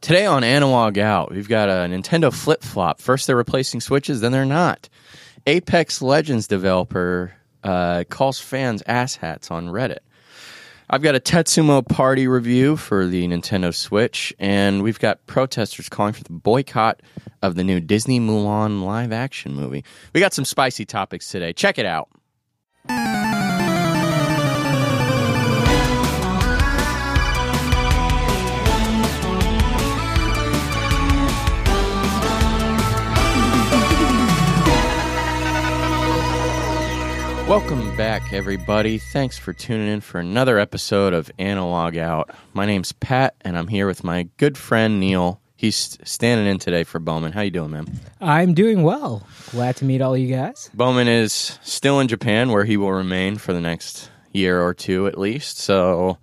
Today 0.00 0.24
on 0.24 0.44
Analog 0.44 0.96
Out, 0.96 1.30
we've 1.30 1.48
got 1.48 1.68
a 1.68 1.86
Nintendo 1.86 2.32
flip 2.32 2.62
flop. 2.62 3.02
First, 3.02 3.26
they're 3.26 3.36
replacing 3.36 3.82
Switches, 3.82 4.22
then 4.22 4.32
they're 4.32 4.46
not. 4.46 4.88
Apex 5.46 6.00
Legends 6.00 6.46
developer 6.46 7.34
uh, 7.62 8.04
calls 8.08 8.40
fans 8.40 8.82
asshats 8.84 9.50
on 9.50 9.66
Reddit. 9.66 9.98
I've 10.88 11.02
got 11.02 11.16
a 11.16 11.20
Tetsumo 11.20 11.86
Party 11.86 12.26
review 12.26 12.78
for 12.78 13.06
the 13.06 13.28
Nintendo 13.28 13.74
Switch, 13.74 14.32
and 14.38 14.82
we've 14.82 14.98
got 14.98 15.26
protesters 15.26 15.90
calling 15.90 16.14
for 16.14 16.24
the 16.24 16.32
boycott 16.32 17.02
of 17.42 17.54
the 17.54 17.62
new 17.62 17.78
Disney 17.78 18.18
Mulan 18.18 18.82
live 18.82 19.12
action 19.12 19.54
movie. 19.54 19.84
We 20.14 20.20
got 20.20 20.32
some 20.32 20.46
spicy 20.46 20.86
topics 20.86 21.30
today. 21.30 21.52
Check 21.52 21.78
it 21.78 21.84
out. 21.84 22.08
Welcome 37.50 37.96
back, 37.96 38.32
everybody. 38.32 38.98
Thanks 38.98 39.36
for 39.36 39.52
tuning 39.52 39.88
in 39.88 40.02
for 40.02 40.20
another 40.20 40.56
episode 40.60 41.12
of 41.12 41.32
Analog 41.36 41.96
Out. 41.96 42.30
My 42.54 42.64
name's 42.64 42.92
Pat, 42.92 43.34
and 43.40 43.58
I'm 43.58 43.66
here 43.66 43.88
with 43.88 44.04
my 44.04 44.28
good 44.36 44.56
friend 44.56 45.00
Neil. 45.00 45.40
He's 45.56 45.98
standing 46.04 46.46
in 46.46 46.60
today 46.60 46.84
for 46.84 47.00
Bowman. 47.00 47.32
How 47.32 47.40
you 47.40 47.50
doing, 47.50 47.72
man? 47.72 47.88
I'm 48.20 48.54
doing 48.54 48.84
well. 48.84 49.26
Glad 49.50 49.74
to 49.78 49.84
meet 49.84 50.00
all 50.00 50.16
you 50.16 50.32
guys. 50.32 50.70
Bowman 50.74 51.08
is 51.08 51.58
still 51.60 51.98
in 51.98 52.06
Japan, 52.06 52.52
where 52.52 52.64
he 52.64 52.76
will 52.76 52.92
remain 52.92 53.36
for 53.36 53.52
the 53.52 53.60
next 53.60 54.12
year 54.30 54.62
or 54.62 54.72
two 54.72 55.08
at 55.08 55.18
least. 55.18 55.58
So 55.58 56.18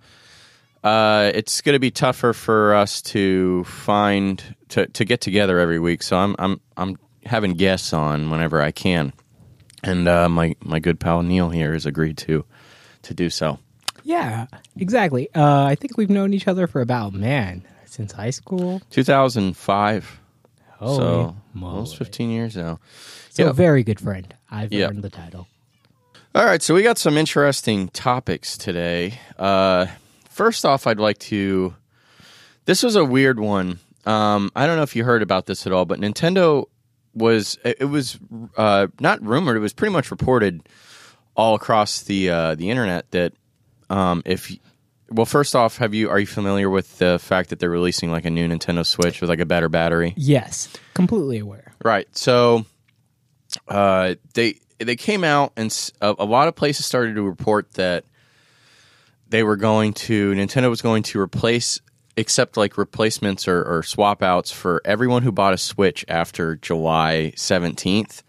uh, 0.82 1.30
it's 1.34 1.60
going 1.60 1.74
to 1.74 1.78
be 1.78 1.90
tougher 1.90 2.32
for 2.32 2.74
us 2.74 3.02
to 3.02 3.64
find 3.64 4.42
to, 4.70 4.86
to 4.86 5.04
get 5.04 5.20
together 5.20 5.58
every 5.58 5.78
week. 5.78 6.02
So 6.02 6.16
I'm 6.16 6.34
I'm 6.38 6.58
I'm 6.78 6.96
having 7.26 7.52
guests 7.52 7.92
on 7.92 8.30
whenever 8.30 8.62
I 8.62 8.70
can, 8.70 9.12
and 9.84 10.08
uh, 10.08 10.28
my 10.28 10.54
my 10.60 10.78
good 10.78 10.98
pal 11.00 11.22
Neil 11.22 11.50
here 11.50 11.72
has 11.72 11.86
agreed 11.86 12.16
to 12.18 12.44
to 13.02 13.14
do 13.14 13.30
so. 13.30 13.58
Yeah, 14.04 14.46
exactly. 14.76 15.28
Uh, 15.34 15.64
I 15.64 15.74
think 15.74 15.96
we've 15.98 16.08
known 16.10 16.32
each 16.32 16.48
other 16.48 16.66
for 16.66 16.80
about 16.80 17.12
man 17.12 17.62
since 17.84 18.12
high 18.12 18.30
school. 18.30 18.80
2005. 18.90 20.20
Holy 20.78 20.96
so 20.96 21.36
moly. 21.54 21.72
almost 21.74 21.96
15 21.96 22.30
years 22.30 22.56
now. 22.56 22.78
So 23.30 23.46
Yeah. 23.46 23.52
very 23.52 23.82
good 23.82 24.00
friend. 24.00 24.32
I've 24.50 24.72
Yeah. 24.72 24.86
earned 24.86 25.02
the 25.02 25.10
title. 25.10 25.46
All 26.34 26.44
right, 26.44 26.62
so 26.62 26.72
we 26.74 26.82
got 26.82 26.98
some 26.98 27.16
interesting 27.16 27.88
topics 27.88 28.56
today. 28.56 29.18
Uh, 29.38 29.86
first 30.30 30.64
off, 30.64 30.86
I'd 30.86 31.00
like 31.00 31.18
to. 31.30 31.74
This 32.66 32.82
was 32.82 32.96
a 32.96 33.04
weird 33.04 33.40
one. 33.40 33.80
Um, 34.06 34.50
I 34.54 34.66
don't 34.66 34.76
know 34.76 34.82
if 34.82 34.94
you 34.94 35.04
heard 35.04 35.22
about 35.22 35.46
this 35.46 35.66
at 35.66 35.72
all, 35.72 35.84
but 35.84 35.98
Nintendo 36.00 36.66
was 37.18 37.58
it 37.64 37.88
was 37.88 38.18
uh, 38.56 38.88
not 39.00 39.22
rumored. 39.22 39.56
It 39.56 39.60
was 39.60 39.72
pretty 39.72 39.92
much 39.92 40.10
reported 40.10 40.68
all 41.34 41.54
across 41.54 42.02
the 42.02 42.30
uh, 42.30 42.54
the 42.54 42.70
internet 42.70 43.10
that 43.10 43.32
um, 43.90 44.22
if 44.24 44.56
well, 45.10 45.26
first 45.26 45.56
off, 45.56 45.78
have 45.78 45.94
you 45.94 46.10
are 46.10 46.18
you 46.18 46.26
familiar 46.26 46.68
with 46.68 46.98
the 46.98 47.18
fact 47.18 47.50
that 47.50 47.58
they're 47.58 47.70
releasing 47.70 48.10
like 48.10 48.24
a 48.24 48.30
new 48.30 48.46
Nintendo 48.46 48.84
Switch 48.84 49.20
with 49.20 49.30
like 49.30 49.40
a 49.40 49.46
better 49.46 49.68
battery? 49.68 50.14
Yes, 50.16 50.68
completely 50.94 51.38
aware. 51.38 51.72
Right. 51.82 52.06
So 52.16 52.66
uh, 53.66 54.16
they 54.34 54.56
they 54.78 54.96
came 54.96 55.24
out 55.24 55.52
and 55.56 55.92
a 56.00 56.24
lot 56.24 56.48
of 56.48 56.54
places 56.56 56.86
started 56.86 57.14
to 57.14 57.22
report 57.22 57.72
that 57.74 58.04
they 59.28 59.42
were 59.42 59.56
going 59.56 59.92
to 59.92 60.32
Nintendo 60.32 60.70
was 60.70 60.82
going 60.82 61.02
to 61.04 61.20
replace 61.20 61.80
accept 62.18 62.56
like 62.56 62.76
replacements 62.76 63.48
or, 63.48 63.62
or 63.62 63.82
swap 63.82 64.22
outs 64.22 64.50
for 64.50 64.82
everyone 64.84 65.22
who 65.22 65.32
bought 65.32 65.54
a 65.54 65.58
Switch 65.58 66.04
after 66.08 66.56
July 66.56 67.32
seventeenth 67.36 68.22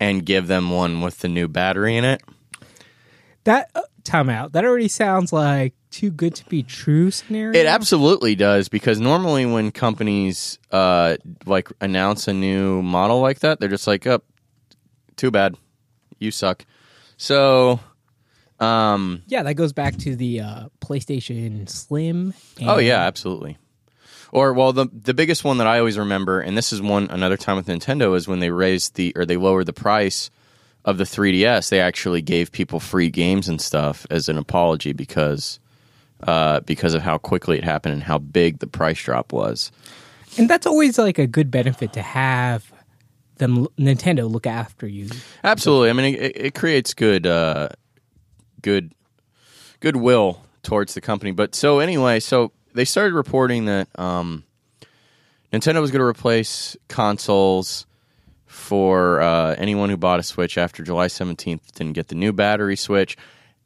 and 0.00 0.26
give 0.26 0.48
them 0.48 0.70
one 0.70 1.00
with 1.00 1.20
the 1.20 1.28
new 1.28 1.48
battery 1.48 1.96
in 1.96 2.04
it. 2.04 2.22
That 3.44 3.70
uh, 3.74 3.82
time 4.04 4.28
out. 4.28 4.52
That 4.52 4.64
already 4.64 4.88
sounds 4.88 5.32
like 5.32 5.74
too 5.90 6.10
good 6.10 6.34
to 6.34 6.44
be 6.46 6.62
true 6.62 7.10
scenario. 7.10 7.58
It 7.58 7.66
absolutely 7.66 8.34
does 8.34 8.68
because 8.68 9.00
normally 9.00 9.46
when 9.46 9.70
companies 9.70 10.58
uh, 10.70 11.16
like 11.46 11.68
announce 11.80 12.28
a 12.28 12.32
new 12.32 12.82
model 12.82 13.20
like 13.20 13.40
that, 13.40 13.60
they're 13.60 13.68
just 13.68 13.86
like, 13.86 14.06
"Up, 14.06 14.24
too 15.16 15.30
bad, 15.30 15.56
you 16.18 16.30
suck." 16.30 16.64
So, 17.16 17.78
um, 18.62 19.22
yeah, 19.26 19.42
that 19.42 19.54
goes 19.54 19.72
back 19.72 19.96
to 19.98 20.14
the 20.14 20.40
uh, 20.40 20.68
PlayStation 20.80 21.68
Slim. 21.68 22.32
And 22.60 22.70
oh 22.70 22.78
yeah, 22.78 23.00
absolutely. 23.00 23.58
Or 24.30 24.52
well, 24.52 24.72
the 24.72 24.86
the 24.92 25.14
biggest 25.14 25.44
one 25.44 25.58
that 25.58 25.66
I 25.66 25.78
always 25.78 25.98
remember, 25.98 26.40
and 26.40 26.56
this 26.56 26.72
is 26.72 26.80
one 26.80 27.08
another 27.10 27.36
time 27.36 27.56
with 27.56 27.66
Nintendo, 27.66 28.16
is 28.16 28.28
when 28.28 28.38
they 28.38 28.50
raised 28.50 28.94
the 28.94 29.12
or 29.16 29.26
they 29.26 29.36
lowered 29.36 29.66
the 29.66 29.72
price 29.72 30.30
of 30.84 30.96
the 30.98 31.04
3DS. 31.04 31.68
They 31.68 31.80
actually 31.80 32.22
gave 32.22 32.52
people 32.52 32.80
free 32.80 33.10
games 33.10 33.48
and 33.48 33.60
stuff 33.60 34.06
as 34.10 34.28
an 34.28 34.38
apology 34.38 34.92
because 34.92 35.58
uh, 36.22 36.60
because 36.60 36.94
of 36.94 37.02
how 37.02 37.18
quickly 37.18 37.58
it 37.58 37.64
happened 37.64 37.94
and 37.94 38.02
how 38.02 38.18
big 38.18 38.60
the 38.60 38.66
price 38.68 39.02
drop 39.02 39.32
was. 39.32 39.72
and 40.38 40.48
that's 40.48 40.66
always 40.66 40.98
like 40.98 41.18
a 41.18 41.26
good 41.26 41.50
benefit 41.50 41.92
to 41.94 42.02
have 42.02 42.72
them 43.36 43.66
Nintendo 43.78 44.30
look 44.30 44.46
after 44.46 44.86
you. 44.86 45.10
Absolutely. 45.42 45.90
I 45.90 45.92
mean, 45.94 46.14
it, 46.14 46.36
it 46.36 46.54
creates 46.54 46.94
good, 46.94 47.26
uh, 47.26 47.70
good, 48.62 48.94
goodwill 49.80 50.42
towards 50.62 50.94
the 50.94 51.00
company. 51.00 51.32
But 51.32 51.54
so 51.54 51.80
anyway, 51.80 52.20
so 52.20 52.52
they 52.74 52.84
started 52.84 53.14
reporting 53.14 53.66
that 53.66 53.88
um, 53.98 54.44
Nintendo 55.52 55.80
was 55.80 55.90
going 55.90 56.00
to 56.00 56.06
replace 56.06 56.76
consoles 56.88 57.86
for 58.46 59.20
uh, 59.20 59.54
anyone 59.56 59.90
who 59.90 59.96
bought 59.96 60.20
a 60.20 60.22
Switch 60.22 60.56
after 60.58 60.82
July 60.82 61.08
seventeenth. 61.08 61.74
Didn't 61.74 61.94
get 61.94 62.08
the 62.08 62.14
new 62.14 62.32
battery 62.32 62.76
Switch, 62.76 63.16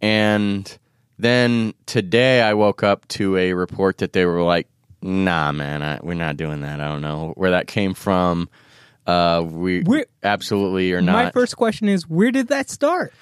and 0.01 0.79
then 1.19 1.75
today 1.87 2.41
I 2.41 2.55
woke 2.55 2.83
up 2.83 3.07
to 3.09 3.37
a 3.37 3.53
report 3.53 3.99
that 3.99 4.13
they 4.13 4.25
were 4.25 4.43
like, 4.43 4.69
"Nah, 5.03 5.53
man, 5.53 5.83
I, 5.83 6.01
we're 6.03 6.15
not 6.15 6.37
doing 6.37 6.63
that." 6.63 6.81
I 6.81 6.89
don't 6.89 7.03
know 7.03 7.33
where 7.37 7.51
that 7.51 7.67
came 7.67 7.95
from. 7.95 8.49
Uh, 9.07 9.45
we 9.49 9.83
Where- 9.83 10.07
absolutely 10.23 10.93
are 10.93 11.01
not. 11.01 11.13
My 11.13 11.31
first 11.31 11.57
question 11.57 11.89
is, 11.89 12.09
where 12.09 12.33
did 12.33 12.49
that 12.49 12.69
start? 12.69 13.13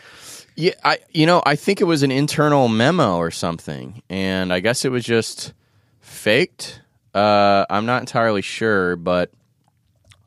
Yeah, 0.56 0.72
I 0.84 0.98
you 1.10 1.26
know 1.26 1.42
I 1.44 1.56
think 1.56 1.80
it 1.80 1.84
was 1.84 2.02
an 2.02 2.10
internal 2.12 2.68
memo 2.68 3.16
or 3.16 3.30
something, 3.30 4.02
and 4.08 4.52
I 4.52 4.60
guess 4.60 4.84
it 4.84 4.92
was 4.92 5.04
just 5.04 5.52
faked. 6.00 6.80
Uh, 7.12 7.64
I'm 7.68 7.86
not 7.86 8.00
entirely 8.02 8.42
sure, 8.42 8.96
but 8.96 9.32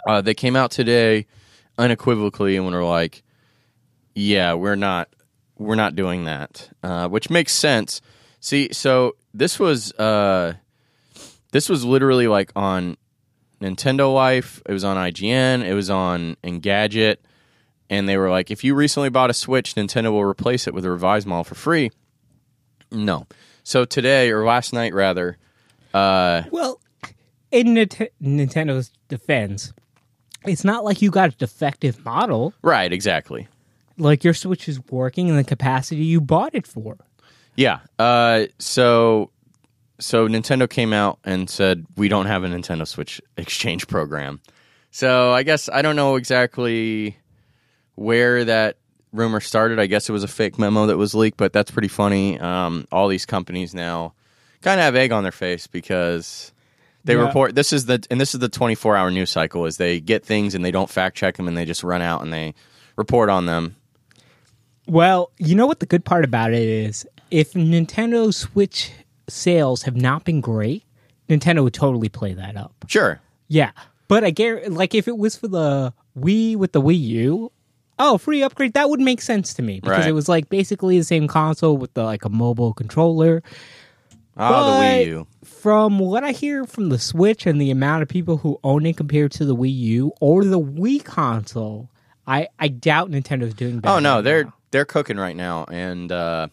uh, 0.05 0.21
they 0.21 0.33
came 0.33 0.55
out 0.55 0.71
today 0.71 1.27
unequivocally 1.77 2.57
and 2.57 2.65
were 2.65 2.83
like, 2.83 3.23
"Yeah, 4.15 4.53
we're 4.55 4.75
not 4.75 5.07
we're 5.57 5.75
not 5.75 5.95
doing 5.95 6.25
that," 6.25 6.69
uh, 6.83 7.07
which 7.07 7.29
makes 7.29 7.53
sense. 7.53 8.01
See, 8.41 8.69
so 8.73 9.15
this 9.33 9.59
was 9.59 9.93
uh, 9.93 10.55
this 11.53 11.69
was 11.69 11.85
literally 11.85 12.27
like 12.27 12.51
on 12.53 12.97
Nintendo 13.61 14.13
Life. 14.13 14.61
It 14.65 14.73
was 14.73 14.83
on 14.83 14.97
IGN. 14.97 15.63
It 15.65 15.73
was 15.73 15.89
on 15.89 16.35
Engadget 16.43 17.17
and 17.89 18.07
they 18.07 18.17
were 18.17 18.29
like, 18.29 18.51
if 18.51 18.63
you 18.63 18.75
recently 18.75 19.09
bought 19.09 19.29
a 19.29 19.33
Switch, 19.33 19.75
Nintendo 19.75 20.11
will 20.11 20.23
replace 20.23 20.67
it 20.67 20.73
with 20.73 20.85
a 20.85 20.89
revised 20.91 21.27
model 21.27 21.43
for 21.43 21.55
free. 21.55 21.91
No. 22.91 23.27
So 23.63 23.85
today, 23.85 24.31
or 24.31 24.45
last 24.45 24.73
night 24.73 24.93
rather, 24.93 25.37
uh, 25.93 26.43
Well, 26.51 26.79
in 27.51 27.67
Nint- 27.75 28.09
Nintendo's 28.21 28.91
defense, 29.09 29.73
it's 30.45 30.63
not 30.63 30.83
like 30.85 31.01
you 31.01 31.11
got 31.11 31.33
a 31.33 31.37
defective 31.37 32.03
model. 32.05 32.53
right, 32.61 32.91
exactly. 32.91 33.47
Like 33.97 34.23
your 34.23 34.33
Switch 34.33 34.69
is 34.69 34.79
working 34.91 35.27
in 35.27 35.35
the 35.35 35.43
capacity 35.43 36.03
you 36.05 36.21
bought 36.21 36.53
it 36.55 36.67
for. 36.67 36.97
Yeah. 37.55 37.79
Uh, 37.97 38.45
so, 38.59 39.31
so 39.99 40.27
Nintendo 40.27 40.69
came 40.69 40.93
out 40.93 41.17
and 41.23 41.49
said 41.49 41.85
we 41.95 42.07
don't 42.07 42.27
have 42.27 42.43
a 42.43 42.47
Nintendo 42.47 42.85
Switch 42.87 43.19
exchange 43.37 43.87
program. 43.87 44.39
So 44.91 45.31
I 45.31 45.41
guess 45.43 45.67
I 45.67 45.81
don't 45.81 45.95
know 45.95 46.15
exactly 46.15 47.17
where 47.97 48.45
that 48.45 48.77
rumor 49.11 49.39
started. 49.41 49.79
I 49.79 49.87
guess 49.87 50.07
it 50.07 50.11
was 50.13 50.23
a 50.23 50.27
fake 50.27 50.57
memo 50.57 50.85
that 50.85 50.97
was 50.97 51.13
leaked, 51.13 51.37
but 51.37 51.51
that's 51.51 51.71
pretty 51.71 51.87
funny. 51.89 52.39
Um, 52.39 52.87
all 52.91 53.07
these 53.07 53.25
companies 53.25 53.73
now 53.73 54.13
kind 54.61 54.79
of 54.79 54.85
have 54.85 54.95
egg 54.95 55.11
on 55.11 55.23
their 55.23 55.31
face 55.31 55.67
because 55.67 56.51
they 57.03 57.15
Yeah. 57.15 57.25
report 57.25 57.55
this 57.55 57.71
is 57.73 57.85
the 57.85 58.03
and 58.11 58.19
this 58.19 58.33
is 58.33 58.39
the 58.39 58.49
24 58.49 58.95
hour 58.97 59.09
news 59.11 59.29
cycle 59.29 59.65
is 59.65 59.77
they 59.77 59.99
get 59.99 60.25
things 60.25 60.55
and 60.55 60.63
they 60.63 60.71
don't 60.71 60.89
fact 60.89 61.15
check 61.17 61.37
them 61.37 61.47
and 61.47 61.57
they 61.57 61.65
just 61.65 61.83
run 61.83 62.01
out 62.01 62.21
and 62.21 62.31
they 62.33 62.53
report 62.95 63.29
on 63.29 63.45
them. 63.45 63.75
Well, 64.87 65.31
you 65.37 65.55
know 65.55 65.65
what 65.67 65.79
the 65.79 65.85
good 65.85 66.05
part 66.05 66.23
about 66.23 66.53
it 66.53 66.61
is? 66.63 67.05
If 67.29 67.53
Nintendo 67.53 68.33
Switch 68.33 68.91
sales 69.27 69.83
have 69.83 69.95
not 69.95 70.23
been 70.23 70.39
great, 70.41 70.83
Nintendo 71.29 71.63
would 71.63 71.73
totally 71.73 72.09
play 72.09 72.33
that 72.33 72.55
up. 72.55 72.73
Sure. 72.87 73.19
Yeah. 73.49 73.71
But 74.07 74.23
I 74.23 74.29
guarantee, 74.29 74.69
like, 74.69 74.95
if 74.95 75.07
it 75.09 75.17
was 75.17 75.35
for 75.35 75.49
the 75.49 75.93
Wii 76.17 76.55
with 76.55 76.71
the 76.71 76.81
Wii 76.81 76.99
U, 76.99 77.51
oh, 77.99 78.17
free 78.17 78.43
upgrade, 78.43 78.73
that 78.73 78.89
would 78.89 78.99
make 78.99 79.21
sense 79.21 79.53
to 79.55 79.61
me 79.61 79.79
because 79.79 79.99
Right. 79.99 80.07
it 80.09 80.13
was 80.13 80.29
like 80.29 80.49
basically 80.49 80.97
the 80.97 81.03
same 81.05 81.27
console 81.27 81.77
with 81.77 81.93
the 81.93 82.03
like 82.03 82.25
a 82.25 82.29
mobile 82.29 82.73
controller. 82.73 83.41
Oh, 84.37 84.71
the 84.73 84.77
But- 84.77 84.81
Wii 84.81 85.05
U. 85.07 85.27
From 85.43 85.97
what 85.99 86.23
I 86.23 86.31
hear 86.31 86.65
from 86.65 86.89
the 86.89 86.99
Switch 86.99 87.45
and 87.47 87.59
the 87.59 87.71
amount 87.71 88.03
of 88.03 88.07
people 88.07 88.37
who 88.37 88.59
own 88.63 88.85
it 88.85 88.95
compared 88.95 89.31
to 89.33 89.45
the 89.45 89.55
Wii 89.55 89.75
U 89.75 90.11
or 90.21 90.45
the 90.45 90.59
Wii 90.59 91.03
console, 91.03 91.89
I, 92.27 92.47
I 92.59 92.67
doubt 92.67 93.09
Nintendo's 93.09 93.53
doing 93.55 93.79
better. 93.79 93.95
Oh 93.95 93.99
no, 93.99 94.15
right 94.15 94.23
they're 94.23 94.43
now. 94.45 94.53
they're 94.71 94.85
cooking 94.85 95.17
right 95.17 95.35
now, 95.35 95.65
and 95.65 96.11
uh, 96.11 96.47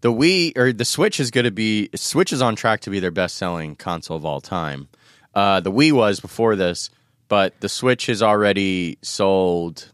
the 0.00 0.12
Wii 0.12 0.58
or 0.58 0.72
the 0.72 0.84
Switch 0.84 1.20
is 1.20 1.30
going 1.30 1.44
to 1.44 1.50
be 1.52 1.88
Switch 1.94 2.32
is 2.32 2.42
on 2.42 2.56
track 2.56 2.80
to 2.80 2.90
be 2.90 2.98
their 2.98 3.10
best 3.12 3.36
selling 3.36 3.76
console 3.76 4.16
of 4.16 4.24
all 4.26 4.40
time. 4.40 4.88
Uh, 5.34 5.60
the 5.60 5.70
Wii 5.72 5.92
was 5.92 6.18
before 6.20 6.56
this, 6.56 6.90
but 7.28 7.58
the 7.60 7.68
Switch 7.68 8.06
has 8.06 8.20
already 8.22 8.98
sold 9.02 9.92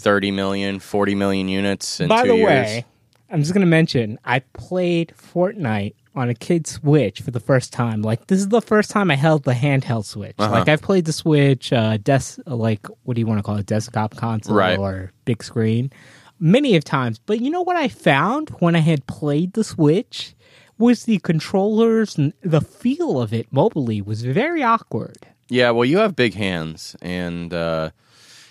30 0.00 0.30
million, 0.30 0.78
40 0.80 1.14
million 1.14 1.48
units 1.48 2.00
in 2.00 2.08
By 2.08 2.22
two 2.22 2.28
the 2.28 2.36
years. 2.36 2.46
way, 2.48 2.84
I'm 3.30 3.40
just 3.40 3.52
gonna 3.54 3.66
mention 3.66 4.18
I 4.24 4.40
played 4.40 5.12
Fortnite 5.16 5.94
on 6.16 6.28
a 6.28 6.34
kid's 6.34 6.72
Switch 6.72 7.20
for 7.20 7.30
the 7.30 7.38
first 7.40 7.72
time. 7.72 8.02
Like 8.02 8.26
this 8.26 8.40
is 8.40 8.48
the 8.48 8.60
first 8.62 8.90
time 8.90 9.10
I 9.10 9.14
held 9.16 9.44
the 9.44 9.52
handheld 9.52 10.04
Switch. 10.04 10.34
Uh-huh. 10.38 10.50
Like 10.52 10.68
I've 10.68 10.82
played 10.82 11.04
the 11.04 11.12
Switch, 11.12 11.72
uh, 11.72 11.98
des- 11.98 12.42
like 12.46 12.86
what 13.04 13.14
do 13.14 13.20
you 13.20 13.26
want 13.26 13.38
to 13.38 13.42
call 13.42 13.56
it, 13.56 13.66
desktop 13.66 14.16
console 14.16 14.56
Right. 14.56 14.78
or 14.78 15.12
big 15.24 15.42
screen, 15.44 15.92
many 16.40 16.74
of 16.76 16.82
times. 16.84 17.18
But 17.20 17.40
you 17.40 17.50
know 17.50 17.62
what 17.62 17.76
I 17.76 17.86
found 17.88 18.50
when 18.58 18.74
I 18.74 18.80
had 18.80 19.06
played 19.06 19.52
the 19.52 19.62
Switch 19.64 20.34
was 20.78 21.04
the 21.04 21.18
controllers 21.18 22.16
and 22.18 22.32
the 22.40 22.60
feel 22.62 23.20
of 23.20 23.32
it 23.32 23.52
mobily 23.52 24.04
was 24.04 24.22
very 24.22 24.62
awkward. 24.62 25.18
Yeah, 25.48 25.70
well, 25.72 25.84
you 25.84 25.98
have 25.98 26.14
big 26.16 26.34
hands, 26.34 26.94
and 27.02 27.52
uh, 27.52 27.90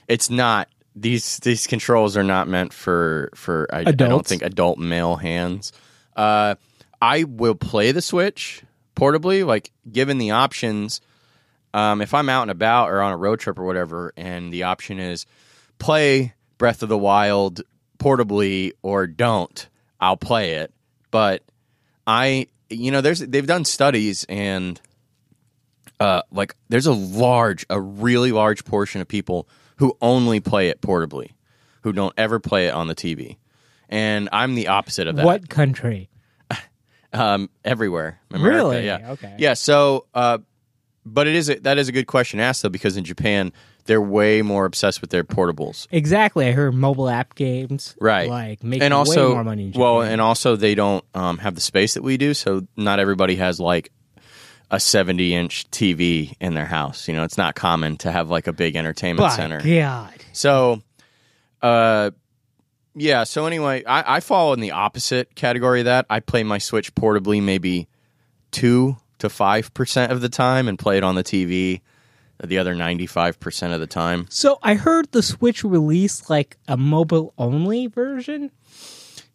it's 0.08 0.30
not 0.30 0.68
these 0.96 1.38
these 1.40 1.68
controls 1.68 2.18
are 2.18 2.24
not 2.24 2.48
meant 2.48 2.74
for 2.74 3.30
for 3.36 3.68
I, 3.72 3.80
I 3.88 3.92
don't 3.92 4.26
think 4.26 4.42
adult 4.42 4.80
male 4.80 5.16
hands. 5.16 5.72
Uh, 6.16 6.56
I 7.02 7.24
will 7.24 7.56
play 7.56 7.92
the 7.92 8.02
Switch 8.02 8.64
portably, 8.96 9.46
like 9.46 9.72
given 9.90 10.18
the 10.18 10.32
options. 10.32 11.02
Um, 11.74 12.02
if 12.02 12.14
I'm 12.14 12.30
out 12.30 12.44
and 12.44 12.52
about 12.52 12.90
or 12.90 13.02
on 13.02 13.12
a 13.12 13.18
road 13.18 13.40
trip 13.40 13.60
or 13.60 13.64
whatever, 13.64 14.12
and 14.18 14.52
the 14.52 14.64
option 14.64 15.00
is 15.00 15.26
play 15.78 16.34
Breath 16.58 16.84
of 16.84 16.90
the 16.90 16.98
Wild 16.98 17.62
portably 18.00 18.72
or 18.82 19.08
don't, 19.08 19.68
I'll 20.00 20.18
play 20.18 20.56
it. 20.56 20.74
But 21.12 21.44
I, 22.08 22.48
you 22.70 22.92
know, 22.92 23.02
there's 23.02 23.20
they've 23.20 23.46
done 23.48 23.66
studies 23.66 24.26
and 24.28 24.82
uh, 26.00 26.24
like 26.32 26.56
there's 26.70 26.88
a 26.88 26.94
large, 26.94 27.66
a 27.70 27.80
really 27.80 28.32
large 28.32 28.66
portion 28.66 29.02
of 29.02 29.08
people 29.08 29.48
who 29.80 29.98
only 30.02 30.40
play 30.40 30.70
it 30.70 30.80
portably, 30.82 31.32
who 31.82 31.92
don't 31.92 32.14
ever 32.18 32.40
play 32.40 32.68
it 32.68 32.74
on 32.74 32.88
the 32.88 32.96
TV, 32.96 33.36
and 33.90 34.30
I'm 34.32 34.56
the 34.56 34.68
opposite 34.70 35.08
of 35.08 35.16
that. 35.18 35.26
What 35.26 35.50
country? 35.50 36.10
Um, 37.12 37.50
everywhere, 37.66 38.20
America, 38.30 38.56
Really? 38.56 38.86
Yeah, 38.86 39.12
Okay. 39.14 39.34
yeah. 39.40 39.56
So, 39.56 40.06
uh, 40.14 40.38
but 41.04 41.26
it 41.26 41.34
is 41.34 41.50
a, 41.50 41.56
that 41.62 41.80
is 41.80 41.88
a 41.90 41.92
good 41.92 42.06
question 42.06 42.40
asked 42.40 42.62
though, 42.62 42.70
because 42.70 42.98
in 42.98 43.04
Japan 43.04 43.52
they're 43.86 44.00
way 44.00 44.44
more 44.44 44.66
obsessed 44.66 45.02
with 45.02 45.10
their 45.10 45.24
portables. 45.24 45.88
Exactly. 45.90 46.46
I 46.48 46.52
heard 46.52 46.76
mobile 46.76 47.10
app 47.10 47.34
games 47.34 47.96
Right. 48.00 48.30
like 48.30 48.64
make 48.64 48.84
and 48.84 48.94
also 48.94 49.30
way 49.30 49.34
more 49.34 49.44
money. 49.44 49.64
In 49.64 49.72
Japan. 49.72 49.82
well 49.82 50.02
and 50.04 50.22
also 50.22 50.56
they 50.56 50.76
don't 50.76 51.04
um, 51.16 51.40
have 51.40 51.56
the 51.56 51.62
space 51.62 51.96
that 51.96 52.04
we 52.04 52.18
do 52.18 52.36
so 52.36 52.68
not 52.78 53.00
everybody 53.00 53.38
has 53.38 53.60
like 53.60 53.92
a 54.72 54.80
70 54.80 55.34
inch 55.34 55.70
tv 55.72 56.36
in 56.40 56.54
their 56.54 56.66
house 56.66 57.08
you 57.08 57.16
know 57.16 57.24
it's 57.24 57.38
not 57.38 57.56
common 57.56 57.98
to 57.98 58.12
have 58.12 58.30
like 58.30 58.48
a 58.48 58.54
big 58.54 58.76
entertainment 58.76 59.28
By 59.30 59.36
center 59.36 59.62
God. 59.62 60.14
so 60.32 60.82
uh 61.62 62.12
yeah 62.96 63.24
so 63.24 63.46
anyway 63.46 63.84
I, 63.86 64.18
I 64.18 64.20
fall 64.20 64.54
in 64.54 64.60
the 64.60 64.72
opposite 64.72 65.36
category 65.36 65.82
of 65.82 65.86
that 65.86 66.06
i 66.10 66.20
play 66.20 66.44
my 66.44 66.58
switch 66.58 66.94
portably 66.96 67.42
maybe 67.42 67.88
two 68.52 68.98
to 69.20 69.30
five 69.30 69.74
percent 69.74 70.12
of 70.12 70.22
the 70.22 70.30
time 70.30 70.68
and 70.68 70.78
play 70.78 70.98
it 70.98 71.04
on 71.04 71.16
the 71.16 71.24
tv 71.24 71.82
the 72.42 72.58
other 72.58 72.74
95% 72.74 73.74
of 73.74 73.82
the 73.82 73.88
time 73.88 74.26
So 74.30 74.60
I 74.64 74.76
heard 74.76 75.12
the 75.12 75.22
Switch 75.22 75.64
released 75.64 76.30
like 76.30 76.58
a 76.70 76.78
mobile 76.78 77.34
only 77.38 77.88
version. 77.88 78.52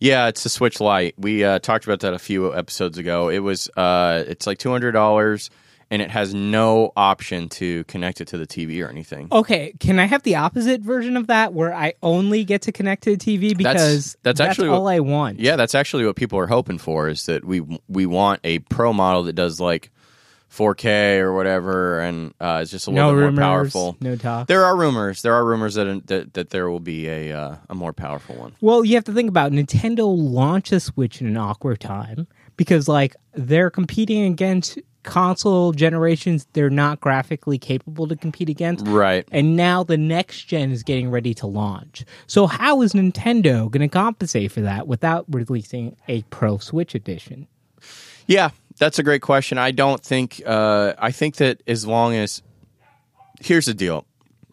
Yeah, 0.00 0.28
it's 0.28 0.42
the 0.42 0.48
Switch 0.48 0.80
Lite. 0.80 1.14
We 1.18 1.44
uh, 1.44 1.58
talked 1.60 1.84
about 1.84 2.00
that 2.00 2.12
a 2.14 2.18
few 2.18 2.54
episodes 2.54 2.98
ago. 2.98 3.28
It 3.28 3.38
was 3.38 3.68
uh, 3.76 4.24
it's 4.26 4.46
like 4.46 4.58
two 4.58 4.70
hundred 4.70 4.92
dollars, 4.92 5.50
and 5.90 6.02
it 6.02 6.10
has 6.10 6.34
no 6.34 6.92
option 6.96 7.48
to 7.50 7.84
connect 7.84 8.20
it 8.20 8.28
to 8.28 8.38
the 8.38 8.46
TV 8.46 8.84
or 8.84 8.88
anything. 8.90 9.28
Okay, 9.32 9.72
can 9.80 9.98
I 9.98 10.04
have 10.04 10.22
the 10.22 10.36
opposite 10.36 10.82
version 10.82 11.16
of 11.16 11.28
that 11.28 11.54
where 11.54 11.72
I 11.72 11.94
only 12.02 12.44
get 12.44 12.62
to 12.62 12.72
connect 12.72 13.04
to 13.04 13.16
the 13.16 13.38
TV 13.38 13.56
because 13.56 14.16
that's 14.22 14.40
actually 14.40 14.68
all 14.68 14.84
what- 14.84 14.94
I 14.94 15.00
want. 15.00 15.40
Yeah, 15.40 15.56
that's 15.56 15.74
actually 15.74 16.04
what 16.04 16.16
people 16.16 16.38
are 16.38 16.48
hoping 16.48 16.78
for. 16.78 17.08
Is 17.08 17.26
that 17.26 17.44
we 17.44 17.62
we 17.88 18.04
want 18.04 18.40
a 18.44 18.58
pro 18.58 18.92
model 18.92 19.22
that 19.24 19.34
does 19.34 19.60
like 19.60 19.90
4K 20.54 21.18
or 21.18 21.32
whatever, 21.34 22.00
and 22.00 22.32
uh, 22.40 22.60
is 22.62 22.70
just 22.70 22.86
a 22.86 22.92
no 22.92 23.06
little 23.06 23.20
bit 23.20 23.24
rumors, 23.26 23.38
more 23.38 23.44
powerful. 23.44 23.96
no 24.00 24.16
talk. 24.16 24.46
There 24.46 24.64
are 24.64 24.76
rumors. 24.76 25.22
There 25.22 25.34
are 25.34 25.44
rumors 25.44 25.74
that 25.74 26.06
that, 26.06 26.34
that 26.34 26.50
there 26.50 26.70
will 26.70 26.80
be 26.80 27.08
a 27.08 27.32
uh, 27.32 27.56
a 27.68 27.74
more 27.74 27.92
powerful 27.92 28.36
one. 28.36 28.54
Well, 28.60 28.84
you 28.84 28.94
have 28.94 29.04
to 29.04 29.12
think 29.12 29.28
about 29.28 29.52
Nintendo 29.52 30.04
launched 30.06 30.72
a 30.72 30.80
Switch 30.80 31.20
in 31.20 31.26
an 31.26 31.36
awkward 31.36 31.80
time 31.80 32.26
because 32.56 32.88
like 32.88 33.16
they're 33.32 33.70
competing 33.70 34.24
against 34.24 34.78
console 35.02 35.72
generations 35.72 36.46
they're 36.54 36.70
not 36.70 36.98
graphically 36.98 37.58
capable 37.58 38.08
to 38.08 38.16
compete 38.16 38.48
against. 38.48 38.86
Right. 38.86 39.28
And 39.30 39.54
now 39.54 39.84
the 39.84 39.98
next 39.98 40.44
gen 40.44 40.72
is 40.72 40.82
getting 40.82 41.10
ready 41.10 41.34
to 41.34 41.46
launch. 41.46 42.04
So 42.26 42.46
how 42.46 42.80
is 42.80 42.94
Nintendo 42.94 43.70
going 43.70 43.86
to 43.86 43.88
compensate 43.88 44.50
for 44.50 44.62
that 44.62 44.86
without 44.88 45.26
releasing 45.28 45.96
a 46.08 46.22
Pro 46.22 46.58
Switch 46.58 46.94
edition? 46.94 47.46
Yeah, 48.26 48.50
that's 48.78 48.98
a 48.98 49.02
great 49.02 49.22
question. 49.22 49.58
I 49.58 49.70
don't 49.70 50.02
think. 50.02 50.42
Uh, 50.44 50.94
I 50.98 51.10
think 51.10 51.36
that 51.36 51.62
as 51.66 51.86
long 51.86 52.14
as 52.14 52.42
here's 53.40 53.66
the 53.66 53.74
deal, 53.74 54.06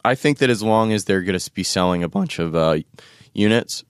I 0.04 0.16
think 0.16 0.40
that 0.40 0.50
as 0.50 0.62
long 0.62 0.92
as 0.92 1.06
they're 1.06 1.22
going 1.22 1.38
to 1.38 1.52
be 1.52 1.64
selling 1.64 2.04
a 2.04 2.10
bunch 2.10 2.40
of 2.40 2.56
uh, 2.56 2.80
units, 3.34 3.84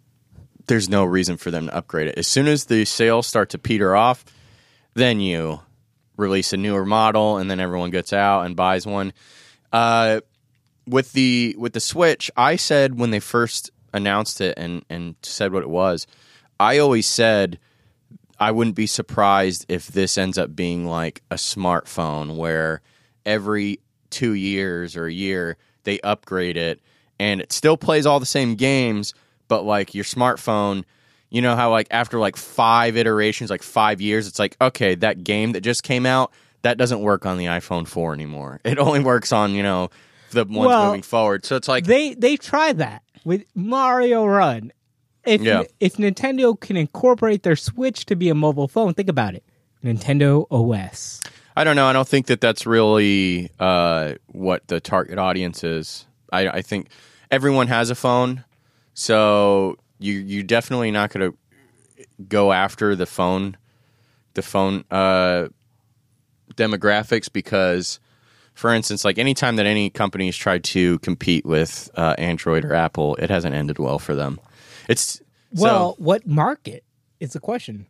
there's 0.68 0.89
no 0.89 1.04
reason 1.04 1.38
for 1.38 1.51
them 1.51 1.68
to 1.68 1.75
upgrade 1.75 2.07
it. 2.07 2.18
As 2.18 2.28
soon 2.28 2.48
as 2.48 2.66
the 2.66 2.86
sales 2.86 3.28
start 3.28 3.50
to 3.50 3.57
peter 3.57 3.95
off, 3.95 4.24
then 4.94 5.19
you 5.19 5.60
release 6.18 6.54
a 6.54 6.57
newer 6.57 6.86
model, 6.86 7.38
and 7.38 7.50
then 7.50 7.60
everyone 7.60 7.89
gets 7.89 8.13
out 8.13 8.45
and 8.45 8.56
buys 8.56 8.86
one. 8.86 9.13
Uh, 9.72 10.22
with 10.88 11.13
the 11.13 11.56
with 11.57 11.74
the 11.74 11.80
Switch, 11.80 12.31
I 12.36 12.56
said 12.56 12.98
when 12.98 13.12
they 13.12 13.19
first 13.19 13.72
announced 13.94 14.42
it 14.42 14.57
and 14.57 14.84
and 14.89 15.16
said 15.22 15.54
what 15.54 15.63
it 15.63 15.69
was, 15.69 16.07
I 16.60 16.77
always 16.77 17.07
said 17.07 17.60
I 18.41 18.49
wouldn't 18.49 18.75
be 18.75 18.88
surprised 18.88 19.67
if 19.69 19.88
this 19.88 20.17
ends 20.17 20.39
up 20.39 20.55
being 20.55 20.88
like 20.88 21.21
a 21.29 21.35
smartphone 21.35 22.38
where 22.38 22.81
every 23.23 23.79
two 24.09 24.33
years 24.33 24.97
or 24.97 25.05
a 25.05 25.13
year 25.13 25.57
they 25.83 26.00
upgrade 26.01 26.57
it 26.57 26.81
and 27.19 27.39
it 27.39 27.53
still 27.53 27.77
plays 27.77 28.07
all 28.07 28.19
the 28.19 28.25
same 28.25 28.55
games, 28.55 29.13
but 29.48 29.63
like 29.63 29.93
your 29.93 30.03
smartphone, 30.03 30.86
you 31.29 31.39
know 31.39 31.55
how 31.55 31.69
like 31.69 31.86
after 31.91 32.17
like 32.17 32.36
five 32.36 32.98
iterations, 32.98 33.51
like 33.51 33.62
five 33.62 34.01
years, 34.01 34.27
it's 34.27 34.39
like, 34.39 34.57
okay, 34.60 34.95
that 34.95 35.24
game 35.24 35.51
that 35.51 35.62
just 35.62 35.83
came 35.83 36.07
out, 36.07 36.31
that 36.63 36.79
doesn't 36.79 37.00
work 37.00 37.27
on 37.27 37.38
the 37.38 37.45
iPhone 37.45 37.88
4 37.88 38.12
anymore. 38.12 38.60
It 38.65 38.79
only 38.79 39.01
works 39.01 39.31
on, 39.31 39.53
you 39.53 39.62
know, 39.62 39.91
the 40.31 40.45
ones 40.45 40.67
Well, 40.67 40.88
moving 40.88 41.03
forward. 41.03 41.45
So 41.45 41.57
it's 41.57 41.67
like, 41.67 41.86
They 41.86 42.15
they 42.15 42.38
tried 42.38 42.79
that 42.79 43.03
with 43.24 43.43
Mario 43.53 44.25
Run. 44.25 44.71
If 45.25 45.42
Yeah. 45.42 45.63
if 45.80 45.98
Nintendo 45.98 46.60
can 46.60 46.78
incorporate 46.78 47.44
their 47.44 47.56
Switch 47.56 48.06
to 48.08 48.16
be 48.16 48.30
a 48.30 48.36
mobile 48.36 48.68
phone, 48.68 48.94
think 48.94 49.10
about 49.10 49.36
it. 49.36 49.44
Nintendo 49.84 50.46
OS. 50.51 51.22
I 51.56 51.63
don't 51.63 51.75
know. 51.75 51.86
I 51.86 51.94
don't 51.94 52.08
think 52.08 52.28
that 52.28 52.40
that's 52.42 52.66
really 52.66 53.50
uh, 53.60 54.13
what 54.28 54.68
the 54.68 54.80
target 54.80 55.18
audience 55.20 55.63
is. 55.63 56.06
I, 56.32 56.48
I 56.48 56.62
think 56.62 56.90
everyone 57.30 57.68
has 57.68 57.90
a 57.90 57.96
phone, 57.96 58.44
so 58.94 59.75
you 60.00 60.13
you 60.13 60.44
definitely 60.44 60.92
not 60.92 61.12
going 61.12 61.32
to 61.32 61.38
go 62.28 62.51
after 62.54 62.96
the 62.96 63.06
phone, 63.06 63.58
the 64.34 64.42
phone 64.42 64.86
uh, 64.92 65.48
demographics 66.56 67.32
because, 67.32 68.00
for 68.54 68.74
instance, 68.74 69.04
like 69.04 69.18
anytime 69.18 69.56
that 69.58 69.66
any 69.66 69.90
companies 69.90 70.36
tried 70.38 70.63
to 70.66 71.00
compete 71.00 71.46
with 71.46 71.90
uh, 71.96 72.16
Android 72.18 72.66
or 72.66 72.74
Apple, 72.74 73.16
it 73.18 73.30
hasn't 73.30 73.56
ended 73.56 73.80
well 73.80 74.00
for 74.00 74.16
them. 74.16 74.40
It's 74.91 75.21
Well, 75.53 75.95
so, 75.95 76.03
what 76.03 76.27
market 76.27 76.83
is 77.19 77.33
the 77.33 77.39
question? 77.39 77.86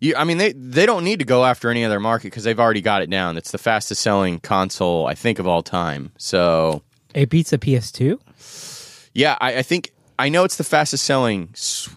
You, 0.00 0.14
I 0.16 0.24
mean, 0.24 0.38
they 0.38 0.52
they 0.52 0.84
don't 0.84 1.04
need 1.04 1.20
to 1.20 1.24
go 1.24 1.44
after 1.44 1.70
any 1.70 1.84
other 1.84 2.00
market 2.00 2.26
because 2.26 2.44
they've 2.44 2.58
already 2.58 2.80
got 2.80 3.02
it 3.02 3.10
down. 3.10 3.36
It's 3.36 3.52
the 3.52 3.58
fastest 3.58 4.02
selling 4.02 4.40
console, 4.40 5.06
I 5.06 5.14
think, 5.14 5.38
of 5.38 5.46
all 5.46 5.62
time. 5.62 6.12
So 6.18 6.82
It 7.14 7.30
beats 7.30 7.50
the 7.50 7.58
PS2. 7.58 8.18
yeah, 9.14 9.36
I, 9.40 9.58
I 9.58 9.62
think 9.62 9.92
I 10.18 10.28
know 10.28 10.44
it's 10.44 10.56
the 10.56 10.64
fastest 10.64 11.04
selling 11.04 11.48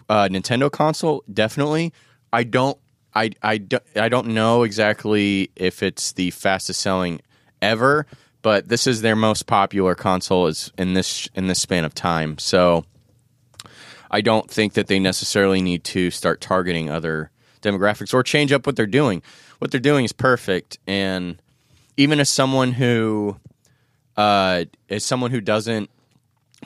uh, 0.08 0.28
Nintendo 0.28 0.70
console. 0.70 1.24
Definitely, 1.32 1.92
I 2.32 2.44
don't. 2.44 2.78
I, 3.14 3.30
I, 3.42 3.56
don't, 3.56 3.82
I 3.96 4.10
don't 4.10 4.28
know 4.28 4.62
exactly 4.62 5.50
if 5.56 5.82
it's 5.82 6.12
the 6.12 6.30
fastest 6.32 6.80
selling 6.82 7.22
ever, 7.62 8.06
but 8.42 8.68
this 8.68 8.86
is 8.86 9.00
their 9.00 9.16
most 9.16 9.46
popular 9.46 9.94
console 9.94 10.46
is 10.48 10.70
in 10.76 10.92
this 10.92 11.26
in 11.34 11.46
this 11.46 11.60
span 11.60 11.84
of 11.86 11.94
time. 11.94 12.36
So 12.36 12.84
I 14.10 14.20
don't 14.20 14.50
think 14.50 14.74
that 14.74 14.86
they 14.86 14.98
necessarily 14.98 15.62
need 15.62 15.84
to 15.84 16.10
start 16.10 16.40
targeting 16.40 16.90
other 16.90 17.30
demographics 17.62 18.14
or 18.14 18.22
change 18.22 18.52
up 18.52 18.66
what 18.66 18.76
they're 18.76 18.86
doing. 18.86 19.22
What 19.58 19.70
they're 19.70 19.80
doing 19.80 20.04
is 20.04 20.12
perfect, 20.12 20.78
and 20.86 21.40
even 21.96 22.20
as 22.20 22.28
someone 22.28 22.72
who 22.72 23.38
uh, 24.16 24.64
is 24.88 25.04
someone 25.04 25.30
who 25.30 25.40
doesn't 25.40 25.90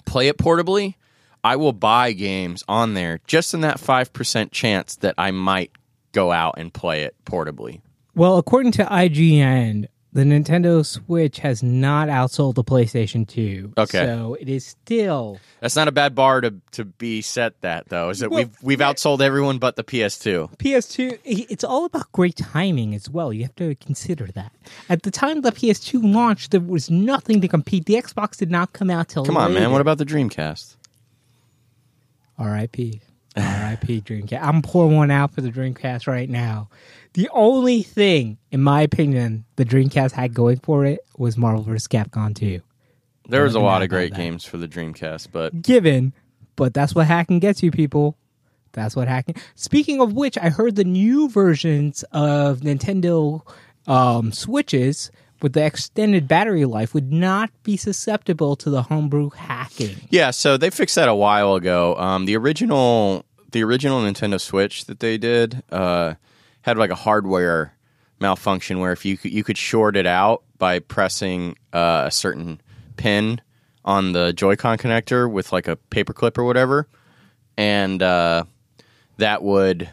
play 0.05 0.29
it 0.29 0.39
portably, 0.39 0.95
I 1.43 1.57
will 1.57 1.73
buy 1.73 2.13
games 2.13 2.65
on 2.69 2.95
there 2.95 3.21
just 3.27 3.55
in 3.55 3.61
that 3.61 3.81
five 3.81 4.13
percent 4.13 4.53
chance 4.53 4.97
that 4.97 5.15
I 5.19 5.31
might 5.31 5.71
go 6.13 6.33
out 6.33 6.55
and 6.59 6.73
play 6.73 7.03
it 7.03 7.15
portably. 7.25 7.81
Well, 8.15 8.39
according 8.39 8.73
to 8.73 8.85
IGN, 8.85 9.87
the 10.13 10.25
Nintendo 10.25 10.85
Switch 10.85 11.39
has 11.39 11.63
not 11.63 12.09
outsold 12.09 12.55
the 12.55 12.65
PlayStation 12.65 13.27
2. 13.27 13.75
Okay. 13.79 14.05
So 14.07 14.37
it 14.41 14.49
is 14.49 14.67
still 14.67 15.39
That's 15.61 15.77
not 15.77 15.89
a 15.89 15.93
bad 15.93 16.15
bar 16.15 16.41
to 16.41 16.55
to 16.73 16.85
be 16.85 17.23
set 17.23 17.61
that 17.61 17.89
though. 17.89 18.11
Is 18.11 18.19
that 18.19 18.31
Well, 18.31 18.45
we've 18.45 18.63
we've 18.63 18.79
outsold 18.81 19.21
everyone 19.21 19.59
but 19.59 19.77
the 19.77 19.85
PS2. 19.85 20.57
PS2. 20.57 21.19
It's 21.25 21.65
all 21.65 21.85
about 21.85 22.11
great 22.13 22.37
timing 22.37 22.95
as 22.95 23.09
well. 23.09 23.33
You 23.33 23.43
have 23.43 23.57
to 23.57 23.75
consider 23.77 24.27
that. 24.29 24.53
At 24.89 25.03
the 25.05 25.11
time 25.11 25.43
the 25.43 25.53
PS2 25.53 26.13
launched, 26.13 26.51
there 26.51 26.61
was 26.61 26.91
nothing 26.91 27.41
to 27.41 27.49
compete. 27.49 27.87
The 27.87 27.95
Xbox 27.95 28.37
did 28.37 28.51
not 28.51 28.73
come 28.73 28.91
out 28.91 29.09
till 29.09 29.25
Come 29.25 29.37
on, 29.37 29.55
man. 29.55 29.71
What 29.71 29.81
about 29.81 29.99
the 29.99 30.07
Dreamcast? 30.07 30.77
R.I.P. 32.39 33.03
R.I.P. 33.37 34.03
Dreamcast. 34.03 34.43
I'm 34.43 34.63
pouring 34.63 34.97
one 34.97 35.11
out 35.11 35.33
for 35.33 35.41
the 35.41 35.51
Dreamcast 35.51 36.07
right 36.07 36.29
now. 36.29 36.69
The 37.15 37.29
only 37.33 37.83
thing, 37.83 38.39
in 38.51 38.63
my 38.63 38.83
opinion, 38.83 39.45
the 39.57 39.65
Dreamcast 39.65 40.13
had 40.13 40.35
going 40.35 40.59
for 40.59 40.85
it 40.85 41.01
was 41.17 41.37
Marvel 41.37 41.63
vs. 41.63 41.89
Capcom 41.89 42.35
2. 42.35 42.61
There 43.29 43.45
was 43.45 43.55
a 43.55 43.61
lot 43.61 43.83
of 43.83 43.89
great 43.89 44.15
games 44.15 44.45
for 44.45 44.57
the 44.57 44.67
Dreamcast, 44.67 45.29
but 45.31 45.63
Given, 45.63 46.13
but 46.57 46.75
that's 46.75 46.95
what 46.95 47.07
hacking 47.07 47.39
gets 47.39 47.63
you, 47.63 47.71
people. 47.71 48.17
That's 48.73 48.95
what 48.95 49.09
hacking. 49.09 49.37
Speaking 49.55 50.01
of 50.01 50.13
which, 50.13 50.39
I 50.39 50.49
heard 50.49 50.77
the 50.77 50.85
new 50.85 51.29
versions 51.29 52.05
of 52.13 52.61
Nintendo 52.61 53.43
um, 53.87 54.33
Switches 54.33 55.11
with 55.43 55.53
the 55.53 55.65
extended 55.65 56.29
battery 56.29 56.65
life 56.65 56.95
would 56.95 57.13
not 57.13 57.51
be 57.63 57.77
susceptible 57.77 58.57
to 58.57 58.71
the 58.71 58.83
homebrew 58.83 59.31
hacking. 59.31 59.97
yeah. 60.11 60.31
So 60.31 60.57
they 60.57 60.71
fixed 60.71 60.95
that 60.97 61.09
a 61.09 61.15
while 61.15 61.55
ago. 61.55 61.97
Um, 61.97 62.27
the 62.27 62.37
original 62.37 63.25
the 63.53 63.65
original 63.65 64.01
Nintendo 64.03 64.41
Switch 64.41 64.85
that 64.87 65.01
they 65.01 65.19
did 65.19 65.63
uh, 65.71 66.15
had 66.63 66.79
like 66.79 66.91
a 66.91 66.95
hardware 66.95 67.75
malfunction 68.21 68.79
where 68.79 68.93
if 68.93 69.05
you 69.05 69.17
could, 69.17 69.33
you 69.33 69.43
could 69.43 69.59
short 69.59 69.97
it 69.97 70.07
out 70.07 70.43
by 70.59 70.79
pressing 70.79 71.57
uh, 71.73 72.05
a 72.07 72.11
certain 72.11 72.61
pin 72.97 73.41
on 73.85 74.13
the 74.13 74.33
Joy-Con 74.33 74.79
connector 74.79 75.31
with 75.31 75.53
like 75.53 75.67
a 75.67 75.77
paperclip 75.91 76.37
or 76.37 76.45
whatever, 76.45 76.87
and 77.57 78.03
uh, 78.03 78.45
that 79.17 79.43
would 79.43 79.89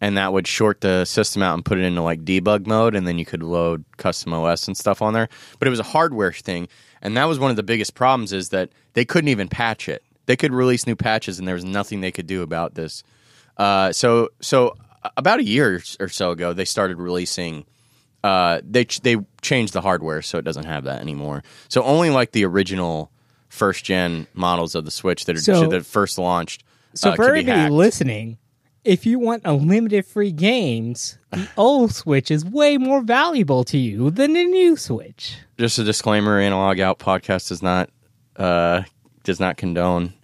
and 0.00 0.16
that 0.16 0.32
would 0.32 0.46
short 0.46 0.80
the 0.80 1.04
system 1.04 1.42
out 1.42 1.54
and 1.54 1.64
put 1.64 1.78
it 1.78 1.82
into 1.84 2.02
like 2.02 2.24
debug 2.24 2.66
mode, 2.66 2.94
and 2.94 3.06
then 3.06 3.18
you 3.18 3.24
could 3.24 3.42
load 3.42 3.84
custom 3.96 4.32
OS 4.32 4.66
and 4.66 4.76
stuff 4.76 5.02
on 5.02 5.12
there. 5.14 5.28
But 5.58 5.68
it 5.68 5.70
was 5.70 5.80
a 5.80 5.84
hardware 5.84 6.32
thing, 6.32 6.68
and 7.02 7.16
that 7.16 7.24
was 7.24 7.38
one 7.38 7.50
of 7.50 7.56
the 7.56 7.62
biggest 7.62 7.94
problems 7.94 8.32
is 8.32 8.50
that 8.50 8.70
they 8.94 9.04
couldn't 9.04 9.28
even 9.28 9.48
patch 9.48 9.88
it. 9.88 10.02
They 10.26 10.36
could 10.36 10.52
release 10.52 10.86
new 10.86 10.96
patches, 10.96 11.38
and 11.38 11.48
there 11.48 11.54
was 11.54 11.64
nothing 11.64 12.00
they 12.00 12.12
could 12.12 12.26
do 12.26 12.42
about 12.42 12.74
this. 12.74 13.02
Uh, 13.56 13.92
so, 13.92 14.28
so 14.40 14.74
about 15.16 15.40
a 15.40 15.44
year 15.44 15.80
or 16.00 16.08
so 16.08 16.30
ago, 16.30 16.52
they 16.52 16.64
started 16.64 16.98
releasing. 16.98 17.64
Uh, 18.22 18.60
they 18.68 18.84
ch- 18.84 19.00
they 19.00 19.16
changed 19.42 19.72
the 19.72 19.80
hardware, 19.80 20.22
so 20.22 20.38
it 20.38 20.44
doesn't 20.44 20.66
have 20.66 20.84
that 20.84 21.00
anymore. 21.00 21.42
So 21.68 21.82
only 21.82 22.10
like 22.10 22.32
the 22.32 22.44
original 22.44 23.10
first 23.48 23.84
gen 23.84 24.26
models 24.34 24.74
of 24.74 24.84
the 24.84 24.90
Switch 24.90 25.24
that 25.24 25.36
are 25.36 25.40
So- 25.40 25.66
that 25.68 25.86
first 25.86 26.18
launched. 26.18 26.62
So 26.94 27.10
uh, 27.10 27.16
for 27.16 27.26
could 27.26 27.34
be 27.34 27.40
everybody 27.50 27.70
listening, 27.70 28.38
if 28.88 29.04
you 29.04 29.18
want 29.18 29.42
unlimited 29.44 30.06
free 30.06 30.32
games, 30.32 31.18
the 31.30 31.46
old 31.58 31.94
Switch 31.94 32.30
is 32.30 32.42
way 32.42 32.78
more 32.78 33.02
valuable 33.02 33.62
to 33.64 33.76
you 33.76 34.10
than 34.10 34.32
the 34.32 34.44
new 34.44 34.76
Switch. 34.76 35.36
just 35.58 35.78
a 35.78 35.84
disclaimer: 35.84 36.40
Analog 36.40 36.80
Out 36.80 36.98
podcast 36.98 37.48
does 37.50 37.62
not 37.62 37.90
uh, 38.36 38.82
does 39.24 39.38
not 39.38 39.58
condone 39.58 40.14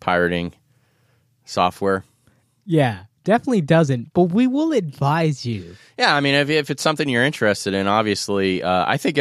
pirating 0.00 0.54
software. 1.44 2.02
Yeah, 2.64 3.04
definitely 3.24 3.60
doesn't. 3.60 4.14
But 4.14 4.24
we 4.24 4.46
will 4.46 4.72
advise 4.72 5.44
you. 5.44 5.76
Yeah, 5.98 6.16
I 6.16 6.20
mean, 6.20 6.34
if, 6.34 6.48
if 6.48 6.70
it's 6.70 6.82
something 6.82 7.10
you're 7.10 7.24
interested 7.24 7.74
in, 7.74 7.86
obviously, 7.86 8.62
uh, 8.62 8.86
I 8.88 8.96
think 8.96 9.18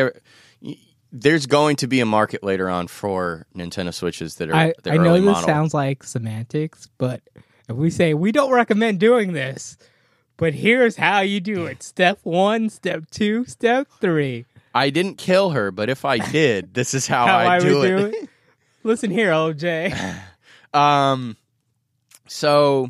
there's 1.11 1.45
going 1.45 1.75
to 1.75 1.87
be 1.87 1.99
a 1.99 2.05
market 2.05 2.41
later 2.41 2.69
on 2.69 2.87
for 2.87 3.47
Nintendo 3.53 3.93
Switches 3.93 4.35
that 4.35 4.49
are. 4.49 4.55
I, 4.55 4.73
I 4.85 4.95
know 4.95 5.09
early 5.09 5.19
this 5.19 5.33
model. 5.33 5.43
sounds 5.45 5.73
like 5.73 6.05
semantics, 6.05 6.87
but 6.97 7.21
if 7.69 7.75
we 7.75 7.89
say 7.89 8.13
we 8.13 8.31
don't 8.31 8.51
recommend 8.51 8.99
doing 8.99 9.33
this, 9.33 9.77
but 10.37 10.53
here's 10.53 10.95
how 10.97 11.19
you 11.21 11.39
do 11.39 11.65
it 11.65 11.81
step 11.83 12.19
one, 12.23 12.69
step 12.69 13.03
two, 13.11 13.45
step 13.45 13.87
three. 14.01 14.45
I 14.75 14.89
didn't 14.89 15.17
kill 15.17 15.51
her, 15.51 15.71
but 15.71 15.89
if 15.89 16.03
I 16.03 16.17
did, 16.17 16.73
this 16.73 16.93
is 16.93 17.05
how, 17.07 17.27
How 17.27 17.37
I, 17.37 17.55
I 17.55 17.59
do 17.59 17.81
it. 17.83 17.87
do 17.87 18.05
it. 18.07 18.29
Listen 18.83 19.11
here, 19.11 19.31
OJ. 19.31 20.15
Um, 20.73 21.37
so 22.27 22.89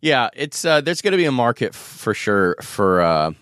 yeah, 0.00 0.28
it's 0.36 0.64
uh, 0.64 0.80
there's 0.80 1.02
going 1.02 1.10
to 1.10 1.16
be 1.18 1.24
a 1.24 1.32
market 1.32 1.70
f- 1.70 1.74
for 1.74 2.14
sure 2.14 2.54
for 2.62 3.00
uh, 3.00 3.32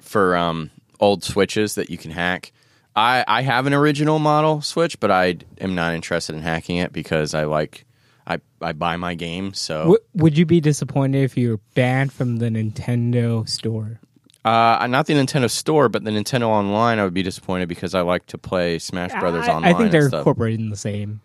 for 0.00 0.34
um, 0.36 0.70
old 0.98 1.22
switches 1.22 1.74
that 1.74 1.90
you 1.90 1.98
can 1.98 2.12
hack. 2.12 2.50
I 2.96 3.26
I 3.28 3.42
have 3.42 3.66
an 3.66 3.74
original 3.74 4.18
model 4.18 4.62
switch, 4.62 4.98
but 5.00 5.10
I 5.10 5.36
am 5.60 5.74
not 5.74 5.92
interested 5.92 6.34
in 6.34 6.40
hacking 6.40 6.78
it 6.78 6.94
because 6.94 7.34
I 7.34 7.44
like 7.44 7.84
I 8.26 8.40
I 8.60 8.72
buy 8.72 8.96
my 8.96 9.14
game. 9.14 9.54
So 9.54 9.78
W- 9.78 9.98
would 10.14 10.38
you 10.38 10.46
be 10.46 10.60
disappointed 10.60 11.22
if 11.22 11.36
you 11.36 11.50
were 11.50 11.60
banned 11.74 12.12
from 12.12 12.36
the 12.36 12.46
Nintendo 12.46 13.48
store? 13.48 14.00
uh, 14.44 14.86
not 14.88 15.06
the 15.06 15.14
Nintendo 15.14 15.48
Store, 15.48 15.88
but 15.88 16.04
the 16.04 16.10
Nintendo 16.10 16.48
Online. 16.48 16.98
I 16.98 17.04
would 17.04 17.14
be 17.14 17.22
disappointed 17.22 17.68
because 17.68 17.94
I 17.94 18.00
like 18.00 18.26
to 18.26 18.38
play 18.38 18.78
Smash 18.78 19.12
Brothers 19.20 19.46
I, 19.46 19.52
online. 19.52 19.74
I 19.74 19.78
think 19.78 19.92
they're 19.92 20.06
incorporated 20.06 20.60
in 20.60 20.70
the 20.70 20.76
same 20.76 21.20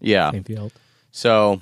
yeah. 0.00 0.30
same 0.30 0.44
field. 0.44 0.72
So, 1.10 1.60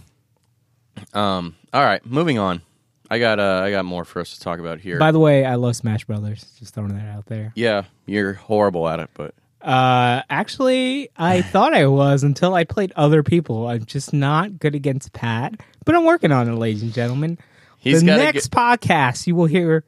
um, 1.15 1.57
all 1.73 1.83
right, 1.85 2.05
moving 2.05 2.39
on. 2.39 2.63
I 3.11 3.19
got 3.19 3.41
uh, 3.41 3.63
I 3.65 3.71
got 3.71 3.85
more 3.85 4.05
for 4.05 4.21
us 4.21 4.35
to 4.35 4.41
talk 4.41 4.61
about 4.61 4.79
here. 4.81 4.99
By 4.99 5.11
the 5.11 5.19
way, 5.19 5.45
I 5.45 5.57
love 5.57 5.75
Smash 5.75 6.05
Brothers. 6.05 6.45
Just 6.59 6.75
throwing 6.75 6.95
that 6.95 7.09
out 7.09 7.27
there. 7.27 7.53
yeah, 7.57 7.85
you're 8.07 8.35
horrible 8.35 8.89
at 8.89 9.01
it, 9.01 9.11
but 9.15 9.35
Uh, 9.63 10.23
actually, 10.31 11.11
I 11.17 11.43
thought 11.53 11.75
I 11.75 11.87
was 11.87 12.23
until 12.23 12.55
I 12.55 12.65
played 12.65 12.93
other 12.97 13.23
people. 13.23 13.67
I'm 13.69 13.85
just 13.85 14.13
not 14.13 14.59
good 14.59 14.75
against 14.75 15.13
Pat, 15.13 15.55
but 15.85 15.95
I'm 15.95 16.05
working 16.05 16.33
on 16.33 16.49
it, 16.49 16.55
ladies 16.55 16.83
and 16.83 16.93
gentlemen. 16.93 17.39
He's 17.79 18.01
the 18.01 18.07
next 18.07 18.51
podcast, 18.51 19.27
you 19.27 19.35
will 19.35 19.47
hear 19.47 19.85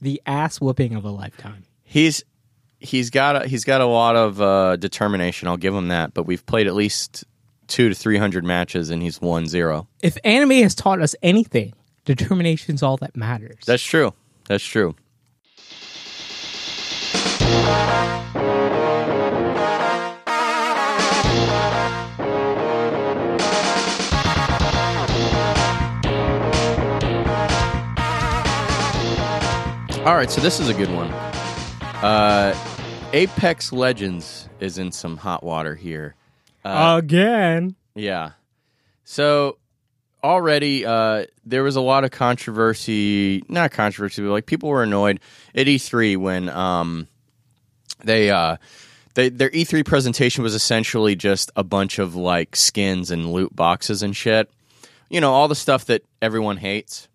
the 0.00 0.22
ass 0.26 0.60
whooping 0.60 0.94
of 0.94 1.04
a 1.04 1.10
lifetime. 1.10 1.64
he's 1.84 2.24
he's 2.78 3.10
got 3.10 3.44
a, 3.44 3.48
he's 3.48 3.64
got 3.64 3.80
a 3.80 3.86
lot 3.86 4.16
of 4.16 4.40
uh, 4.40 4.76
determination. 4.76 5.48
I'll 5.48 5.56
give 5.56 5.74
him 5.74 5.88
that. 5.88 6.14
But 6.14 6.24
we've 6.24 6.44
played 6.46 6.66
at 6.66 6.74
least 6.74 7.24
two 7.66 7.88
to 7.88 7.94
three 7.94 8.16
hundred 8.16 8.44
matches, 8.44 8.90
and 8.90 9.02
he's 9.02 9.20
won 9.20 9.46
zero. 9.46 9.88
If 10.02 10.18
anime 10.24 10.50
has 10.62 10.74
taught 10.74 11.00
us 11.00 11.14
anything, 11.22 11.72
determination's 12.04 12.82
all 12.82 12.96
that 12.98 13.16
matters. 13.16 13.64
That's 13.66 13.82
true. 13.82 14.14
That's 14.48 14.64
true. 14.64 14.94
All 30.04 30.16
right, 30.16 30.28
so 30.28 30.40
this 30.40 30.58
is 30.58 30.68
a 30.68 30.74
good 30.74 30.90
one. 30.92 31.12
Uh, 32.02 32.58
Apex 33.12 33.72
Legends 33.72 34.48
is 34.58 34.76
in 34.76 34.90
some 34.90 35.16
hot 35.16 35.44
water 35.44 35.76
here. 35.76 36.16
Again. 36.64 37.76
Yeah. 37.94 38.32
So 39.04 39.58
already 40.24 40.84
uh, 40.84 41.26
there 41.44 41.62
was 41.62 41.76
a 41.76 41.80
lot 41.80 42.02
of 42.02 42.10
controversy, 42.10 43.44
not 43.48 43.70
controversy, 43.70 44.22
but 44.22 44.30
like 44.30 44.46
people 44.46 44.70
were 44.70 44.82
annoyed 44.82 45.20
at 45.54 45.68
E3 45.68 46.16
when 46.16 46.48
um, 46.48 47.06
they 48.02 48.28
uh, 48.28 48.56
they 49.14 49.28
their 49.28 49.50
E3 49.50 49.84
presentation 49.84 50.42
was 50.42 50.56
essentially 50.56 51.14
just 51.14 51.52
a 51.54 51.62
bunch 51.62 52.00
of 52.00 52.16
like 52.16 52.56
skins 52.56 53.12
and 53.12 53.32
loot 53.32 53.54
boxes 53.54 54.02
and 54.02 54.16
shit. 54.16 54.50
You 55.08 55.20
know, 55.20 55.32
all 55.32 55.46
the 55.46 55.54
stuff 55.54 55.84
that 55.84 56.02
everyone 56.20 56.56
hates. 56.56 57.06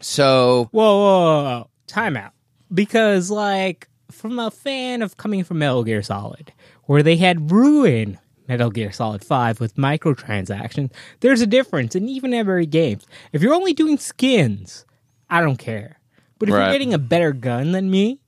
So 0.00 0.68
Whoa, 0.72 0.98
whoa, 0.98 1.42
whoa, 1.44 1.68
whoa. 1.92 2.00
time 2.02 2.16
out. 2.16 2.32
Because, 2.72 3.30
like, 3.30 3.88
from 4.10 4.38
a 4.38 4.50
fan 4.50 5.02
of 5.02 5.16
coming 5.16 5.44
from 5.44 5.58
Metal 5.58 5.84
Gear 5.84 6.02
Solid, 6.02 6.52
where 6.84 7.02
they 7.02 7.16
had 7.16 7.50
ruined 7.50 8.18
Metal 8.48 8.70
Gear 8.70 8.92
Solid 8.92 9.24
5 9.24 9.60
with 9.60 9.76
microtransactions, 9.76 10.90
there's 11.20 11.40
a 11.40 11.46
difference 11.46 11.94
in 11.94 12.08
even 12.08 12.32
every 12.34 12.66
game. 12.66 12.98
If 13.32 13.42
you're 13.42 13.54
only 13.54 13.72
doing 13.74 13.98
skins, 13.98 14.84
I 15.30 15.40
don't 15.40 15.56
care. 15.58 15.98
But 16.38 16.48
if 16.48 16.54
Right. 16.54 16.64
you're 16.64 16.72
getting 16.72 16.94
a 16.94 16.98
better 16.98 17.32
gun 17.32 17.72
than 17.72 17.90
me, 17.90 18.18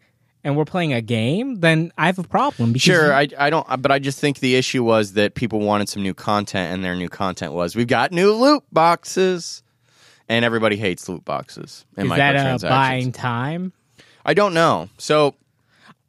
and 0.46 0.56
we're 0.58 0.66
playing 0.66 0.92
a 0.92 1.00
game, 1.00 1.56
then 1.60 1.90
I 1.96 2.04
have 2.06 2.18
a 2.18 2.22
problem. 2.22 2.72
Because 2.74 2.82
Sure, 2.84 3.06
you- 3.06 3.12
I, 3.12 3.46
I 3.46 3.50
don't, 3.50 3.66
but 3.80 3.90
I 3.90 3.98
just 3.98 4.18
think 4.20 4.40
the 4.40 4.56
issue 4.56 4.84
was 4.84 5.14
that 5.14 5.34
people 5.34 5.58
wanted 5.60 5.88
some 5.88 6.02
new 6.02 6.12
content, 6.14 6.72
and 6.74 6.84
their 6.84 6.94
new 6.94 7.08
content 7.08 7.54
was 7.54 7.74
we've 7.74 7.86
got 7.86 8.12
new 8.12 8.30
loot 8.32 8.62
boxes, 8.70 9.62
and 10.28 10.44
everybody 10.44 10.76
hates 10.76 11.08
loot 11.08 11.24
boxes 11.24 11.84
and 11.96 12.06
Is 12.10 12.16
that 12.16 12.36
microtransactions. 12.36 12.68
buying 12.68 13.12
time? 13.12 13.72
I 14.24 14.34
don't 14.34 14.54
know. 14.54 14.88
So 14.98 15.34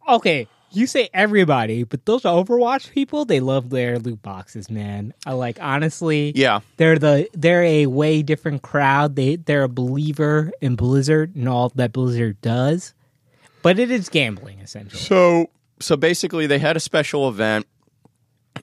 Okay, 0.08 0.48
you 0.72 0.86
say 0.88 1.10
everybody, 1.14 1.84
but 1.84 2.06
those 2.06 2.24
Overwatch 2.24 2.92
people, 2.92 3.26
they 3.26 3.40
love 3.40 3.70
their 3.70 3.98
loot 3.98 4.22
boxes, 4.22 4.70
man. 4.70 5.14
I 5.26 5.34
like 5.34 5.58
honestly, 5.62 6.32
yeah, 6.36 6.60
they're 6.78 7.00
the 7.00 7.28
they're 7.34 7.64
a 7.64 7.86
way 7.88 8.22
different 8.22 8.62
crowd. 8.62 9.16
They 9.16 9.38
they're 9.38 9.64
a 9.64 9.70
believer 9.70 10.52
in 10.62 10.76
Blizzard 10.76 11.36
and 11.36 11.50
all 11.50 11.70
that 11.76 11.92
Blizzard 11.92 12.40
does, 12.42 12.94
but 13.64 13.80
it 13.80 13.90
is 13.90 14.10
gambling 14.10 14.60
essentially. 14.60 15.02
So 15.02 15.50
so 15.80 15.98
basically, 15.98 16.46
they 16.46 16.60
had 16.60 16.78
a 16.78 16.80
special 16.80 17.28
event, 17.28 17.66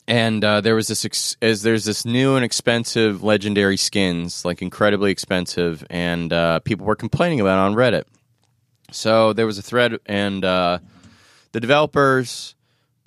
and 0.07 0.45
uh, 0.45 0.61
there 0.61 0.75
was 0.75 0.89
this 0.89 1.05
ex- 1.05 1.37
as 1.43 1.63
there's 1.63 1.85
this 1.85 2.05
new 2.05 2.37
and 2.37 2.45
expensive 2.45 3.23
legendary 3.23 3.77
skins, 3.77 4.45
like 4.45 4.63
incredibly 4.63 5.11
expensive, 5.11 5.85
and 5.91 6.33
uh, 6.33 6.61
people 6.61 6.87
were 6.87 6.97
complaining 6.97 7.41
about 7.41 7.59
it 7.59 7.71
on 7.71 7.75
Reddit. 7.75 8.05
So 8.91 9.33
there 9.33 9.47
was 9.47 9.59
a 9.59 9.63
thread, 9.63 9.99
and 10.07 10.45
uh, 10.45 10.79
the 11.53 11.61
developers 11.61 12.55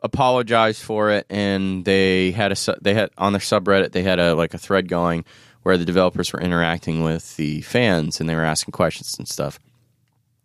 apologized 0.01 0.81
for 0.81 1.11
it, 1.11 1.25
and 1.29 1.83
they 1.85 2.31
had 2.31 2.51
a 2.51 2.55
su- 2.55 2.77
they 2.81 2.93
had 2.93 3.09
on 3.17 3.33
their 3.33 3.39
subreddit 3.39 3.91
they 3.91 4.03
had 4.03 4.19
a 4.19 4.35
like 4.35 4.53
a 4.53 4.57
thread 4.57 4.87
going 4.87 5.25
where 5.63 5.77
the 5.77 5.85
developers 5.85 6.31
were 6.31 6.39
interacting 6.39 7.03
with 7.03 7.35
the 7.37 7.61
fans 7.61 8.19
and 8.19 8.29
they 8.29 8.35
were 8.35 8.45
asking 8.45 8.71
questions 8.71 9.15
and 9.17 9.27
stuff. 9.27 9.57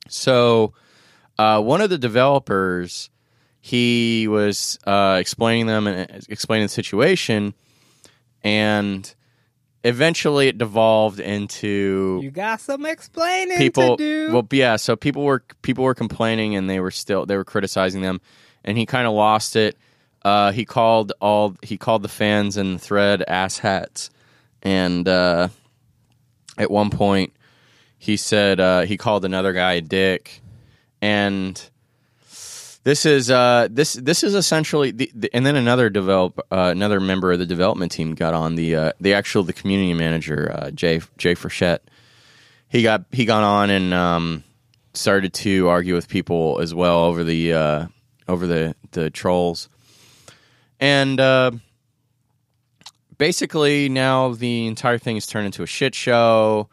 So 0.08 0.72
uh, 1.38 1.60
one 1.60 1.82
of 1.82 1.90
the 1.90 1.98
developers 1.98 3.10
he 3.60 4.26
was 4.28 4.78
uh, 4.86 5.18
explaining 5.20 5.66
them 5.66 5.86
and 5.86 6.24
explaining 6.28 6.64
the 6.64 6.70
situation, 6.70 7.54
and 8.42 9.14
eventually 9.84 10.48
it 10.48 10.58
devolved 10.58 11.20
into 11.20 12.20
You 12.22 12.30
got 12.30 12.60
some 12.60 12.86
explaining 12.86 13.58
people. 13.58 13.96
to 13.96 14.02
do. 14.28 14.32
Well, 14.32 14.46
yeah. 14.50 14.76
So 14.76 14.96
people 14.96 15.24
were 15.24 15.42
people 15.62 15.84
were 15.84 15.94
complaining, 15.94 16.54
and 16.56 16.68
they 16.68 16.80
were 16.80 16.90
still 16.90 17.26
they 17.26 17.36
were 17.36 17.44
criticizing 17.44 18.02
them, 18.02 18.20
and 18.64 18.78
he 18.78 18.86
kind 18.86 19.06
of 19.06 19.12
lost 19.12 19.56
it. 19.56 19.76
Uh, 20.22 20.52
he 20.52 20.64
called 20.64 21.12
all 21.20 21.54
he 21.62 21.76
called 21.78 22.02
the 22.02 22.08
fans 22.08 22.56
in 22.56 22.74
the 22.74 22.78
thread 22.78 23.22
ass 23.26 23.58
hats, 23.58 24.10
and 24.62 25.06
uh, 25.08 25.48
at 26.58 26.70
one 26.70 26.90
point 26.90 27.32
he 27.98 28.16
said 28.16 28.58
uh, 28.60 28.82
he 28.82 28.96
called 28.96 29.24
another 29.26 29.52
guy 29.52 29.74
a 29.74 29.80
dick, 29.80 30.40
and 31.02 31.70
this 32.82 33.04
is 33.04 33.30
uh, 33.30 33.68
this 33.70 33.92
this 33.94 34.24
is 34.24 34.34
essentially 34.34 34.90
the, 34.90 35.10
the, 35.14 35.30
and 35.34 35.44
then 35.44 35.56
another 35.56 35.90
develop 35.90 36.38
uh, 36.50 36.70
another 36.72 36.98
member 36.98 37.32
of 37.32 37.38
the 37.38 37.46
development 37.46 37.92
team 37.92 38.14
got 38.14 38.32
on 38.32 38.54
the 38.54 38.74
uh, 38.74 38.92
the 39.00 39.14
actual 39.14 39.42
the 39.42 39.52
community 39.52 39.92
manager 39.92 40.50
uh, 40.54 40.70
Jay 40.70 41.00
Jay 41.18 41.34
Frechette. 41.34 41.80
He 42.68 42.82
got 42.82 43.04
he 43.10 43.26
got 43.26 43.42
on 43.42 43.68
and 43.68 43.92
um, 43.92 44.44
started 44.94 45.34
to 45.34 45.68
argue 45.68 45.94
with 45.94 46.08
people 46.08 46.58
as 46.62 46.74
well 46.74 47.04
over 47.04 47.22
the 47.22 47.52
uh, 47.52 47.86
over 48.28 48.46
the 48.46 48.74
the 48.92 49.10
trolls, 49.10 49.68
and 50.78 51.20
uh, 51.20 51.50
basically 53.18 53.90
now 53.90 54.32
the 54.32 54.66
entire 54.66 54.98
thing 54.98 55.16
has 55.16 55.26
turned 55.26 55.46
into 55.46 55.62
a 55.62 55.66
shit 55.66 55.94
show. 55.94 56.68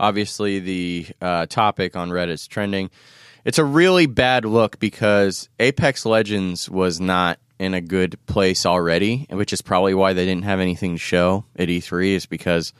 Obviously, 0.00 0.58
the 0.58 1.06
uh, 1.20 1.46
topic 1.46 1.94
on 1.94 2.10
Reddit 2.10 2.30
is 2.30 2.48
trending. 2.48 2.90
It's 3.44 3.58
a 3.58 3.64
really 3.64 4.06
bad 4.06 4.44
look 4.44 4.78
because 4.78 5.48
Apex 5.58 6.06
Legends 6.06 6.70
was 6.70 7.00
not 7.00 7.38
in 7.58 7.74
a 7.74 7.80
good 7.80 8.18
place 8.26 8.66
already, 8.66 9.26
which 9.30 9.52
is 9.52 9.62
probably 9.62 9.94
why 9.94 10.12
they 10.12 10.24
didn't 10.24 10.44
have 10.44 10.60
anything 10.60 10.94
to 10.94 10.98
show 10.98 11.44
at 11.56 11.68
E3. 11.68 12.12
Is 12.14 12.26
because 12.26 12.72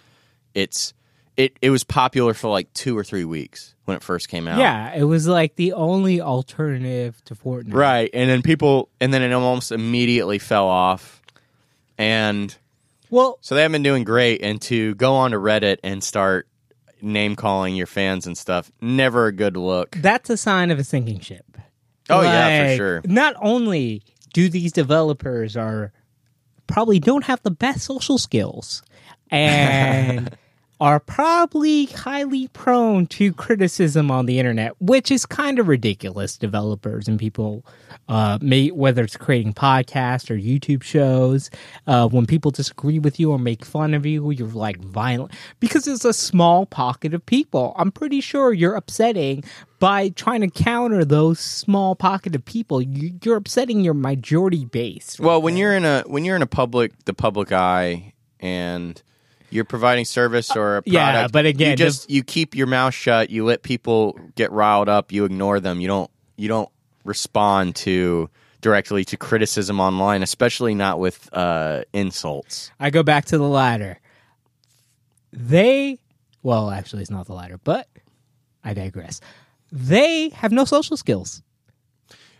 it's 0.54 0.94
it 1.36 1.56
it 1.62 1.70
was 1.70 1.84
popular 1.84 2.34
for 2.34 2.48
like 2.48 2.72
two 2.74 2.96
or 2.96 3.04
three 3.04 3.24
weeks 3.24 3.74
when 3.84 3.96
it 3.96 4.02
first 4.02 4.28
came 4.28 4.46
out. 4.46 4.58
yeah, 4.58 4.94
it 4.94 5.04
was 5.04 5.26
like 5.26 5.56
the 5.56 5.72
only 5.72 6.20
alternative 6.20 7.20
to 7.24 7.34
Fortnite. 7.34 7.74
Right. 7.74 8.10
And 8.14 8.30
then 8.30 8.42
people, 8.42 8.88
and 9.00 9.12
then 9.12 9.22
it 9.22 9.32
almost 9.32 9.72
immediately 9.72 10.38
fell 10.38 10.68
off. 10.68 11.20
And 11.98 12.56
Well, 13.10 13.38
so 13.40 13.54
they 13.54 13.62
haven't 13.62 13.72
been 13.72 13.82
doing 13.82 14.04
great. 14.04 14.42
And 14.42 14.60
to 14.62 14.94
go 14.94 15.14
on 15.14 15.32
to 15.32 15.38
Reddit 15.38 15.78
and 15.82 16.02
start 16.02 16.46
name 17.02 17.36
calling 17.36 17.74
your 17.74 17.86
fans 17.86 18.26
and 18.26 18.38
stuff, 18.38 18.70
never 18.80 19.26
a 19.26 19.32
good 19.32 19.56
look. 19.56 19.96
that's 20.00 20.30
a 20.30 20.36
sign 20.36 20.70
of 20.70 20.78
a 20.78 20.84
sinking 20.84 21.20
ship. 21.20 21.44
Oh, 22.08 22.22
yeah, 22.22 22.70
for 22.70 22.76
sure. 22.76 23.02
Not 23.04 23.34
only 23.40 24.02
do 24.32 24.48
these 24.48 24.72
developers 24.72 25.56
are 25.56 25.92
probably 26.66 26.98
don't 26.98 27.24
have 27.24 27.42
the 27.42 27.50
best 27.50 27.84
social 27.84 28.18
skills 28.18 28.82
and 29.30 30.36
are 30.82 30.98
probably 30.98 31.84
highly 31.84 32.48
prone 32.48 33.06
to 33.06 33.32
criticism 33.32 34.10
on 34.10 34.26
the 34.26 34.40
internet, 34.40 34.74
which 34.80 35.12
is 35.12 35.24
kind 35.24 35.60
of 35.60 35.68
ridiculous. 35.68 36.36
Developers 36.36 37.06
and 37.06 37.20
people, 37.20 37.64
uh, 38.08 38.36
may 38.42 38.66
whether 38.66 39.04
it's 39.04 39.16
creating 39.16 39.54
podcasts 39.54 40.28
or 40.28 40.34
YouTube 40.34 40.82
shows, 40.82 41.50
uh, 41.86 42.08
when 42.08 42.26
people 42.26 42.50
disagree 42.50 42.98
with 42.98 43.20
you 43.20 43.30
or 43.30 43.38
make 43.38 43.64
fun 43.64 43.94
of 43.94 44.04
you, 44.04 44.28
you're 44.32 44.48
like 44.48 44.78
violent 44.78 45.30
because 45.60 45.86
it's 45.86 46.04
a 46.04 46.12
small 46.12 46.66
pocket 46.66 47.14
of 47.14 47.24
people. 47.26 47.74
I'm 47.76 47.92
pretty 47.92 48.20
sure 48.20 48.52
you're 48.52 48.74
upsetting 48.74 49.44
by 49.78 50.08
trying 50.08 50.40
to 50.40 50.50
counter 50.50 51.04
those 51.04 51.38
small 51.38 51.94
pocket 51.94 52.34
of 52.34 52.44
people. 52.44 52.82
You, 52.82 53.12
you're 53.22 53.36
upsetting 53.36 53.82
your 53.82 53.94
majority 53.94 54.64
base. 54.64 55.20
Well, 55.20 55.40
when 55.40 55.56
you're 55.56 55.76
in 55.76 55.84
a 55.84 56.02
when 56.08 56.24
you're 56.24 56.34
in 56.34 56.42
a 56.42 56.48
public 56.48 57.04
the 57.04 57.14
public 57.14 57.52
eye 57.52 58.14
and 58.40 59.00
you're 59.52 59.64
providing 59.64 60.04
service 60.04 60.54
or 60.56 60.78
a 60.78 60.82
product, 60.82 60.92
Yeah, 60.92 61.28
but 61.28 61.46
again, 61.46 61.70
you 61.70 61.76
just 61.76 62.10
you 62.10 62.22
keep 62.24 62.54
your 62.54 62.66
mouth 62.66 62.94
shut. 62.94 63.30
You 63.30 63.44
let 63.44 63.62
people 63.62 64.18
get 64.34 64.50
riled 64.50 64.88
up. 64.88 65.12
You 65.12 65.24
ignore 65.24 65.60
them. 65.60 65.80
You 65.80 65.88
don't 65.88 66.10
you 66.36 66.48
don't 66.48 66.68
respond 67.04 67.76
to 67.76 68.30
directly 68.60 69.04
to 69.04 69.16
criticism 69.16 69.80
online, 69.80 70.22
especially 70.22 70.74
not 70.74 70.98
with 70.98 71.28
uh, 71.32 71.82
insults. 71.92 72.70
I 72.80 72.90
go 72.90 73.02
back 73.02 73.26
to 73.26 73.38
the 73.38 73.48
ladder. 73.48 73.98
They, 75.32 75.98
well, 76.42 76.70
actually, 76.70 77.02
it's 77.02 77.10
not 77.10 77.26
the 77.26 77.32
ladder, 77.34 77.58
but 77.62 77.88
I 78.62 78.74
digress. 78.74 79.20
They 79.70 80.28
have 80.30 80.52
no 80.52 80.64
social 80.64 80.96
skills. 80.96 81.42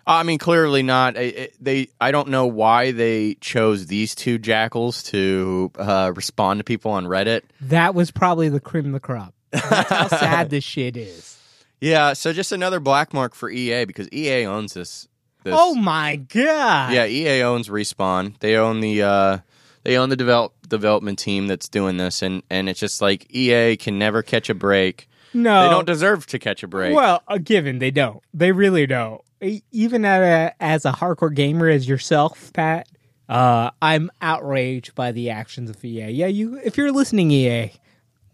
I 0.06 0.22
mean, 0.24 0.38
clearly 0.38 0.82
not. 0.82 1.16
I- 1.16 1.20
I- 1.20 1.48
They, 1.60 1.88
I 2.00 2.10
don't 2.10 2.28
know 2.28 2.46
why 2.46 2.90
they 2.92 3.34
chose 3.40 3.86
these 3.86 4.14
two 4.14 4.38
jackals 4.38 5.02
to 5.04 5.70
uh, 5.78 6.12
respond 6.14 6.58
to 6.60 6.64
people 6.64 6.90
on 6.92 7.04
Reddit. 7.06 7.42
That 7.60 7.94
was 7.94 8.10
probably 8.10 8.48
the 8.48 8.60
cream 8.60 8.86
of 8.86 8.92
the 8.92 9.00
crop. 9.00 9.34
That's 9.50 9.90
how 9.90 10.08
sad 10.08 10.50
this 10.50 10.64
shit 10.64 10.96
is. 10.96 11.38
Yeah, 11.80 12.12
so 12.14 12.32
just 12.32 12.52
another 12.52 12.80
black 12.80 13.12
mark 13.12 13.34
for 13.34 13.50
EA 13.50 13.84
because 13.84 14.08
EA 14.12 14.46
owns 14.46 14.72
this. 14.74 15.08
this 15.44 15.54
Oh 15.56 15.74
my 15.74 16.16
god! 16.16 16.92
yeah, 16.92 17.04
EA 17.06 17.42
owns 17.42 17.68
Respawn. 17.68 18.38
They 18.38 18.56
own 18.56 18.80
the 18.80 19.02
uh, 19.02 19.38
they 19.82 19.96
own 19.98 20.08
the 20.08 20.16
develop 20.16 20.52
development 20.68 21.18
team 21.18 21.48
that's 21.48 21.68
doing 21.68 21.96
this, 21.96 22.22
and 22.22 22.42
and 22.50 22.68
it's 22.68 22.78
just 22.80 23.02
like 23.02 23.26
EA 23.34 23.76
can 23.76 23.98
never 23.98 24.22
catch 24.22 24.48
a 24.48 24.54
break. 24.54 25.08
no, 25.34 25.64
They 25.64 25.70
don't 25.70 25.86
deserve 25.86 26.24
to 26.28 26.38
catch 26.38 26.62
a 26.62 26.68
break. 26.68 26.94
Well, 26.94 27.22
a 27.26 27.38
given 27.40 27.78
they 27.80 27.90
don't. 27.90 28.22
They 28.32 28.52
really 28.52 28.86
don't. 28.86 29.20
Even 29.70 30.04
at 30.04 30.22
a, 30.22 30.62
as 30.62 30.84
a 30.84 30.92
hardcore 30.92 31.34
gamer 31.34 31.68
as 31.68 31.88
yourself, 31.88 32.52
Pat, 32.52 32.88
uh, 33.28 33.70
I'm 33.80 34.10
outraged 34.20 34.94
by 34.94 35.12
the 35.12 35.30
actions 35.30 35.70
of 35.70 35.84
EA. 35.84 36.10
Yeah, 36.10 36.26
you. 36.26 36.60
If 36.62 36.76
you're 36.76 36.92
listening, 36.92 37.30
EA, 37.30 37.72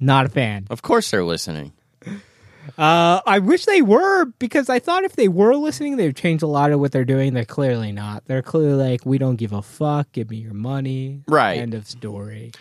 not 0.00 0.26
a 0.26 0.28
fan. 0.28 0.66
of 0.70 0.82
course 0.82 1.10
they're 1.10 1.24
listening. 1.24 1.72
Uh, 2.76 3.20
I 3.26 3.38
wish 3.38 3.64
they 3.64 3.80
were 3.80 4.26
because 4.38 4.68
I 4.68 4.78
thought 4.78 5.04
if 5.04 5.16
they 5.16 5.28
were 5.28 5.54
listening, 5.56 5.96
they'd 5.96 6.14
change 6.14 6.42
a 6.42 6.46
lot 6.46 6.70
of 6.70 6.80
what 6.80 6.92
they're 6.92 7.04
doing. 7.04 7.32
They're 7.32 7.46
clearly 7.46 7.92
not. 7.92 8.26
They're 8.26 8.42
clearly 8.42 8.90
like, 8.90 9.06
we 9.06 9.16
don't 9.16 9.36
give 9.36 9.52
a 9.52 9.62
fuck. 9.62 10.12
Give 10.12 10.28
me 10.28 10.36
your 10.36 10.52
money. 10.52 11.22
Right. 11.26 11.58
End 11.58 11.72
of 11.72 11.86
story. 11.86 12.52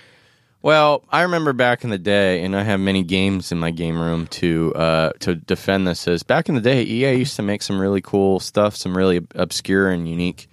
Well, 0.61 1.03
I 1.09 1.21
remember 1.21 1.53
back 1.53 1.83
in 1.83 1.91
the 1.91 1.97
day, 1.99 2.43
and 2.43 2.55
I 2.55 2.63
have 2.63 2.79
many 2.79 3.03
games 3.03 3.51
in 3.51 3.59
my 3.59 3.71
game 3.71 3.99
room 3.99 4.27
to 4.27 4.73
uh, 4.75 5.11
to 5.19 5.35
defend 5.35 5.87
this. 5.87 6.07
Is 6.07 6.23
back 6.23 6.49
in 6.49 6.55
the 6.55 6.61
day, 6.61 6.83
EA 6.83 7.13
used 7.13 7.35
to 7.37 7.41
make 7.43 7.61
some 7.61 7.79
really 7.79 8.01
cool 8.01 8.39
stuff, 8.39 8.75
some 8.75 8.97
really 8.97 9.25
obscure 9.35 9.89
and 9.89 10.09
unique 10.09 10.47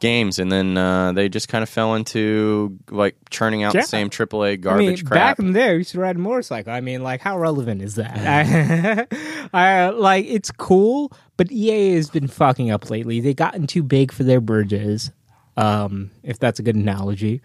games, 0.00 0.38
and 0.38 0.50
then 0.50 0.78
uh, 0.78 1.12
they 1.12 1.28
just 1.28 1.48
kind 1.48 1.62
of 1.62 1.68
fell 1.68 1.94
into 1.94 2.78
like 2.90 3.16
churning 3.28 3.62
out 3.62 3.74
Yeah. 3.74 3.82
the 3.82 3.86
same 3.86 4.08
AAA 4.08 4.52
I 4.52 4.56
garbage 4.56 4.86
mean, 5.02 5.06
crap. 5.06 5.36
back 5.36 5.38
in 5.38 5.52
the 5.52 5.58
day, 5.58 5.68
I 5.68 5.72
used 5.74 5.90
to 5.92 6.00
ride 6.00 6.16
a 6.16 6.18
motorcycle. 6.18 6.72
I 6.72 6.80
mean, 6.80 7.02
like, 7.02 7.20
how 7.20 7.38
relevant 7.38 7.82
is 7.82 7.96
that? 7.96 8.16
I, 8.16 9.06
I, 9.52 9.90
like, 9.90 10.24
it's 10.26 10.50
cool, 10.50 11.12
but 11.36 11.52
EA 11.52 11.94
has 11.96 12.08
been 12.08 12.28
fucking 12.28 12.70
up 12.70 12.88
lately. 12.88 13.20
They've 13.20 13.36
gotten 13.36 13.66
too 13.66 13.82
big 13.82 14.10
for 14.10 14.22
their 14.24 14.40
bridges, 14.40 15.10
um, 15.58 16.10
if 16.22 16.38
that's 16.38 16.58
a 16.58 16.62
good 16.62 16.76
analogy. 16.76 17.42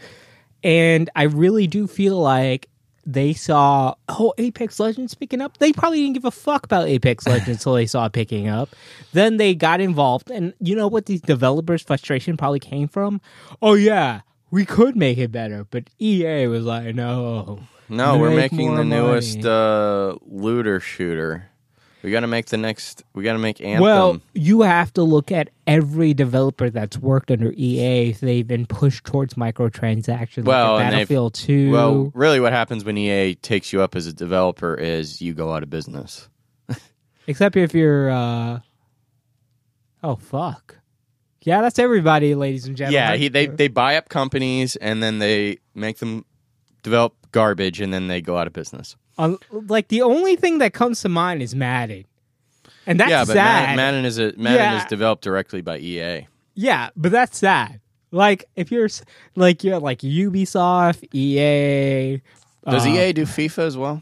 And 0.66 1.12
I 1.16 1.24
really 1.24 1.68
do 1.68 1.86
feel 1.86 2.20
like 2.20 2.68
they 3.06 3.34
saw, 3.34 3.94
oh, 4.10 4.34
Apex 4.40 4.80
Legends 4.80 5.14
picking 5.14 5.40
up. 5.40 5.60
They 5.60 5.72
probably 5.72 6.02
didn't 6.02 6.16
give 6.16 6.26
a 6.26 6.32
fuck 6.32 6.66
about 6.66 6.88
Apex 6.88 7.28
Legends 7.28 7.60
until 7.60 7.76
they 7.76 7.86
saw 7.86 8.08
it 8.08 8.14
picking 8.14 8.48
up. 8.48 8.76
Then 9.14 9.38
they 9.38 9.54
got 9.54 9.80
involved. 9.80 10.32
And 10.32 10.56
you 10.60 10.76
know 10.76 10.88
what 10.88 11.06
these 11.06 11.22
developers' 11.22 11.84
frustration 11.84 12.36
probably 12.36 12.60
came 12.60 12.88
from? 12.88 13.22
Oh, 13.62 13.76
yeah, 13.76 14.22
we 14.50 14.66
could 14.66 14.96
make 14.96 15.20
it 15.20 15.32
better, 15.32 15.66
but 15.70 15.84
EA 16.00 16.48
was 16.48 16.66
like, 16.66 16.96
no. 16.96 17.60
No, 17.88 18.18
we're 18.18 18.36
making 18.36 18.74
the 18.74 18.84
newest 18.84 19.46
uh, 19.46 20.16
looter 20.26 20.80
shooter. 20.80 21.52
We 22.06 22.12
got 22.12 22.20
to 22.20 22.28
make 22.28 22.46
the 22.46 22.58
next. 22.58 23.04
We 23.16 23.24
got 23.24 23.34
to 23.34 23.40
make 23.40 23.60
Anthem. 23.60 23.82
Well, 23.82 24.22
you 24.36 24.62
have 24.62 24.94
to 24.94 25.02
look 25.02 25.32
at 25.32 25.50
every 25.66 26.14
developer 26.14 26.70
that's 26.70 27.00
worked 27.00 27.32
under 27.32 27.52
EA. 27.58 28.12
They've 28.12 28.48
been 28.48 28.68
pushed 28.68 29.06
towards 29.06 29.34
microtransactions. 29.34 30.44
Well, 30.44 30.76
like 30.76 30.92
Battlefield 30.92 31.34
Two. 31.34 31.72
well, 31.72 32.12
really, 32.14 32.40
what 32.40 32.54
happens 32.54 32.86
when 32.86 32.96
EA 32.96 33.34
takes 33.34 33.74
you 33.74 33.82
up 33.82 33.96
as 33.96 34.06
a 34.06 34.14
developer 34.14 34.76
is 34.76 35.20
you 35.20 35.34
go 35.34 35.52
out 35.52 35.64
of 35.64 35.72
business. 35.72 36.30
except 37.28 37.56
if 37.56 37.74
you're. 37.74 38.12
uh 38.12 38.60
Oh 40.04 40.16
fuck! 40.16 40.78
Yeah, 41.42 41.62
that's 41.62 41.80
everybody, 41.80 42.36
ladies 42.36 42.68
and 42.68 42.78
gentlemen. 42.78 43.02
Yeah, 43.02 43.16
he, 43.16 43.30
they 43.30 43.48
they 43.48 43.68
buy 43.68 43.98
up 43.98 44.10
companies 44.10 44.76
and 44.76 45.02
then 45.02 45.18
they 45.18 45.58
make 45.74 45.98
them 45.98 46.24
develop 46.84 47.16
garbage 47.32 47.82
and 47.82 47.92
then 47.92 48.06
they 48.06 48.22
go 48.22 48.38
out 48.38 48.46
of 48.46 48.54
business. 48.54 48.96
Uh, 49.18 49.36
like 49.52 49.88
the 49.88 50.02
only 50.02 50.36
thing 50.36 50.58
that 50.60 50.74
comes 50.74 51.02
to 51.02 51.10
mind 51.10 51.42
is 51.42 51.56
Madden, 51.56 52.06
and 52.86 53.00
that's 53.00 53.10
yeah, 53.10 53.22
but 53.26 53.34
sad. 53.34 53.36
Madden, 53.36 53.76
Madden 53.78 54.06
is 54.06 54.18
a 54.18 54.34
Madden 54.38 54.54
Yeah. 54.56 54.78
is 54.80 54.86
developed 54.86 55.24
directly 55.24 55.62
by 55.62 55.78
EA. 55.78 56.28
Yeah, 56.54 56.90
but 56.96 57.12
that's 57.12 57.38
sad. 57.38 57.80
Like 58.12 58.46
if 58.56 58.72
you're 58.72 58.90
like 59.36 59.64
you're 59.64 59.80
like 59.80 60.00
Ubisoft, 60.00 61.08
EA. 61.14 62.22
Does 62.70 62.86
uh, 62.86 62.90
EA 62.90 63.14
do 63.14 63.26
FIFA 63.26 63.60
as 63.60 63.78
well? 63.78 64.02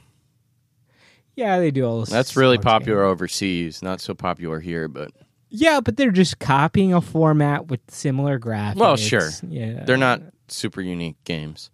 Yeah, 1.35 1.59
they 1.59 1.71
do 1.71 1.85
all. 1.85 2.05
That's 2.05 2.35
really 2.35 2.57
popular 2.57 3.01
games. 3.03 3.11
overseas, 3.11 3.81
not 3.81 4.01
so 4.01 4.13
popular 4.13 4.59
here, 4.59 4.87
but 4.87 5.11
Yeah, 5.49 5.79
but 5.79 5.97
they're 5.97 6.11
just 6.11 6.39
copying 6.39 6.93
a 6.93 7.01
format 7.01 7.67
with 7.67 7.79
similar 7.89 8.39
graphics. 8.39 8.75
Well, 8.75 8.97
sure. 8.97 9.29
Yeah, 9.47 9.83
they're 9.83 9.97
not 9.97 10.21
super 10.47 10.81
unique 10.81 11.17
games. 11.23 11.71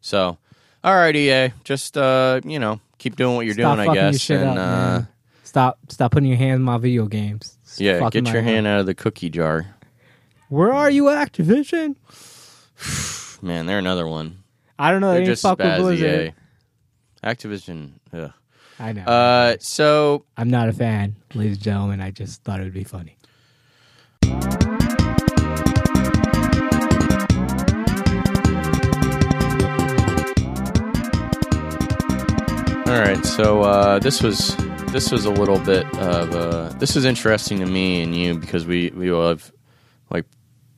So, 0.00 0.38
all 0.86 0.94
right, 0.94 1.16
EA, 1.16 1.52
just 1.64 1.98
uh, 1.98 2.40
you 2.44 2.60
know, 2.60 2.80
keep 2.98 3.16
doing 3.16 3.34
what 3.34 3.44
you're 3.44 3.56
Stop 3.56 3.76
doing, 3.76 3.90
I 3.90 3.94
guess, 3.94 4.30
and 4.30 4.50
up, 4.50 4.56
uh. 4.58 5.02
Stop, 5.42 5.78
stop 5.88 6.12
putting 6.12 6.28
your 6.28 6.38
hand 6.38 6.54
in 6.54 6.62
my 6.62 6.78
video 6.78 7.06
games. 7.06 7.58
It's 7.64 7.80
yeah, 7.80 8.08
get 8.08 8.32
your 8.32 8.42
hand 8.42 8.68
out 8.68 8.78
of 8.78 8.86
the 8.86 8.94
cookie 8.94 9.28
jar. 9.28 9.74
Where 10.48 10.72
are 10.72 10.88
you, 10.88 11.04
Activision? 11.04 11.96
Man, 13.42 13.66
they're 13.66 13.80
another 13.80 14.06
one. 14.06 14.44
I 14.78 14.92
don't 14.92 15.00
know. 15.00 15.12
They're 15.12 15.22
They 15.22 15.26
just 15.26 15.42
fuck 15.42 15.58
with 15.58 15.76
Blizzard. 15.78 16.28
EA. 16.28 17.26
Activision. 17.26 17.92
Ugh. 18.12 18.32
I 18.78 18.92
know. 18.92 19.02
Uh, 19.02 19.56
so 19.58 20.24
I'm 20.36 20.50
not 20.50 20.68
a 20.68 20.72
fan, 20.72 21.16
ladies 21.34 21.56
and 21.56 21.64
gentlemen. 21.64 22.00
I 22.00 22.12
just 22.12 22.44
thought 22.44 22.60
it 22.60 22.64
would 22.64 22.72
be 22.74 22.84
funny. 22.84 23.16
All 32.86 33.00
right, 33.00 33.26
so 33.26 33.62
uh, 33.62 33.98
this 33.98 34.22
was 34.22 34.56
this 34.92 35.10
was 35.10 35.24
a 35.24 35.30
little 35.30 35.58
bit 35.58 35.84
of 35.98 36.32
uh, 36.32 36.68
this 36.78 36.94
is 36.94 37.04
interesting 37.04 37.58
to 37.58 37.66
me 37.66 38.00
and 38.00 38.14
you 38.14 38.38
because 38.38 38.64
we 38.64 38.90
we 38.90 39.10
love 39.10 39.50
like 40.08 40.24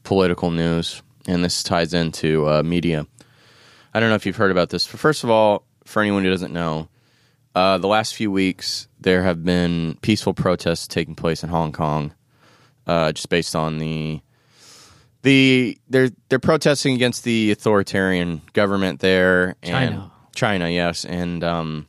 political 0.04 0.50
news, 0.50 1.02
and 1.26 1.44
this 1.44 1.62
ties 1.62 1.92
into 1.92 2.48
uh, 2.48 2.62
media. 2.62 3.06
I 3.92 4.00
don't 4.00 4.08
know 4.08 4.14
if 4.14 4.24
you've 4.24 4.36
heard 4.36 4.50
about 4.50 4.70
this. 4.70 4.86
First 4.86 5.22
of 5.22 5.28
all, 5.28 5.66
for 5.84 6.00
anyone 6.00 6.24
who 6.24 6.30
doesn't 6.30 6.52
know, 6.52 6.88
uh, 7.54 7.76
the 7.76 7.88
last 7.88 8.14
few 8.14 8.30
weeks 8.30 8.88
there 8.98 9.22
have 9.22 9.44
been 9.44 9.98
peaceful 10.00 10.32
protests 10.32 10.86
taking 10.86 11.14
place 11.14 11.42
in 11.42 11.50
Hong 11.50 11.72
Kong, 11.72 12.14
uh, 12.86 13.12
just 13.12 13.28
based 13.28 13.54
on 13.54 13.78
the 13.78 14.22
the 15.22 15.76
they're 15.90 16.08
they're 16.30 16.38
protesting 16.38 16.94
against 16.94 17.24
the 17.24 17.50
authoritarian 17.50 18.40
government 18.54 19.00
there 19.00 19.56
and 19.62 19.90
China. 19.90 20.12
China, 20.34 20.68
yes, 20.70 21.04
and 21.04 21.44
um, 21.44 21.86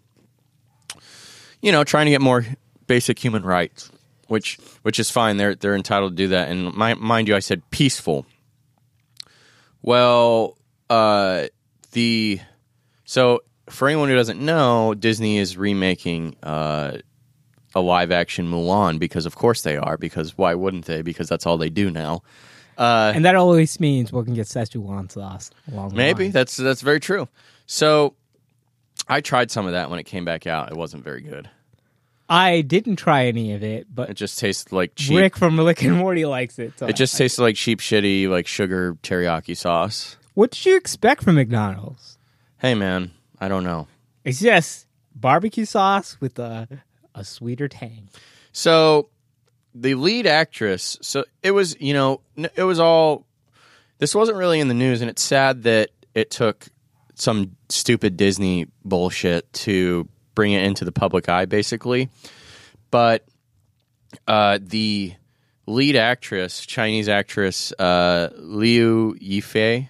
you 1.62 1.72
know, 1.72 1.84
trying 1.84 2.06
to 2.06 2.12
get 2.12 2.22
more 2.22 2.46
basic 2.88 3.20
human 3.20 3.44
rights, 3.44 3.92
which 4.28 4.58
which 4.84 5.00
is 5.00 5.10
fine. 5.12 5.38
They're 5.38 5.56
they're 5.56 5.76
entitled 5.76 6.14
to 6.14 6.16
do 6.16 6.28
that. 6.30 6.50
And 6.50 6.76
mi- 6.76 6.96
mind 6.96 7.28
you, 7.28 7.36
I 7.36 7.40
said 7.40 7.62
peaceful. 7.72 8.26
Well, 9.82 10.58
uh, 10.90 11.48
the 11.92 12.40
so 13.06 13.42
for 13.70 13.88
anyone 13.88 14.10
who 14.10 14.16
doesn't 14.16 14.40
know, 14.44 14.94
Disney 14.94 15.38
is 15.38 15.58
remaking 15.58 16.36
uh, 16.44 16.98
a 17.76 17.80
live 17.82 18.12
action 18.12 18.50
Mulan 18.50 19.00
because 19.00 19.26
of 19.26 19.36
course 19.36 19.62
they 19.62 19.78
are. 19.78 19.98
Because 19.98 20.38
why 20.38 20.54
wouldn't 20.56 20.86
they? 20.86 21.02
Because 21.02 21.30
that's 21.30 21.46
all 21.46 21.58
they 21.58 21.70
do 21.70 21.90
now. 21.92 22.24
Uh, 22.78 23.12
And 23.14 23.26
that 23.26 23.36
always 23.36 23.80
means 23.80 24.12
we 24.14 24.24
can 24.24 24.34
get 24.34 24.48
Szechuan 24.48 25.12
sauce 25.12 25.52
along 25.72 25.96
Maybe 25.96 26.30
that's 26.30 26.56
that's 26.56 26.82
very 26.82 27.00
true. 27.00 27.28
So 27.66 28.16
I 29.10 29.22
tried 29.22 29.50
some 29.52 29.66
of 29.66 29.72
that 29.74 29.90
when 29.90 30.00
it 30.00 30.04
came 30.06 30.24
back 30.24 30.46
out. 30.48 30.72
It 30.72 30.78
wasn't 30.78 31.04
very 31.04 31.22
good. 31.22 31.50
I 32.30 32.62
didn't 32.62 32.98
try 32.98 33.26
any 33.26 33.54
of 33.54 33.64
it, 33.64 33.88
but 33.94 34.12
It 34.12 34.14
just 34.14 34.38
tasted 34.38 34.72
like 34.72 34.94
cheap. 34.96 35.18
Rick 35.18 35.36
from 35.36 35.60
Rick 35.60 35.82
and 35.84 35.98
Morty 35.98 36.26
likes 36.26 36.60
it. 36.60 36.78
So 36.78 36.86
it 36.86 36.96
just 36.96 37.18
tasted 37.18 37.42
like 37.42 37.56
cheap, 37.56 37.80
shitty, 37.80 38.30
like 38.30 38.46
sugar 38.46 38.96
teriyaki 39.02 39.58
sauce. 39.58 40.16
what 40.36 40.52
did 40.52 40.64
you 40.66 40.78
expect 40.78 41.24
from 41.24 41.36
McDonald's? 41.36 42.20
Hey, 42.60 42.76
man, 42.76 43.12
I 43.40 43.48
don't 43.48 43.64
know. 43.64 43.88
It's 44.24 44.40
just 44.40 44.86
barbecue 45.16 45.66
sauce 45.66 46.18
with 46.22 46.38
a 46.38 46.68
a 47.16 47.24
sweeter 47.26 47.68
tang. 47.68 48.10
So 48.52 49.10
the 49.74 49.96
lead 49.96 50.28
actress. 50.28 50.98
So 51.02 51.26
it 51.42 51.52
was, 51.52 51.76
you 51.82 51.94
know, 51.94 52.22
n- 52.38 52.50
it 52.56 52.64
was 52.64 52.80
all. 52.80 53.26
This 53.98 54.14
wasn't 54.14 54.38
really 54.38 54.60
in 54.60 54.68
the 54.68 54.74
news, 54.76 55.02
and 55.02 55.10
it's 55.10 55.24
sad 55.24 55.64
that 55.64 55.90
it 56.14 56.30
took 56.30 56.68
some 57.20 57.56
stupid 57.70 58.18
Disney 58.18 58.68
bullshit 58.84 59.52
to 59.54 60.08
bring 60.36 60.54
it 60.54 60.64
into 60.64 60.86
the 60.86 60.92
public 60.92 61.30
eye, 61.30 61.46
basically. 61.46 62.10
But 62.92 63.26
uh, 64.28 64.60
the 64.62 65.14
lead 65.66 65.96
actress, 65.96 66.66
Chinese 66.66 67.10
actress 67.10 67.72
uh, 67.74 68.30
Liu 68.36 69.16
Yifei, 69.22 69.90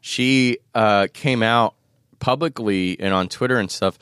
she 0.00 0.58
uh, 0.74 1.08
came 1.12 1.42
out 1.42 1.74
publicly 2.18 2.98
and 2.98 3.14
on 3.14 3.28
Twitter 3.28 3.58
and 3.58 3.70
stuff 3.70 3.98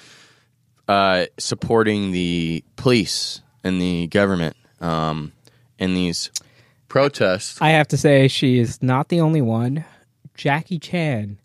uh, 0.88 1.26
supporting 1.38 2.12
the 2.12 2.64
police 2.76 3.40
and 3.64 3.80
the 3.80 4.06
government 4.08 4.56
um, 4.80 5.32
in 5.78 5.94
these 5.94 6.30
protests. 6.88 7.60
I 7.60 7.70
have 7.70 7.88
to 7.88 7.96
say, 7.96 8.28
she 8.28 8.58
is 8.58 8.82
not 8.82 9.08
the 9.08 9.20
only 9.20 9.42
one. 9.42 9.84
Jackie 10.34 10.78
Chan. 10.78 11.38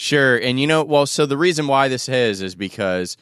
Sure, 0.00 0.36
and 0.36 0.60
you 0.60 0.68
know, 0.68 0.84
well, 0.84 1.06
so 1.06 1.26
the 1.26 1.36
reason 1.36 1.66
why 1.66 1.88
this 1.88 2.08
is 2.08 2.40
is 2.40 2.54
because 2.54 3.16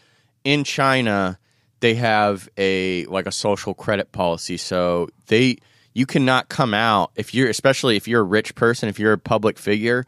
in 0.45 0.63
China 0.63 1.39
they 1.81 1.95
have 1.95 2.51
a 2.59 3.07
like 3.07 3.27
a 3.27 3.33
social 3.33 3.73
credit 3.73 4.13
policy. 4.13 4.59
So 4.59 5.09
they 5.29 5.57
you 5.95 6.05
cannot 6.05 6.51
come 6.51 6.75
out 6.75 7.13
if 7.17 7.33
you're 7.33 7.49
especially 7.49 7.97
if 7.97 8.07
you're 8.07 8.21
a 8.21 8.25
rich 8.25 8.55
person, 8.55 8.91
if 8.91 8.99
you're 8.99 9.15
a 9.15 9.19
public 9.19 9.57
figure 9.59 10.05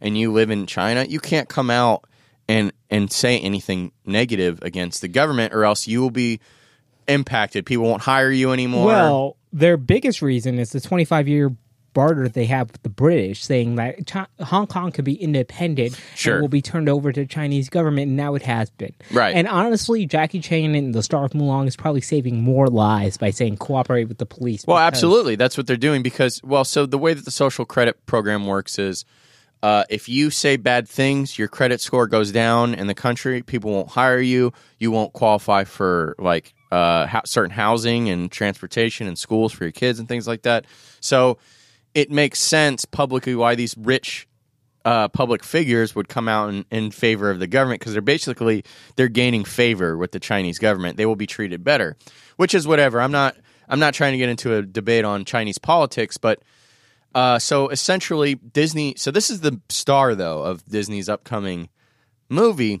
and 0.00 0.16
you 0.16 0.30
live 0.30 0.52
in 0.52 0.66
China, 0.66 1.02
you 1.02 1.18
can't 1.18 1.48
come 1.48 1.70
out 1.70 2.04
and 2.46 2.72
and 2.88 3.10
say 3.10 3.40
anything 3.40 3.90
negative 4.06 4.60
against 4.62 5.00
the 5.00 5.08
government 5.08 5.52
or 5.52 5.64
else 5.64 5.88
you 5.88 6.00
will 6.00 6.10
be 6.10 6.38
impacted. 7.08 7.66
People 7.66 7.86
won't 7.86 8.02
hire 8.02 8.30
you 8.30 8.52
anymore. 8.52 8.86
Well, 8.86 9.36
their 9.52 9.76
biggest 9.76 10.22
reason 10.22 10.60
is 10.60 10.70
the 10.70 10.80
25 10.80 11.26
year 11.26 11.50
barter 11.94 12.28
they 12.28 12.46
have 12.46 12.70
with 12.72 12.82
the 12.82 12.88
British, 12.88 13.44
saying 13.44 13.76
that 13.76 14.06
Chi- 14.06 14.26
Hong 14.40 14.66
Kong 14.66 14.92
could 14.92 15.04
be 15.04 15.14
independent 15.14 15.98
Sure. 16.14 16.34
and 16.34 16.40
will 16.42 16.48
be 16.48 16.62
turned 16.62 16.88
over 16.88 17.12
to 17.12 17.20
the 17.20 17.26
Chinese 17.26 17.68
government, 17.68 18.08
and 18.08 18.16
now 18.16 18.34
it 18.34 18.42
has 18.42 18.70
been. 18.70 18.92
Right. 19.12 19.34
And 19.34 19.46
honestly, 19.48 20.06
Jackie 20.06 20.40
Chan 20.40 20.74
and 20.74 20.94
the 20.94 21.02
Star 21.02 21.24
of 21.24 21.32
Mulan 21.32 21.66
is 21.66 21.76
probably 21.76 22.00
saving 22.00 22.40
more 22.42 22.68
lives 22.68 23.16
by 23.18 23.30
saying 23.30 23.58
cooperate 23.58 24.04
with 24.04 24.18
the 24.18 24.26
police. 24.26 24.66
Well, 24.66 24.76
because- 24.78 24.86
absolutely. 24.86 25.36
That's 25.36 25.56
what 25.56 25.66
they're 25.66 25.76
doing 25.76 26.02
because, 26.02 26.40
well, 26.42 26.64
so 26.64 26.86
the 26.86 26.98
way 26.98 27.14
that 27.14 27.24
the 27.24 27.30
social 27.30 27.64
credit 27.64 28.04
program 28.06 28.46
works 28.46 28.78
is 28.78 29.04
uh, 29.62 29.84
if 29.88 30.08
you 30.08 30.30
say 30.30 30.56
bad 30.56 30.88
things, 30.88 31.38
your 31.38 31.46
credit 31.46 31.80
score 31.80 32.08
goes 32.08 32.32
down 32.32 32.74
in 32.74 32.88
the 32.88 32.94
country. 32.94 33.42
People 33.42 33.70
won't 33.70 33.88
hire 33.90 34.18
you. 34.18 34.52
You 34.80 34.90
won't 34.90 35.12
qualify 35.12 35.62
for 35.62 36.16
like 36.18 36.52
uh, 36.72 37.06
ho- 37.06 37.20
certain 37.24 37.52
housing 37.52 38.08
and 38.08 38.28
transportation 38.32 39.06
and 39.06 39.16
schools 39.16 39.52
for 39.52 39.62
your 39.62 39.70
kids 39.70 40.00
and 40.00 40.08
things 40.08 40.26
like 40.26 40.42
that. 40.42 40.64
So 41.00 41.38
it 41.94 42.10
makes 42.10 42.38
sense 42.38 42.84
publicly 42.84 43.34
why 43.34 43.54
these 43.54 43.76
rich 43.76 44.26
uh, 44.84 45.08
public 45.08 45.44
figures 45.44 45.94
would 45.94 46.08
come 46.08 46.28
out 46.28 46.48
in, 46.48 46.64
in 46.70 46.90
favor 46.90 47.30
of 47.30 47.38
the 47.38 47.46
government 47.46 47.80
because 47.80 47.92
they're 47.92 48.02
basically 48.02 48.64
they're 48.96 49.08
gaining 49.08 49.44
favor 49.44 49.96
with 49.96 50.12
the 50.12 50.20
Chinese 50.20 50.58
government. 50.58 50.96
They 50.96 51.06
will 51.06 51.16
be 51.16 51.26
treated 51.26 51.62
better, 51.62 51.96
which 52.36 52.54
is 52.54 52.66
whatever. 52.66 53.00
I'm 53.00 53.12
not 53.12 53.36
I'm 53.68 53.78
not 53.78 53.94
trying 53.94 54.12
to 54.12 54.18
get 54.18 54.28
into 54.28 54.54
a 54.54 54.62
debate 54.62 55.04
on 55.04 55.24
Chinese 55.24 55.58
politics, 55.58 56.16
but 56.16 56.42
uh, 57.14 57.38
so 57.38 57.68
essentially 57.68 58.34
Disney. 58.34 58.94
So 58.96 59.10
this 59.10 59.30
is 59.30 59.40
the 59.40 59.60
star 59.68 60.14
though 60.14 60.42
of 60.42 60.64
Disney's 60.64 61.08
upcoming 61.08 61.68
movie, 62.28 62.80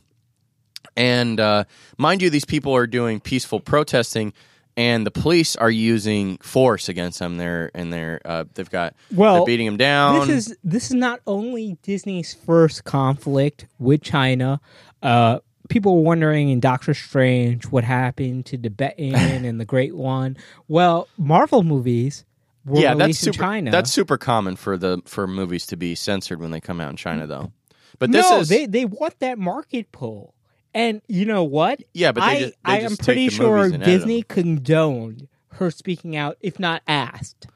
and 0.96 1.38
uh, 1.38 1.64
mind 1.98 2.22
you, 2.22 2.30
these 2.30 2.44
people 2.44 2.74
are 2.74 2.86
doing 2.86 3.20
peaceful 3.20 3.60
protesting. 3.60 4.32
And 4.76 5.06
the 5.06 5.10
police 5.10 5.56
are 5.56 5.70
using 5.70 6.38
force 6.38 6.88
against 6.88 7.18
them. 7.18 7.36
They're 7.36 7.70
and 7.74 7.92
they're 7.92 8.20
uh, 8.24 8.44
they've 8.54 8.70
got 8.70 8.94
Well, 9.12 9.36
they're 9.36 9.46
beating 9.46 9.66
them 9.66 9.76
down. 9.76 10.26
This 10.26 10.48
is 10.48 10.56
this 10.64 10.84
is 10.86 10.94
not 10.94 11.20
only 11.26 11.76
Disney's 11.82 12.34
first 12.34 12.84
conflict 12.84 13.66
with 13.78 14.02
China. 14.02 14.60
Uh, 15.02 15.40
people 15.68 15.96
were 15.96 16.02
wondering 16.02 16.48
in 16.48 16.60
Doctor 16.60 16.94
Strange 16.94 17.66
what 17.66 17.84
happened 17.84 18.46
to 18.46 18.58
Tibetan 18.58 19.14
and 19.44 19.60
the 19.60 19.64
Great 19.64 19.94
One. 19.94 20.36
Well, 20.68 21.08
Marvel 21.16 21.62
movies 21.62 22.24
were 22.64 22.80
yeah, 22.80 22.94
that's 22.94 23.00
released 23.00 23.26
in 23.26 23.32
super. 23.32 23.44
China. 23.44 23.70
That's 23.70 23.92
super 23.92 24.18
common 24.18 24.56
for 24.56 24.76
the 24.76 25.02
for 25.06 25.26
movies 25.26 25.66
to 25.66 25.76
be 25.76 25.94
censored 25.94 26.40
when 26.40 26.50
they 26.50 26.60
come 26.60 26.80
out 26.80 26.90
in 26.90 26.96
China, 26.96 27.26
though. 27.26 27.52
But 27.98 28.10
this 28.10 28.28
no, 28.28 28.40
is 28.40 28.48
they 28.48 28.66
they 28.66 28.84
want 28.84 29.18
that 29.20 29.38
market 29.38 29.92
pull. 29.92 30.34
And 30.74 31.02
you 31.06 31.26
know 31.26 31.44
what? 31.44 31.82
Yeah, 31.92 32.12
but 32.12 32.20
they 32.22 32.26
I 32.26 32.38
ju- 32.38 32.46
they 32.46 32.54
I 32.64 32.80
just 32.80 32.92
am 32.92 32.96
take 32.96 33.04
pretty 33.04 33.28
the 33.28 33.34
sure 33.34 33.56
movies 33.58 33.72
and 33.72 33.82
edit 33.82 33.94
Disney 33.94 34.22
condoned 34.22 35.28
her 35.54 35.70
speaking 35.70 36.16
out, 36.16 36.38
if 36.40 36.58
not 36.58 36.82
asked. 36.86 37.46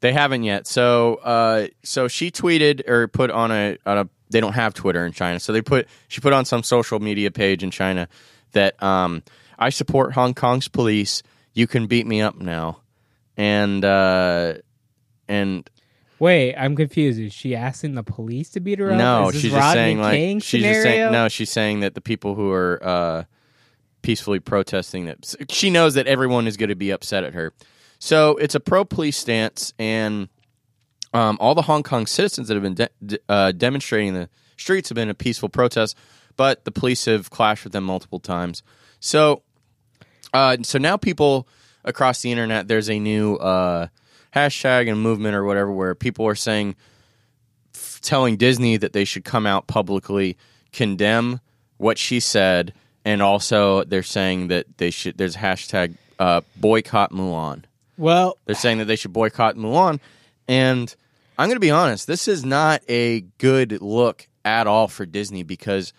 They 0.00 0.12
haven't 0.12 0.44
yet. 0.44 0.66
So, 0.66 1.16
uh, 1.16 1.68
so 1.82 2.06
she 2.06 2.30
tweeted 2.30 2.86
or 2.88 3.08
put 3.08 3.30
on 3.30 3.50
a 3.50 3.78
on 3.86 3.98
a. 3.98 4.08
They 4.28 4.40
don't 4.40 4.52
have 4.54 4.74
Twitter 4.74 5.06
in 5.06 5.12
China, 5.12 5.40
so 5.40 5.52
they 5.52 5.62
put 5.62 5.88
she 6.08 6.20
put 6.20 6.32
on 6.32 6.44
some 6.44 6.62
social 6.62 6.98
media 6.98 7.30
page 7.30 7.62
in 7.62 7.70
China 7.70 8.08
that 8.52 8.80
um, 8.82 9.22
I 9.58 9.70
support 9.70 10.12
Hong 10.12 10.34
Kong's 10.34 10.68
police. 10.68 11.22
You 11.54 11.66
can 11.66 11.86
beat 11.86 12.06
me 12.06 12.20
up 12.20 12.36
now, 12.36 12.80
and 13.36 13.84
uh, 13.84 14.54
and 15.28 15.68
Wait, 16.18 16.54
I'm 16.56 16.74
confused. 16.76 17.18
Is 17.20 17.32
she 17.32 17.54
asking 17.54 17.94
the 17.94 18.02
police 18.02 18.50
to 18.50 18.60
beat 18.60 18.78
her 18.78 18.90
up? 18.90 18.98
no, 18.98 19.28
Is 19.28 19.34
this 19.34 19.42
she's 19.42 19.50
just 19.52 19.60
Rodney 19.60 19.74
saying 19.78 20.00
like 20.00 20.14
she's 20.42 20.44
scenario? 20.62 20.72
just 20.74 20.82
saying 20.84 21.12
no. 21.12 21.28
She's 21.28 21.50
saying 21.50 21.80
that 21.80 21.94
the 21.94 22.00
people 22.00 22.34
who 22.34 22.50
are 22.52 22.80
uh, 22.82 23.24
peacefully 24.02 24.40
protesting 24.40 25.06
that 25.06 25.34
she 25.50 25.68
knows 25.70 25.94
that 25.94 26.06
everyone 26.06 26.46
is 26.46 26.56
going 26.56 26.68
to 26.70 26.74
be 26.74 26.90
upset 26.90 27.24
at 27.24 27.34
her. 27.34 27.52
So 27.98 28.36
it's 28.36 28.54
a 28.54 28.60
pro 28.60 28.84
police 28.84 29.16
stance, 29.16 29.72
and 29.78 30.28
um, 31.12 31.36
all 31.40 31.54
the 31.54 31.62
Hong 31.62 31.82
Kong 31.82 32.06
citizens 32.06 32.48
that 32.48 32.54
have 32.54 32.62
been 32.62 32.74
de- 32.74 32.90
de- 33.04 33.18
uh, 33.28 33.52
demonstrating 33.52 34.08
in 34.08 34.14
the 34.14 34.28
streets 34.56 34.88
have 34.88 34.96
been 34.96 35.10
a 35.10 35.14
peaceful 35.14 35.48
protest, 35.48 35.96
but 36.36 36.64
the 36.64 36.70
police 36.72 37.04
have 37.06 37.30
clashed 37.30 37.64
with 37.64 37.72
them 37.72 37.84
multiple 37.84 38.20
times. 38.20 38.62
So, 39.00 39.42
uh, 40.32 40.58
so 40.62 40.78
now 40.78 40.96
people 40.96 41.46
across 41.84 42.20
the 42.22 42.30
internet, 42.30 42.68
there's 42.68 42.90
a 42.90 42.98
new 42.98 43.36
uh, 43.36 43.88
hashtag 44.36 44.90
and 44.90 45.00
movement 45.00 45.34
or 45.34 45.44
whatever 45.44 45.72
where 45.72 45.94
people 45.94 46.26
are 46.26 46.34
saying, 46.34 46.76
f- 47.74 48.00
telling 48.02 48.36
Disney 48.36 48.76
that 48.76 48.92
they 48.92 49.04
should 49.04 49.24
come 49.24 49.46
out 49.46 49.66
publicly, 49.66 50.36
condemn 50.72 51.40
what 51.78 51.98
she 51.98 52.20
said, 52.20 52.74
and 53.04 53.22
also 53.22 53.84
they're 53.84 54.02
saying 54.02 54.48
that 54.48 54.78
they 54.78 54.90
should. 54.90 55.16
There's 55.16 55.36
a 55.36 55.40
hashtag 55.40 55.96
uh, 56.18 56.42
boycott 56.56 57.12
Mulan. 57.12 57.64
Well, 57.98 58.36
They're 58.44 58.54
saying 58.54 58.78
that 58.78 58.86
they 58.86 58.96
should 58.96 59.12
boycott 59.12 59.56
Mulan. 59.56 60.00
And 60.48 60.94
I'm 61.38 61.48
going 61.48 61.56
to 61.56 61.60
be 61.60 61.70
honest, 61.70 62.06
this 62.06 62.28
is 62.28 62.44
not 62.44 62.82
a 62.88 63.22
good 63.38 63.80
look 63.80 64.28
at 64.44 64.66
all 64.66 64.88
for 64.88 65.06
Disney 65.06 65.42
because 65.42 65.92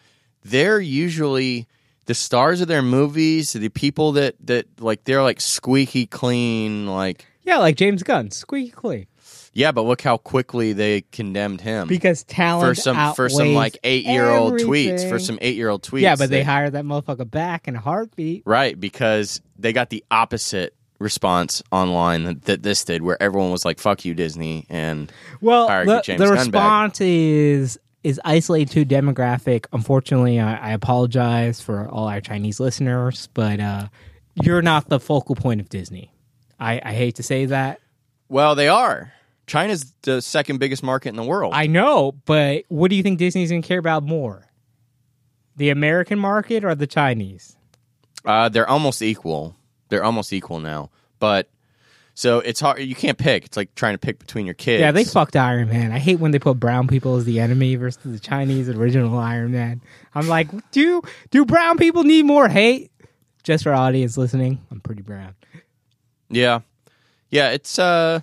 they're 0.43 0.80
usually 0.80 1.67
the 2.06 2.13
stars 2.13 2.62
of 2.62 2.67
their 2.67 2.82
movies, 2.82 3.54
the 3.54 3.69
people 3.69 4.13
that, 4.13 4.36
that 4.45 4.65
like, 4.80 5.04
they're 5.04 5.23
like 5.23 5.41
squeaky 5.41 6.06
clean. 6.06 6.88
Like, 6.88 7.26
yeah, 7.47 7.57
like 7.57 7.75
James 7.77 8.03
Gunn, 8.03 8.29
squeaky 8.29 8.69
clean. 8.71 9.07
yeah, 9.53 9.71
but 9.71 9.83
look 9.83 10.01
how 10.01 10.17
quickly 10.17 10.73
they 10.73 11.01
condemned 11.12 11.62
him. 11.62 11.88
Because 11.88 12.23
talent 12.25 12.67
for 12.69 12.75
some 12.79 13.13
for 13.15 13.29
some 13.29 13.53
like 13.53 13.77
eight 13.83 14.05
year 14.05 14.29
old 14.29 14.53
tweets 14.60 15.07
for 15.10 15.17
some 15.17 15.39
eight 15.41 15.55
year 15.55 15.69
old 15.69 15.81
tweets. 15.81 16.01
Yeah, 16.01 16.15
but 16.15 16.29
they 16.29 16.39
that- 16.39 16.45
hired 16.45 16.73
that 16.73 16.83
motherfucker 16.86 17.29
back 17.29 17.67
in 17.67 17.75
a 17.75 17.79
heartbeat. 17.79 18.43
right 18.45 18.79
because 18.79 19.41
they 19.57 19.73
got 19.73 19.89
the 19.89 20.03
opposite 20.12 20.75
response 20.99 21.62
online 21.71 22.39
that, 22.45 22.63
this 22.63 22.83
did, 22.83 23.01
where 23.01 23.21
everyone 23.21 23.51
was 23.51 23.63
like 23.63 23.79
"fuck 23.79 24.03
you, 24.03 24.13
Disney," 24.13 24.65
and 24.69 25.12
Well, 25.41 25.67
the, 25.86 26.15
the 26.17 26.27
response 26.27 26.99
is 27.01 27.79
is 28.03 28.19
isolated 28.25 28.71
to 28.71 28.86
demographic. 28.86 29.65
Unfortunately, 29.73 30.39
I, 30.39 30.69
I 30.69 30.71
apologize 30.71 31.62
for 31.62 31.88
all 31.89 32.07
our 32.07 32.21
Chinese 32.21 32.60
listeners, 32.60 33.29
but 33.33 33.60
uh, 33.60 33.88
you're 34.36 34.62
not 34.62 34.89
the 34.89 34.99
focal 34.99 35.36
point 35.36 35.62
of 35.62 35.69
Disney. 35.69 36.12
I, 36.59 36.81
I 36.83 36.93
hate 36.93 37.15
to 37.15 37.23
say 37.23 37.45
that. 37.45 37.79
Well, 38.29 38.55
they 38.55 38.67
are. 38.67 39.13
China's 39.45 39.93
the 40.01 40.21
second 40.21 40.59
biggest 40.59 40.83
market 40.83 41.09
in 41.09 41.15
the 41.15 41.23
world. 41.23 41.53
I 41.55 41.67
know, 41.67 42.11
but 42.25 42.65
what 42.67 42.89
do 42.89 42.95
you 42.97 43.03
think 43.03 43.17
Disney's 43.19 43.49
going 43.49 43.61
to 43.61 43.67
care 43.67 43.79
about 43.79 44.03
more? 44.03 44.45
The 45.55 45.69
American 45.69 46.19
market 46.19 46.63
or 46.65 46.75
the 46.75 46.87
Chinese? 46.87 47.55
uh, 48.25 48.49
they're 48.49 48.69
almost 48.69 49.01
equal. 49.01 49.55
They're 49.89 50.03
almost 50.03 50.33
equal 50.33 50.59
now. 50.59 50.89
But 51.17 51.49
so 52.13 52.39
it's 52.39 52.59
hard. 52.59 52.79
You 52.79 52.93
can't 52.95 53.17
pick. 53.17 53.45
It's 53.45 53.55
like 53.55 53.73
trying 53.73 53.93
to 53.93 53.97
pick 53.99 54.19
between 54.19 54.45
your 54.45 54.53
kids. 54.53 54.81
Yeah, 54.81 54.91
they 54.91 55.05
fucked 55.05 55.35
Iron 55.37 55.69
Man. 55.69 55.91
I 55.93 55.99
hate 55.99 56.19
when 56.19 56.31
they 56.31 56.39
put 56.39 56.59
brown 56.59 56.87
people 56.87 57.15
as 57.15 57.23
the 57.25 57.39
enemy 57.39 57.75
versus 57.75 58.03
the 58.03 58.19
Chinese 58.19 58.67
original 58.69 59.17
Iron 59.19 59.53
Man. 59.53 59.81
I'm 60.13 60.27
like, 60.27 60.49
do 60.71 61.01
do 61.31 61.45
brown 61.45 61.77
people 61.77 62.03
need 62.03 62.25
more 62.25 62.49
hate? 62.49 62.91
Just 63.43 63.63
for 63.63 63.73
audience 63.73 64.17
listening, 64.17 64.59
I'm 64.71 64.81
pretty 64.81 65.03
brown. 65.03 65.35
Yeah, 66.29 66.61
yeah. 67.29 67.51
It's 67.51 67.79
uh. 67.79 68.21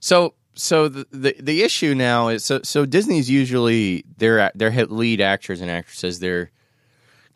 So 0.00 0.34
so 0.54 0.88
the, 0.88 1.06
the 1.10 1.36
the 1.40 1.62
issue 1.62 1.94
now 1.94 2.28
is 2.28 2.44
so 2.44 2.60
so 2.62 2.86
Disney's 2.86 3.28
usually 3.28 4.04
their 4.18 4.50
their 4.54 4.70
hit 4.70 4.90
lead 4.90 5.20
actors 5.20 5.60
and 5.60 5.70
actresses 5.70 6.20
they're 6.20 6.50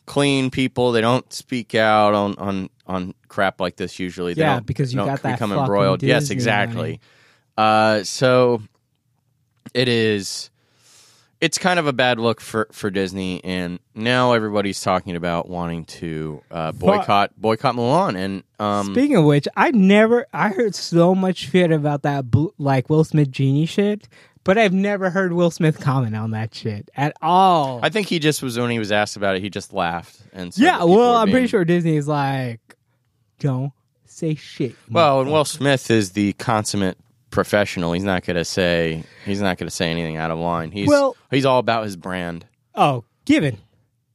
clean 0.06 0.50
people. 0.50 0.92
They 0.92 1.00
don't 1.00 1.30
speak 1.32 1.74
out 1.74 2.14
on 2.14 2.34
on 2.36 2.70
on 2.86 3.14
crap 3.28 3.60
like 3.60 3.76
this 3.76 3.98
usually. 3.98 4.34
They 4.34 4.42
Yeah, 4.42 4.60
because 4.60 4.92
you 4.92 4.98
don't 4.98 5.06
got 5.06 5.22
that 5.22 5.34
become 5.34 5.52
embroiled. 5.52 6.02
yes, 6.02 6.22
Disney 6.22 6.34
exactly. 6.34 7.00
Uh, 7.56 8.02
so 8.04 8.62
it 9.74 9.88
is. 9.88 10.50
It's 11.40 11.56
kind 11.56 11.78
of 11.78 11.86
a 11.86 11.92
bad 11.92 12.18
look 12.18 12.40
for, 12.40 12.68
for 12.72 12.90
Disney, 12.90 13.42
and 13.44 13.78
now 13.94 14.32
everybody's 14.32 14.80
talking 14.80 15.14
about 15.14 15.48
wanting 15.48 15.84
to 15.84 16.42
uh, 16.50 16.72
boycott 16.72 17.30
boycott 17.40 17.76
Mulan. 17.76 18.16
And 18.16 18.42
um, 18.58 18.92
Speaking 18.92 19.16
of 19.16 19.24
which, 19.24 19.46
I 19.56 19.70
never 19.70 20.26
I 20.32 20.48
heard 20.48 20.74
so 20.74 21.14
much 21.14 21.36
shit 21.50 21.70
about 21.70 22.02
that 22.02 22.28
bl- 22.30 22.48
like 22.58 22.90
Will 22.90 23.04
Smith 23.04 23.30
genie 23.30 23.66
shit, 23.66 24.08
but 24.42 24.58
I've 24.58 24.72
never 24.72 25.10
heard 25.10 25.32
Will 25.32 25.52
Smith 25.52 25.78
comment 25.78 26.16
on 26.16 26.32
that 26.32 26.54
shit 26.54 26.90
at 26.96 27.16
all. 27.22 27.78
I 27.82 27.88
think 27.88 28.08
he 28.08 28.18
just 28.18 28.42
was 28.42 28.58
when 28.58 28.70
he 28.70 28.78
was 28.80 28.90
asked 28.90 29.16
about 29.16 29.36
it, 29.36 29.42
he 29.42 29.50
just 29.50 29.72
laughed 29.72 30.20
and 30.32 30.52
said 30.52 30.64
yeah, 30.64 30.82
well, 30.84 31.16
I'm 31.16 31.30
pretty 31.30 31.46
sure 31.46 31.64
Disney 31.64 31.96
is 31.96 32.08
like, 32.08 32.60
don't 33.38 33.72
say 34.06 34.34
shit. 34.34 34.74
Well, 34.90 35.20
and 35.20 35.30
Will 35.30 35.44
Smith 35.44 35.88
is 35.90 36.12
the 36.12 36.32
consummate 36.32 36.98
professional. 37.30 37.92
He's 37.92 38.04
not 38.04 38.24
going 38.24 38.36
to 38.36 38.44
say 38.44 39.04
he's 39.24 39.40
not 39.40 39.58
going 39.58 39.68
to 39.68 39.74
say 39.74 39.90
anything 39.90 40.16
out 40.16 40.30
of 40.30 40.38
line. 40.38 40.70
He's 40.70 40.88
Well- 40.88 41.16
he's 41.30 41.44
all 41.44 41.58
about 41.58 41.84
his 41.84 41.96
brand. 41.96 42.46
Oh, 42.74 43.04
given. 43.24 43.58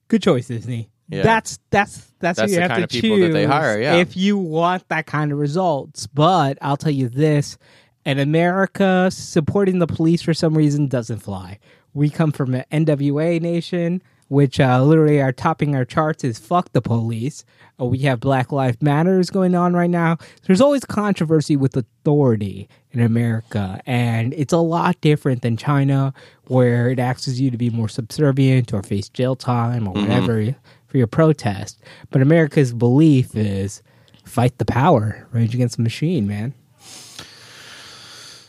Good 0.08 0.22
choice, 0.24 0.48
Disney. 0.48 0.90
Yeah. 1.10 1.24
That's 1.24 1.60
that's 1.70 1.98
that's, 2.20 2.40
That's 2.40 2.42
who 2.42 2.48
you 2.50 2.56
the 2.56 2.62
have 2.62 2.72
kind 2.72 2.90
to 2.90 2.98
of 2.98 3.02
people 3.02 3.20
that 3.20 3.34
they 3.34 3.44
choose 3.44 3.52
hire, 3.52 3.82
yeah. 3.82 3.96
If 3.96 4.16
you 4.16 4.38
want 4.38 4.88
that 4.90 5.06
kind 5.06 5.32
of 5.32 5.38
results, 5.38 6.08
but 6.08 6.58
I'll 6.62 6.78
tell 6.78 6.92
you 6.94 7.10
this: 7.10 7.58
in 8.06 8.20
America, 8.20 9.10
supporting 9.12 9.80
the 9.80 9.88
police 9.88 10.22
for 10.22 10.34
some 10.34 10.58
reason 10.58 10.88
doesn't 10.88 11.20
fly. 11.20 11.60
We 11.94 12.10
come 12.10 12.32
from 12.32 12.56
an 12.56 12.64
NWA 12.72 13.42
nation, 13.42 14.02
which 14.34 14.60
uh, 14.60 14.84
literally 14.84 15.22
are 15.22 15.32
topping 15.32 15.76
our 15.76 15.86
charts 15.86 16.24
is 16.24 16.40
"fuck 16.40 16.72
the 16.74 16.82
police." 16.82 17.46
Uh, 17.80 17.86
we 17.86 18.00
have 18.00 18.20
Black 18.20 18.52
Lives 18.52 18.82
Matters 18.82 19.30
going 19.30 19.56
on 19.56 19.74
right 19.74 19.90
now. 19.90 20.18
There's 20.46 20.62
always 20.62 20.84
controversy 20.84 21.56
with 21.56 21.78
authority 21.78 22.68
in 22.92 23.00
America, 23.00 23.80
and 23.86 24.34
it's 24.34 24.54
a 24.54 24.58
lot 24.58 25.00
different 25.02 25.42
than 25.44 25.56
China, 25.56 26.14
where 26.48 26.90
it 26.90 27.00
asks 27.00 27.40
you 27.40 27.52
to 27.52 27.58
be 27.58 27.70
more 27.70 27.88
subservient 27.88 28.74
or 28.74 28.84
face 28.84 29.08
jail 29.08 29.36
time 29.36 29.88
or 29.88 29.94
whatever 29.94 30.56
for 30.88 30.98
your 30.98 31.08
protest. 31.08 31.80
But 32.10 32.22
America's 32.22 32.74
belief 32.74 33.36
is 33.36 33.82
fight 34.26 34.58
the 34.58 34.66
power, 34.66 35.28
rage 35.32 35.54
against 35.54 35.78
the 35.78 35.84
machine, 35.84 36.28
man. 36.28 36.54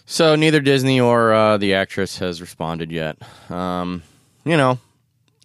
So 0.07 0.35
neither 0.37 0.61
Disney 0.61 1.01
or 1.01 1.33
uh, 1.33 1.57
the 1.57 1.75
actress 1.75 2.19
has 2.19 2.41
responded 2.41 2.93
yet. 2.93 3.17
Um, 3.51 4.03
you 4.45 4.57
know, 4.57 4.79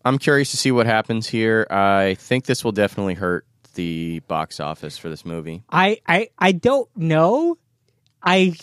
I'm 0.05 0.17
curious 0.17 0.51
to 0.51 0.57
see 0.57 0.71
what 0.71 0.85
happens 0.85 1.27
here. 1.27 1.67
I 1.69 2.15
think 2.19 2.45
this 2.45 2.63
will 2.63 2.71
definitely 2.71 3.15
hurt 3.15 3.45
the 3.75 4.19
box 4.27 4.59
office 4.59 4.97
for 4.97 5.09
this 5.09 5.25
movie. 5.25 5.63
I 5.69 5.99
I 6.07 6.29
I 6.39 6.51
don't 6.53 6.89
know. 6.97 7.57
I 8.23 8.55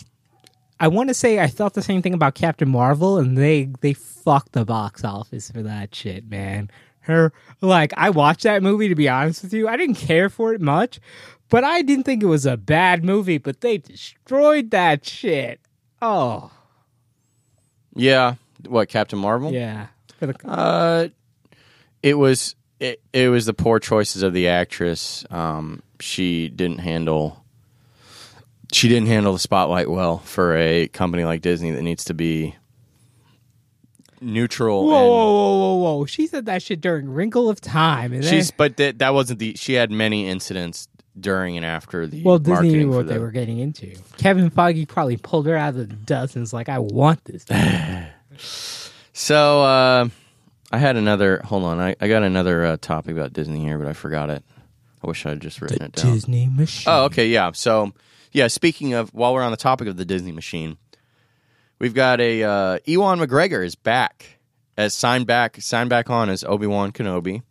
I 0.81 0.89
want 0.89 1.09
to 1.09 1.15
say 1.15 1.39
I 1.41 1.47
thought 1.47 1.75
the 1.75 1.83
same 1.83 2.03
thing 2.03 2.15
about 2.15 2.35
Captain 2.35 2.69
Marvel, 2.69 3.19
and 3.19 3.37
they 3.37 3.71
they 3.81 3.93
fucked 3.93 4.53
the 4.53 4.65
box 4.65 5.05
office 5.05 5.51
for 5.51 5.63
that 5.63 5.95
shit, 5.95 6.29
man. 6.29 6.71
Her 7.01 7.33
like 7.61 7.93
I 7.97 8.11
watched 8.11 8.43
that 8.43 8.63
movie 8.63 8.89
to 8.89 8.95
be 8.95 9.09
honest 9.09 9.43
with 9.45 9.53
you, 9.53 9.69
I 9.69 9.77
didn't 9.77 9.95
care 9.95 10.29
for 10.29 10.53
it 10.55 10.61
much, 10.61 10.99
but 11.49 11.63
I 11.65 11.83
didn't 11.83 12.05
think 12.05 12.23
it 12.23 12.27
was 12.27 12.45
a 12.47 12.57
bad 12.57 13.05
movie. 13.05 13.39
But 13.39 13.61
they 13.61 13.79
destroyed 13.79 14.71
that 14.73 15.07
shit. 15.07 15.61
Oh 16.03 16.51
Yeah, 17.95 18.35
what 18.69 18.89
Captain 18.89 19.19
Marvel? 19.19 19.53
yeah, 19.53 19.87
Uh, 20.45 21.09
it 22.07 22.15
was 22.15 22.55
it, 22.79 23.01
it 23.13 23.29
was 23.29 23.47
the 23.47 23.53
poor 23.53 23.81
choices 23.81 24.23
of 24.23 24.33
the 24.33 24.47
actress. 24.47 25.25
Um, 25.29 25.83
she 25.99 26.49
didn't 26.49 26.79
handle 26.79 27.45
she 28.73 28.89
didn't 28.89 29.09
handle 29.09 29.33
the 29.33 29.41
spotlight 29.41 29.91
well 29.91 30.19
for 30.19 30.57
a 30.57 30.87
company 30.87 31.25
like 31.25 31.41
Disney 31.41 31.73
that 31.73 31.83
needs 31.83 32.05
to 32.05 32.15
be 32.15 32.55
neutral. 34.21 34.87
Whoa, 34.87 34.99
and 34.99 35.09
whoa, 35.09 35.33
whoa, 35.33 35.75
whoa, 35.75 35.97
whoa! 35.97 36.07
She 36.07 36.29
said 36.29 36.47
that 36.47 36.63
shit 36.63 36.81
during 36.81 37.09
Wrinkle 37.09 37.51
of 37.51 37.61
Time, 37.61 38.13
and 38.13 38.23
then, 38.23 38.31
She's 38.31 38.53
but 38.53 38.77
that 38.77 39.01
that 39.01 39.13
wasn't 39.13 39.41
the 39.41 39.57
she 39.57 39.73
had 39.73 39.91
many 39.91 40.29
incidents 40.29 40.87
during 41.19 41.57
and 41.57 41.67
after 41.67 42.07
the 42.07 42.23
well, 42.23 42.39
Disney 42.39 42.53
marketing 42.53 42.79
knew 42.79 42.91
what 42.91 43.09
the, 43.09 43.15
they 43.15 43.19
were 43.19 43.33
getting 43.33 43.59
into. 43.59 43.97
Kevin 44.17 44.49
Feige 44.53 44.87
probably 44.87 45.17
pulled 45.17 45.47
her 45.47 45.57
out 45.57 45.71
of 45.71 45.77
the 45.77 45.87
dust 45.87 46.37
and 46.37 46.43
was 46.43 46.53
like, 46.53 46.69
"I 46.69 46.79
want 46.79 47.25
this." 47.25 47.47
So 49.19 49.63
uh, 49.63 50.09
I 50.73 50.79
had 50.79 50.97
another. 50.97 51.41
Hold 51.45 51.65
on, 51.65 51.79
I, 51.79 51.95
I 52.01 52.09
got 52.09 52.23
another 52.23 52.65
uh, 52.65 52.77
topic 52.77 53.13
about 53.13 53.33
Disney 53.33 53.61
here, 53.61 53.79
but 53.79 53.87
I 53.87 53.93
forgot 53.93 54.31
it. 54.31 54.45
I 55.03 55.07
wish 55.07 55.25
I 55.27 55.31
had 55.31 55.41
just 55.41 55.61
written 55.61 55.83
it 55.83 55.93
down. 55.93 56.13
Disney 56.13 56.47
machine. 56.47 56.93
Oh, 56.93 57.05
okay, 57.05 57.29
yeah. 57.29 57.53
So, 57.53 57.93
yeah. 58.33 58.49
Speaking 58.49 58.95
of, 58.95 59.11
while 59.15 59.35
we're 59.35 59.43
on 59.43 59.53
the 59.53 59.57
topic 59.57 59.89
of 59.89 59.97
the 59.97 60.05
Disney 60.05 60.33
machine, 60.33 60.79
we've 61.79 61.95
got 61.95 62.21
a 62.21 62.43
uh, 62.43 62.79
Ewan 62.85 63.21
McGregor 63.21 63.65
is 63.65 63.77
back 63.77 64.39
as 64.77 64.95
signed 64.95 65.27
back 65.27 65.61
signed 65.61 65.91
back 65.91 66.11
on 66.11 66.29
as 66.29 66.43
Obi 66.43 66.67
Wan 66.67 66.93
Kenobi, 66.93 67.43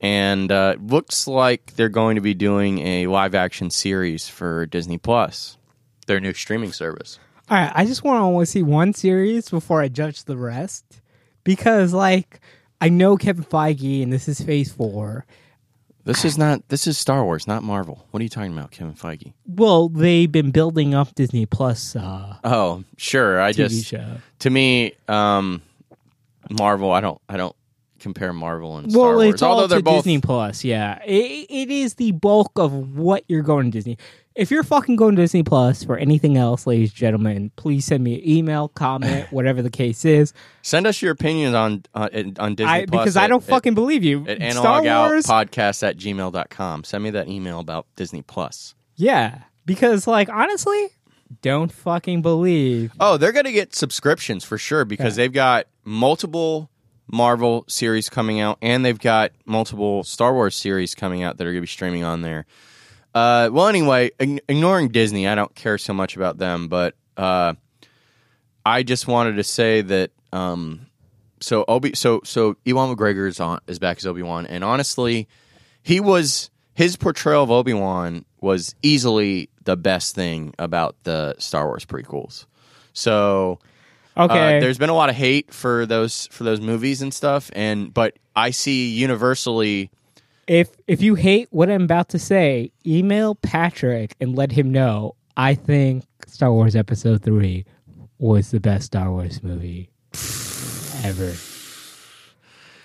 and 0.00 0.52
uh, 0.52 0.76
looks 0.80 1.26
like 1.26 1.74
they're 1.74 1.88
going 1.88 2.14
to 2.14 2.22
be 2.22 2.34
doing 2.34 2.78
a 2.80 3.06
live 3.08 3.34
action 3.34 3.70
series 3.70 4.28
for 4.28 4.64
Disney 4.66 4.98
Plus, 4.98 5.58
their 6.06 6.20
new 6.20 6.32
streaming 6.32 6.72
service. 6.72 7.18
All 7.50 7.56
right, 7.56 7.72
I 7.74 7.84
just 7.86 8.04
want 8.04 8.18
to 8.18 8.22
only 8.22 8.46
see 8.46 8.62
one 8.62 8.92
series 8.92 9.48
before 9.48 9.80
I 9.80 9.88
judge 9.88 10.24
the 10.24 10.36
rest 10.36 11.00
because, 11.48 11.94
like, 11.94 12.40
I 12.78 12.90
know 12.90 13.16
Kevin 13.16 13.42
Feige, 13.42 14.02
and 14.02 14.12
this 14.12 14.28
is 14.28 14.38
Phase 14.42 14.70
Four. 14.70 15.24
This 16.04 16.24
is 16.26 16.36
not. 16.36 16.68
This 16.68 16.86
is 16.86 16.98
Star 16.98 17.24
Wars, 17.24 17.46
not 17.46 17.62
Marvel. 17.62 18.06
What 18.10 18.20
are 18.20 18.22
you 18.22 18.28
talking 18.28 18.52
about, 18.52 18.70
Kevin 18.70 18.92
Feige? 18.94 19.32
Well, 19.46 19.88
they've 19.88 20.30
been 20.30 20.50
building 20.50 20.94
up 20.94 21.14
Disney 21.14 21.46
Plus 21.46 21.96
uh, 21.96 22.36
Oh, 22.44 22.84
sure. 22.98 23.40
I 23.40 23.52
TV 23.52 23.56
just 23.56 23.86
show. 23.86 24.18
to 24.40 24.50
me, 24.50 24.92
um, 25.08 25.62
Marvel. 26.50 26.92
I 26.92 27.00
don't. 27.00 27.20
I 27.30 27.36
don't 27.38 27.56
compare 27.98 28.32
Marvel 28.32 28.76
and 28.78 28.86
Well, 28.86 28.92
Star 28.92 29.14
Wars. 29.16 29.34
it's 29.34 29.42
all 29.42 29.52
Although 29.52 29.62
to 29.64 29.68
they're 29.68 29.82
both. 29.82 30.04
Disney 30.04 30.20
Plus. 30.20 30.64
Yeah, 30.64 31.02
it, 31.04 31.46
it 31.50 31.70
is 31.70 31.94
the 31.94 32.12
bulk 32.12 32.52
of 32.56 32.72
what 32.96 33.24
you're 33.28 33.42
going 33.42 33.70
to 33.70 33.70
Disney. 33.70 33.96
If 34.38 34.52
you're 34.52 34.62
fucking 34.62 34.94
going 34.94 35.16
to 35.16 35.22
Disney 35.22 35.42
Plus 35.42 35.82
for 35.82 35.96
anything 35.96 36.36
else, 36.36 36.64
ladies 36.64 36.90
and 36.90 36.96
gentlemen, 36.96 37.50
please 37.56 37.84
send 37.84 38.04
me 38.04 38.14
an 38.14 38.28
email, 38.28 38.68
comment, 38.68 39.26
whatever 39.32 39.62
the 39.62 39.70
case 39.70 40.04
is. 40.04 40.32
Send 40.62 40.86
us 40.86 41.02
your 41.02 41.10
opinions 41.10 41.56
on 41.56 41.82
uh, 41.92 42.08
on 42.38 42.54
Disney 42.54 42.72
I, 42.72 42.86
Plus 42.86 43.02
because 43.02 43.16
I 43.16 43.26
don't 43.26 43.42
at- 43.42 43.48
fucking 43.48 43.74
believe 43.74 44.04
you. 44.04 44.24
at 44.28 44.36
Star 44.52 44.78
analog 44.78 45.10
Wars, 45.10 45.26
podcast 45.26 45.82
at 45.82 45.96
gmail.com. 45.96 46.84
Send 46.84 47.02
me 47.02 47.10
that 47.10 47.26
email 47.26 47.58
about 47.58 47.86
Disney 47.96 48.22
Plus. 48.22 48.74
yeah. 48.94 49.40
Because 49.66 50.06
like 50.06 50.28
honestly, 50.30 50.88
don't 51.42 51.70
fucking 51.72 52.22
believe. 52.22 52.92
Oh, 53.00 53.16
they're 53.16 53.32
going 53.32 53.44
to 53.44 53.52
get 53.52 53.74
subscriptions 53.74 54.44
for 54.44 54.56
sure 54.56 54.84
because 54.86 55.16
they've 55.16 55.32
got 55.32 55.66
multiple 55.84 56.70
Marvel 57.10 57.64
series 57.68 58.08
coming 58.08 58.40
out 58.40 58.56
and 58.62 58.84
they've 58.84 58.98
got 58.98 59.32
multiple 59.44 60.04
Star 60.04 60.32
Wars 60.32 60.54
series 60.56 60.94
coming 60.94 61.22
out 61.22 61.36
that 61.38 61.46
are 61.46 61.50
going 61.50 61.58
to 61.60 61.62
be 61.62 61.66
streaming 61.66 62.04
on 62.04 62.22
there. 62.22 62.46
Uh, 63.18 63.50
well, 63.50 63.66
anyway, 63.66 64.10
ign- 64.20 64.38
ignoring 64.48 64.88
Disney, 64.88 65.26
I 65.26 65.34
don't 65.34 65.52
care 65.54 65.76
so 65.76 65.92
much 65.92 66.14
about 66.14 66.38
them, 66.38 66.68
but 66.68 66.94
uh, 67.16 67.54
I 68.64 68.84
just 68.84 69.08
wanted 69.08 69.36
to 69.36 69.44
say 69.44 69.80
that 69.80 70.12
um, 70.32 70.86
so 71.40 71.64
Obi 71.66 71.96
so 71.96 72.20
so 72.24 72.56
Ewan 72.64 72.94
McGregor 72.94 73.26
is 73.26 73.40
on 73.40 73.60
is 73.66 73.80
back 73.80 73.96
as 73.96 74.06
Obi 74.06 74.22
Wan, 74.22 74.46
and 74.46 74.62
honestly, 74.62 75.26
he 75.82 75.98
was 75.98 76.50
his 76.74 76.96
portrayal 76.96 77.42
of 77.42 77.50
Obi 77.50 77.74
Wan 77.74 78.24
was 78.40 78.76
easily 78.82 79.50
the 79.64 79.76
best 79.76 80.14
thing 80.14 80.54
about 80.56 80.94
the 81.02 81.34
Star 81.38 81.66
Wars 81.66 81.84
prequels. 81.84 82.46
So 82.92 83.58
Okay, 84.16 84.58
uh, 84.58 84.60
there's 84.60 84.78
been 84.78 84.90
a 84.90 84.94
lot 84.94 85.10
of 85.10 85.16
hate 85.16 85.52
for 85.52 85.86
those 85.86 86.28
for 86.28 86.44
those 86.44 86.60
movies 86.60 87.02
and 87.02 87.12
stuff, 87.12 87.50
and 87.52 87.92
but 87.92 88.16
I 88.36 88.50
see 88.50 88.90
universally. 88.90 89.90
If 90.48 90.70
if 90.86 91.02
you 91.02 91.14
hate 91.14 91.48
what 91.50 91.70
I'm 91.70 91.82
about 91.82 92.08
to 92.10 92.18
say, 92.18 92.72
email 92.84 93.34
Patrick 93.36 94.16
and 94.20 94.34
let 94.34 94.50
him 94.50 94.72
know. 94.72 95.14
I 95.36 95.54
think 95.54 96.04
Star 96.26 96.50
Wars 96.50 96.74
Episode 96.74 97.22
Three 97.22 97.64
was 98.18 98.50
the 98.50 98.58
best 98.58 98.86
Star 98.86 99.12
Wars 99.12 99.42
movie 99.42 99.90
ever. 101.04 101.34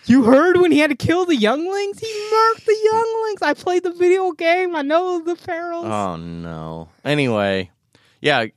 You 0.05 0.23
heard 0.25 0.57
when 0.57 0.73
he 0.73 0.79
had 0.79 0.89
to 0.89 0.97
kill 0.97 1.25
the 1.25 1.35
younglings? 1.35 1.97
He 1.97 2.07
murked 2.07 2.65
the 2.65 2.77
younglings. 2.83 3.41
I 3.41 3.53
played 3.53 3.83
the 3.83 3.93
video 3.93 4.33
game. 4.33 4.75
I 4.75 4.81
know 4.81 5.23
the 5.23 5.37
perils. 5.37 5.85
Oh 5.85 6.17
no. 6.17 6.89
Anyway, 7.05 7.71
yeah, 8.19 8.47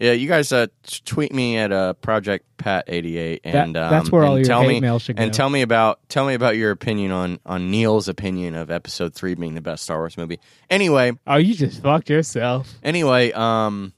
yeah. 0.00 0.12
You 0.12 0.26
guys 0.26 0.50
uh, 0.50 0.66
tweet 1.04 1.32
me 1.32 1.56
at 1.58 1.70
uh, 1.70 1.92
Project 1.94 2.44
Pat 2.56 2.84
eighty 2.88 3.16
eight, 3.18 3.42
and 3.44 3.76
That- 3.76 3.84
um, 3.84 3.90
that's 3.90 4.10
where 4.10 4.22
and 4.22 4.30
all 4.30 4.38
your 4.38 4.44
tell 4.46 4.62
hate 4.62 4.68
me 4.68 4.80
mail 4.80 4.98
should 4.98 5.16
go. 5.16 5.22
and 5.22 5.32
tell 5.32 5.48
me 5.48 5.62
about 5.62 6.00
tell 6.08 6.26
me 6.26 6.34
about 6.34 6.56
your 6.56 6.70
opinion 6.72 7.12
on 7.12 7.38
on 7.46 7.70
Neil's 7.70 8.08
opinion 8.08 8.54
of 8.56 8.70
Episode 8.70 9.14
three 9.14 9.34
being 9.34 9.54
the 9.54 9.60
best 9.60 9.84
Star 9.84 9.98
Wars 9.98 10.16
movie. 10.16 10.40
Anyway, 10.68 11.12
oh, 11.26 11.36
you 11.36 11.54
just 11.54 11.80
fucked 11.82 12.10
yourself. 12.10 12.72
anyway, 12.82 13.30
um, 13.32 13.92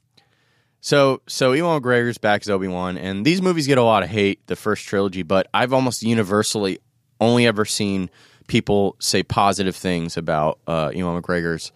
so 0.81 1.21
so 1.27 1.53
Ewan 1.53 1.81
McGregor's 1.81 2.17
back 2.17 2.41
as 2.41 2.49
Obi 2.49 2.67
Wan, 2.67 2.97
and 2.97 3.25
these 3.25 3.41
movies 3.41 3.67
get 3.67 3.77
a 3.77 3.83
lot 3.83 4.03
of 4.03 4.09
hate. 4.09 4.45
The 4.47 4.55
first 4.55 4.85
trilogy, 4.85 5.23
but 5.23 5.47
I've 5.53 5.73
almost 5.73 6.03
universally 6.03 6.79
only 7.21 7.47
ever 7.47 7.63
seen 7.65 8.09
people 8.47 8.97
say 8.99 9.23
positive 9.23 9.75
things 9.75 10.17
about 10.17 10.59
uh, 10.67 10.91
Ewan 10.93 11.21
McGregor's 11.21 11.71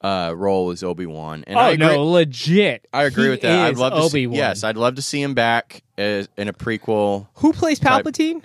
uh, 0.00 0.32
role 0.36 0.70
as 0.70 0.82
Obi 0.82 1.06
Wan. 1.06 1.44
And 1.46 1.56
oh 1.56 1.60
I 1.60 1.70
agree, 1.70 1.86
no, 1.86 2.04
legit. 2.04 2.86
I 2.92 3.04
agree 3.04 3.24
He 3.24 3.30
with 3.30 3.40
that. 3.42 3.66
I'd 3.68 3.76
love 3.76 3.92
to 3.92 4.02
see, 4.02 4.06
Obi-Wan. 4.26 4.36
yes, 4.36 4.64
I'd 4.64 4.76
love 4.76 4.94
to 4.96 5.02
see 5.02 5.20
him 5.22 5.34
back 5.34 5.82
as, 5.98 6.28
in 6.36 6.48
a 6.48 6.52
prequel. 6.52 7.28
Who 7.34 7.52
plays 7.52 7.78
Type- 7.78 8.04
Palpatine? 8.04 8.42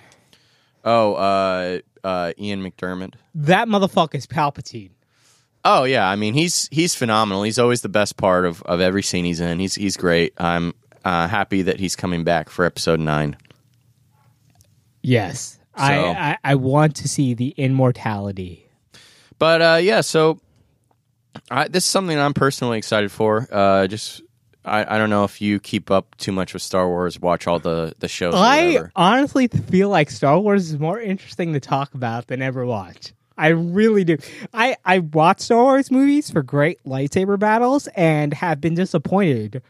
Oh, 0.84 1.14
uh, 1.14 1.78
uh, 2.04 2.32
Ian 2.38 2.62
McDiarmid. 2.62 3.14
That 3.34 3.68
motherfucker 3.68 4.14
is 4.16 4.26
Palpatine. 4.26 4.90
Oh 5.64 5.82
yeah, 5.82 6.08
I 6.08 6.14
mean 6.14 6.34
he's 6.34 6.68
he's 6.70 6.94
phenomenal. 6.94 7.42
He's 7.42 7.58
always 7.58 7.80
the 7.82 7.88
best 7.88 8.16
part 8.16 8.44
of, 8.46 8.62
of 8.62 8.80
every 8.80 9.02
scene 9.02 9.24
he's 9.24 9.40
in. 9.40 9.58
He's 9.58 9.74
he's 9.74 9.96
great. 9.96 10.32
I'm 10.38 10.74
uh, 11.04 11.26
happy 11.26 11.62
that 11.62 11.80
he's 11.80 11.96
coming 11.96 12.22
back 12.22 12.50
for 12.50 12.64
episode 12.64 13.00
nine. 13.00 13.36
Yes. 15.02 15.58
So- 15.76 15.82
I, 15.82 15.94
I 15.94 16.38
I 16.44 16.54
want 16.54 16.96
to 16.96 17.08
see 17.08 17.34
the 17.34 17.48
immortality. 17.56 18.68
But 19.38 19.60
uh, 19.60 19.78
yeah, 19.82 20.00
so 20.02 20.40
I, 21.50 21.68
this 21.68 21.84
is 21.84 21.90
something 21.90 22.18
I'm 22.18 22.34
personally 22.34 22.78
excited 22.78 23.10
for. 23.10 23.46
Uh, 23.50 23.86
just 23.86 24.22
I, 24.64 24.96
I 24.96 24.98
don't 24.98 25.10
know 25.10 25.24
if 25.24 25.40
you 25.40 25.60
keep 25.60 25.90
up 25.90 26.16
too 26.16 26.32
much 26.32 26.52
with 26.52 26.62
Star 26.62 26.88
Wars, 26.88 27.20
watch 27.20 27.46
all 27.46 27.58
the 27.58 27.94
the 27.98 28.08
shows. 28.08 28.34
I 28.36 28.80
honestly 28.96 29.48
feel 29.48 29.88
like 29.88 30.10
Star 30.10 30.38
Wars 30.38 30.72
is 30.72 30.78
more 30.78 31.00
interesting 31.00 31.52
to 31.52 31.60
talk 31.60 31.94
about 31.94 32.26
than 32.26 32.42
ever 32.42 32.66
watch. 32.66 33.12
I 33.38 33.48
really 33.48 34.04
do. 34.04 34.16
I 34.52 34.76
I 34.84 34.98
watch 34.98 35.40
Star 35.40 35.62
Wars 35.62 35.90
movies 35.90 36.30
for 36.30 36.42
great 36.42 36.82
lightsaber 36.84 37.38
battles 37.38 37.86
and 37.88 38.34
have 38.34 38.60
been 38.60 38.74
disappointed 38.74 39.62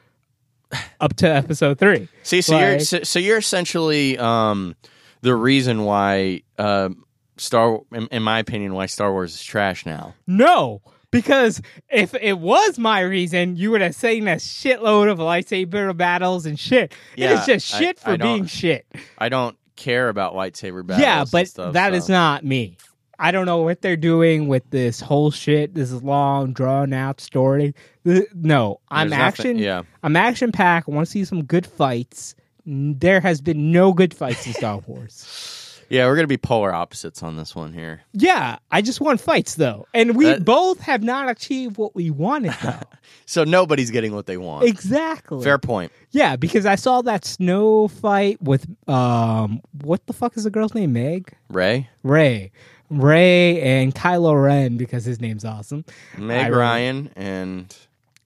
up 1.01 1.15
to 1.17 1.29
episode 1.29 1.79
three. 1.79 2.09
See, 2.23 2.41
so 2.41 2.59
you're 2.59 2.81
so, 2.81 3.03
so 3.03 3.19
you're 3.19 3.39
essentially 3.39 4.19
um, 4.19 4.77
the 5.21 5.35
reason 5.35 5.85
why 5.85 6.43
uh, 6.59 6.91
Star, 7.37 7.81
in, 7.93 8.07
in 8.09 8.23
my 8.23 8.39
opinion, 8.39 8.75
why 8.75 8.87
Star 8.87 9.13
Wars 9.13 9.35
is 9.35 9.43
trash 9.43 9.85
now. 9.85 10.15
No, 10.27 10.81
because 11.23 11.61
if 11.89 12.15
it 12.15 12.39
was 12.39 12.79
my 12.79 13.01
reason, 13.01 13.57
you 13.57 13.71
would 13.71 13.81
have 13.81 13.95
seen 13.95 14.29
a 14.29 14.37
shitload 14.37 15.11
of 15.11 15.19
lightsaber 15.19 15.97
battles 15.97 16.47
and 16.47 16.59
shit. 16.59 16.93
Yeah, 17.17 17.31
it 17.33 17.41
is 17.41 17.47
just 17.47 17.75
I- 17.75 17.79
shit 17.79 17.99
for 17.99 18.11
I 18.11 18.17
being 18.17 18.47
shit. 18.47 18.87
I 19.19 19.29
don't 19.29 19.57
care 19.77 20.09
about 20.09 20.35
lightsaber 20.35 20.87
battles. 20.87 21.03
yeah, 21.03 21.25
but 21.31 21.49
stuff, 21.49 21.73
that 21.75 21.95
is 21.95 22.07
so. 22.07 22.13
not 22.13 22.45
me. 22.45 22.77
I 23.19 23.31
don't 23.31 23.47
know 23.47 23.63
what 23.63 23.81
they're 23.81 23.97
doing 23.97 24.47
with 24.47 24.69
this 24.71 25.01
whole 25.01 25.31
shit, 25.31 25.75
this 25.75 25.91
long, 25.91 26.53
drawn 26.53 26.93
out 26.93 27.19
story. 27.21 27.75
No, 28.05 28.81
I'm 28.91 29.09
There's 29.09 29.19
nothing- 29.19 29.47
action. 29.53 29.59
yeah. 29.59 29.83
I'm 30.03 30.17
action 30.17 30.53
packed. 30.53 30.89
I 30.89 30.93
want 30.93 31.07
to 31.07 31.11
see 31.11 31.25
some 31.25 31.43
good 31.45 31.67
fights. 31.67 32.35
There 32.67 33.21
has 33.21 33.41
been 33.41 33.73
no 33.73 33.93
good 33.95 34.13
fights 34.13 34.47
in 34.47 34.53
Star 34.53 34.79
Wars. 34.87 35.66
Yeah, 35.89 36.07
we're 36.07 36.17
gonna 36.17 36.27
be 36.27 36.37
polar 36.37 36.73
opposites 36.75 37.23
on 37.23 37.37
this 37.37 37.55
one 37.55 37.73
here. 37.73 38.03
Yeah, 38.13 38.59
I 38.71 38.83
just 38.83 39.01
want 39.01 39.21
fights 39.21 39.55
though, 39.55 39.87
and 39.95 40.17
we 40.17 40.25
That- 40.27 40.45
both 40.45 40.81
have 40.81 41.03
not 41.03 41.29
achieved 41.31 41.77
what 41.79 41.95
we 41.95 42.11
wanted 42.11 42.53
though. 42.63 42.81
So 43.25 43.45
nobody's 43.45 43.91
getting 43.91 44.15
what 44.15 44.27
they 44.27 44.37
want. 44.37 44.65
exactly. 44.67 45.43
Fair 45.45 45.59
point. 45.59 45.93
Yeah, 46.11 46.37
because 46.37 46.67
I 46.67 46.75
saw 46.77 47.03
that 47.03 47.25
snow 47.25 47.89
fight 47.89 48.41
with 48.43 48.67
um, 48.89 49.61
what 49.83 50.07
the 50.07 50.13
fuck 50.13 50.37
is 50.37 50.45
the 50.45 50.51
girl's 50.51 50.75
name? 50.75 50.93
Meg. 50.93 51.33
Rey, 51.51 51.89
Rey. 52.03 52.51
Rey 52.89 53.61
and 53.63 53.93
Kylo 53.95 54.41
Ren 54.41 54.77
because 54.77 55.05
his 55.05 55.21
name's 55.21 55.45
awesome. 55.45 55.85
Meg 56.17 56.53
Ryan, 56.53 57.11
and 57.17 57.77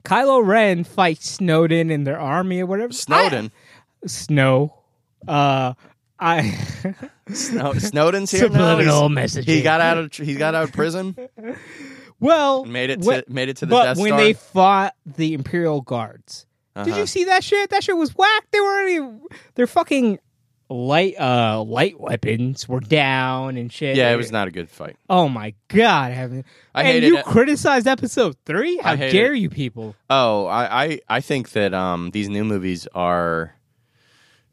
Kylo 0.05 0.45
Ren 0.45 0.83
fights 0.83 1.27
Snowden 1.29 1.89
in 1.89 2.03
their 2.03 2.19
army 2.19 2.59
or 2.61 2.65
whatever. 2.67 2.93
Snowden. 2.93 3.51
I- 4.03 4.07
Snow. 4.07 4.75
Uh, 5.27 5.73
I 6.21 6.51
Snow, 7.33 7.73
Snowden's 7.73 8.29
here 8.31 8.41
now. 8.49 8.75
subliminal 8.75 9.09
messaging. 9.09 9.45
He 9.45 9.61
got 9.63 9.81
out 9.81 9.97
of 9.97 10.13
he 10.13 10.35
got 10.35 10.53
out 10.55 10.65
of 10.65 10.71
prison. 10.73 11.15
Well, 12.19 12.65
Made 12.65 12.91
it 12.91 13.01
to 13.01 13.23
made 13.27 13.49
it 13.49 13.57
to 13.57 13.65
the 13.65 13.71
but 13.71 13.83
Death 13.85 13.97
when 13.97 14.09
Star. 14.09 14.19
they 14.19 14.33
fought 14.33 14.93
the 15.05 15.33
Imperial 15.33 15.81
Guards, 15.81 16.45
did 16.75 16.89
Uh-huh. 16.89 16.99
you 16.99 17.05
see 17.07 17.23
that 17.25 17.43
shit? 17.43 17.71
That 17.71 17.83
shit 17.83 17.97
was 17.97 18.15
whack. 18.15 18.43
They 18.51 18.59
were 18.59 18.67
already 18.67 19.09
their 19.55 19.65
fucking 19.67 20.19
light 20.69 21.19
uh 21.19 21.61
light 21.63 21.99
weapons 21.99 22.69
were 22.69 22.79
down 22.79 23.57
and 23.57 23.73
shit. 23.73 23.95
yeah, 23.97 24.13
it 24.13 24.15
was 24.17 24.31
not 24.31 24.47
a 24.47 24.51
good 24.51 24.69
fight. 24.69 24.95
Oh 25.09 25.27
my 25.27 25.55
god, 25.69 26.11
Heaven. 26.13 26.45
I 26.75 26.81
and 26.83 26.87
hated 26.89 27.07
you 27.07 27.17
it. 27.17 27.25
criticized 27.25 27.87
episode 27.87 28.35
three? 28.45 28.77
How 28.77 28.95
dare 28.95 29.33
you 29.33 29.49
people? 29.49 29.95
Oh, 30.09 30.45
I, 30.45 30.83
I, 30.85 30.99
I 31.09 31.21
think 31.21 31.49
that 31.53 31.73
um, 31.73 32.11
these 32.11 32.29
new 32.29 32.43
movies 32.45 32.87
are 32.93 33.55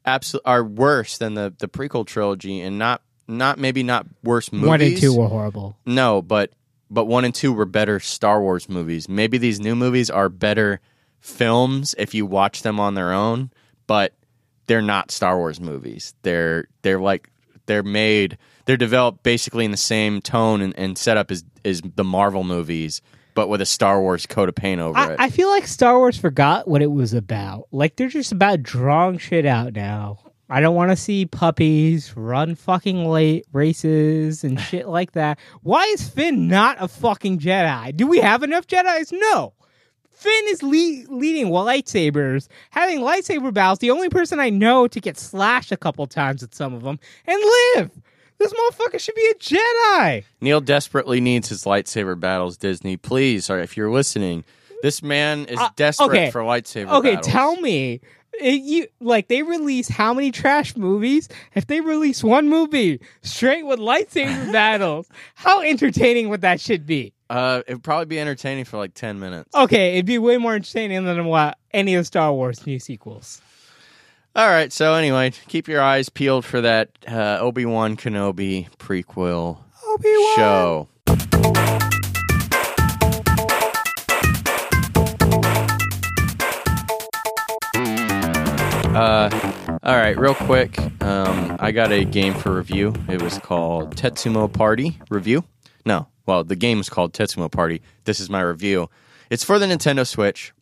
absolute 0.04 0.42
are 0.44 0.64
worse 0.64 1.18
than 1.18 1.34
the, 1.34 1.54
the 1.58 1.68
prequel 1.68 2.06
trilogy, 2.06 2.60
and 2.60 2.78
not 2.78 3.02
not 3.26 3.58
maybe 3.58 3.82
not 3.82 4.06
worse 4.24 4.52
movies. 4.52 4.68
One 4.68 4.80
and 4.80 4.96
two 4.96 5.14
were 5.16 5.28
horrible. 5.28 5.76
no, 5.86 6.22
but 6.22 6.52
but 6.90 7.04
one 7.04 7.24
and 7.24 7.34
two 7.34 7.52
were 7.52 7.66
better 7.66 8.00
Star 8.00 8.40
Wars 8.40 8.68
movies. 8.68 9.08
Maybe 9.08 9.38
these 9.38 9.60
new 9.60 9.76
movies 9.76 10.10
are 10.10 10.28
better 10.28 10.80
films 11.20 11.94
if 11.98 12.14
you 12.14 12.24
watch 12.26 12.62
them 12.62 12.80
on 12.80 12.94
their 12.94 13.12
own, 13.12 13.50
but 13.86 14.14
they're 14.66 14.82
not 14.82 15.10
Star 15.10 15.36
Wars 15.36 15.60
movies. 15.60 16.14
They're 16.22 16.68
they're 16.82 17.00
like 17.00 17.30
they're 17.66 17.82
made 17.82 18.38
they're 18.64 18.76
developed 18.76 19.22
basically 19.22 19.64
in 19.64 19.70
the 19.70 19.76
same 19.76 20.20
tone 20.20 20.60
and, 20.60 20.78
and 20.78 20.98
setup 20.98 21.30
as 21.30 21.44
as 21.64 21.82
the 21.82 22.04
Marvel 22.04 22.44
movies, 22.44 23.02
but 23.38 23.48
with 23.48 23.60
a 23.60 23.66
Star 23.66 24.00
Wars 24.00 24.26
coat 24.26 24.48
of 24.48 24.56
paint 24.56 24.80
over 24.80 24.98
I, 24.98 25.12
it. 25.12 25.16
I 25.20 25.30
feel 25.30 25.48
like 25.48 25.64
Star 25.68 25.96
Wars 25.96 26.18
forgot 26.18 26.66
what 26.66 26.82
it 26.82 26.90
was 26.90 27.14
about. 27.14 27.68
Like 27.70 27.94
they're 27.94 28.08
just 28.08 28.32
about 28.32 28.64
drawing 28.64 29.18
shit 29.18 29.46
out 29.46 29.74
now. 29.74 30.18
I 30.50 30.60
don't 30.60 30.74
want 30.74 30.90
to 30.90 30.96
see 30.96 31.24
puppies 31.24 32.16
run 32.16 32.56
fucking 32.56 33.04
late 33.04 33.46
races 33.52 34.42
and 34.42 34.58
shit 34.68 34.88
like 34.88 35.12
that. 35.12 35.38
Why 35.62 35.84
is 35.84 36.08
Finn 36.08 36.48
not 36.48 36.78
a 36.80 36.88
fucking 36.88 37.38
Jedi? 37.38 37.96
Do 37.96 38.08
we 38.08 38.18
have 38.18 38.42
enough 38.42 38.66
Jedi's? 38.66 39.12
No. 39.12 39.52
Finn 40.10 40.44
is 40.48 40.64
le- 40.64 41.14
leading 41.16 41.46
lightsabers, 41.46 42.48
having 42.70 42.98
lightsaber 42.98 43.54
battles. 43.54 43.78
The 43.78 43.92
only 43.92 44.08
person 44.08 44.40
I 44.40 44.50
know 44.50 44.88
to 44.88 45.00
get 45.00 45.16
slashed 45.16 45.70
a 45.70 45.76
couple 45.76 46.04
times 46.08 46.42
with 46.42 46.56
some 46.56 46.74
of 46.74 46.82
them 46.82 46.98
and 47.24 47.40
live. 47.76 47.92
This 48.38 48.52
motherfucker 48.52 49.00
should 49.00 49.14
be 49.14 49.32
a 49.32 49.34
Jedi. 49.34 50.24
Neil 50.40 50.60
desperately 50.60 51.20
needs 51.20 51.48
his 51.48 51.64
lightsaber 51.64 52.18
battles. 52.18 52.56
Disney, 52.56 52.96
please, 52.96 53.46
sorry 53.46 53.62
if 53.64 53.76
you're 53.76 53.90
listening. 53.90 54.44
This 54.82 55.02
man 55.02 55.46
is 55.46 55.58
Uh, 55.58 55.68
desperate 55.76 56.08
okay. 56.10 56.30
for 56.30 56.42
lightsaber. 56.42 56.90
Okay, 56.98 57.16
battles. 57.16 57.26
tell 57.32 57.56
me. 57.60 58.00
It, 58.40 58.60
you 58.62 58.86
like 59.00 59.26
they 59.26 59.42
release 59.42 59.88
how 59.88 60.14
many 60.14 60.30
trash 60.30 60.76
movies? 60.76 61.28
If 61.56 61.66
they 61.66 61.80
release 61.80 62.22
one 62.22 62.48
movie 62.48 63.00
straight 63.22 63.66
with 63.66 63.80
lightsaber 63.80 64.52
battles, 64.52 65.08
how 65.34 65.60
entertaining 65.62 66.28
would 66.28 66.42
that 66.42 66.60
shit 66.60 66.86
be? 66.86 67.12
Uh, 67.30 67.62
it'd 67.66 67.82
probably 67.82 68.04
be 68.06 68.20
entertaining 68.20 68.64
for 68.64 68.76
like 68.76 68.94
ten 68.94 69.18
minutes. 69.18 69.52
Okay, 69.56 69.94
it'd 69.94 70.06
be 70.06 70.18
way 70.18 70.36
more 70.38 70.54
entertaining 70.54 71.04
than 71.04 71.24
what 71.24 71.58
any 71.72 71.96
of 71.96 72.02
the 72.02 72.04
Star 72.04 72.32
Wars 72.32 72.64
new 72.64 72.78
sequels. 72.78 73.40
All 74.38 74.48
right. 74.48 74.72
So 74.72 74.94
anyway, 74.94 75.32
keep 75.48 75.66
your 75.66 75.82
eyes 75.82 76.08
peeled 76.08 76.44
for 76.44 76.60
that 76.60 76.90
uh, 77.08 77.38
Obi 77.40 77.64
Wan 77.66 77.96
Kenobi 77.96 78.70
prequel 78.76 79.58
Obi-Wan. 79.84 80.36
show. 80.36 80.88
Uh, 88.94 89.78
all 89.82 89.96
right, 89.96 90.16
real 90.16 90.36
quick. 90.36 90.78
Um, 91.02 91.56
I 91.58 91.72
got 91.72 91.90
a 91.90 92.04
game 92.04 92.34
for 92.34 92.54
review. 92.54 92.94
It 93.08 93.20
was 93.20 93.38
called 93.38 93.96
Tetsumo 93.96 94.52
Party 94.52 95.00
Review. 95.10 95.42
No, 95.84 96.06
well, 96.26 96.44
the 96.44 96.54
game 96.54 96.78
is 96.78 96.88
called 96.88 97.12
Tetsumo 97.12 97.50
Party. 97.50 97.82
This 98.04 98.20
is 98.20 98.30
my 98.30 98.42
review. 98.42 98.88
It's 99.30 99.42
for 99.42 99.58
the 99.58 99.66
Nintendo 99.66 100.06
Switch. 100.06 100.52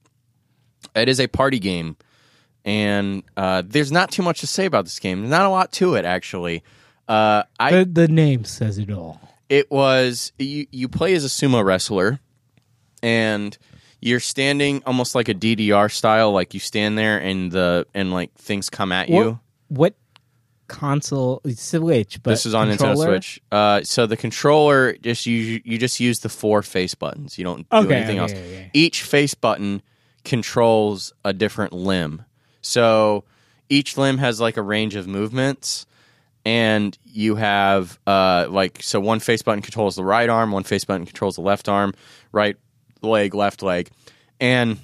It 0.94 1.10
is 1.10 1.20
a 1.20 1.26
party 1.26 1.58
game, 1.58 1.98
and 2.66 3.22
uh, 3.36 3.62
there's 3.64 3.92
not 3.92 4.10
too 4.10 4.22
much 4.22 4.40
to 4.40 4.46
say 4.46 4.66
about 4.66 4.84
this 4.84 4.98
game. 4.98 5.28
Not 5.28 5.46
a 5.46 5.48
lot 5.48 5.72
to 5.74 5.94
it, 5.94 6.04
actually. 6.04 6.62
Uh, 7.08 7.44
I 7.58 7.70
The, 7.70 7.84
the 7.84 8.08
name 8.08 8.44
says 8.44 8.76
it 8.76 8.90
all. 8.90 9.20
it 9.48 9.70
was 9.70 10.32
you 10.38 10.66
you 10.72 10.88
play 10.88 11.14
as 11.14 11.24
a 11.24 11.28
sumo 11.28 11.64
wrestler 11.64 12.18
and 13.02 13.56
you're 14.00 14.20
standing 14.20 14.82
almost 14.84 15.14
like 15.14 15.28
a 15.28 15.34
DDR 15.34 15.90
style 15.90 16.32
like 16.32 16.52
you 16.52 16.60
stand 16.60 16.98
there 16.98 17.18
and 17.18 17.52
the 17.52 17.86
and 17.94 18.12
like 18.12 18.34
things 18.34 18.68
come 18.68 18.90
at 18.90 19.08
you. 19.08 19.38
What 19.68 19.94
console? 20.66 21.40
Switch, 21.54 22.20
but 22.22 22.30
this 22.30 22.44
is 22.44 22.54
on 22.54 22.68
Nintendo? 22.68 23.04
Switch. 23.04 23.40
Uh, 23.52 23.82
so 23.84 24.06
the 24.06 24.16
controller 24.16 24.94
just 24.94 25.26
you 25.26 25.60
you 25.64 25.78
just 25.78 26.00
use 26.00 26.18
the 26.20 26.28
four 26.28 26.62
face 26.62 26.94
buttons. 26.96 27.38
You 27.38 27.44
don't 27.44 27.70
do 27.70 27.90
anything 27.90 28.18
okay, 28.18 28.18
else. 28.18 28.32
okay. 28.32 28.70
Each 28.74 29.04
face 29.04 29.34
button 29.34 29.80
controls 30.24 31.12
a 31.24 31.32
different 31.32 31.72
limb. 31.72 32.24
So 32.66 33.24
each 33.68 33.96
limb 33.96 34.18
has 34.18 34.40
like 34.40 34.56
a 34.56 34.62
range 34.62 34.96
of 34.96 35.06
movements 35.06 35.86
and 36.44 36.96
you 37.04 37.36
have 37.36 37.98
uh 38.06 38.46
like 38.50 38.82
so 38.82 39.00
one 39.00 39.20
face 39.20 39.42
button 39.42 39.62
controls 39.62 39.96
the 39.96 40.04
right 40.04 40.28
arm, 40.28 40.50
one 40.50 40.64
face 40.64 40.84
button 40.84 41.06
controls 41.06 41.36
the 41.36 41.42
left 41.42 41.68
arm, 41.68 41.94
right 42.32 42.56
leg, 43.02 43.34
left 43.34 43.62
leg. 43.62 43.90
And 44.40 44.78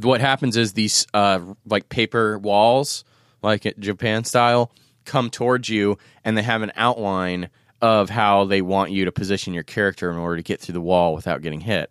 what 0.00 0.20
happens 0.20 0.56
is 0.56 0.72
these 0.72 1.06
uh 1.12 1.40
like 1.66 1.88
paper 1.90 2.38
walls, 2.38 3.04
like 3.42 3.74
Japan 3.78 4.24
style, 4.24 4.72
come 5.04 5.28
towards 5.28 5.68
you 5.68 5.98
and 6.24 6.36
they 6.36 6.42
have 6.42 6.62
an 6.62 6.72
outline 6.76 7.50
of 7.82 8.08
how 8.08 8.46
they 8.46 8.62
want 8.62 8.90
you 8.90 9.04
to 9.04 9.12
position 9.12 9.52
your 9.52 9.62
character 9.62 10.10
in 10.10 10.16
order 10.16 10.36
to 10.36 10.42
get 10.42 10.60
through 10.60 10.72
the 10.72 10.80
wall 10.80 11.14
without 11.14 11.42
getting 11.42 11.60
hit. 11.60 11.90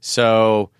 So 0.00 0.70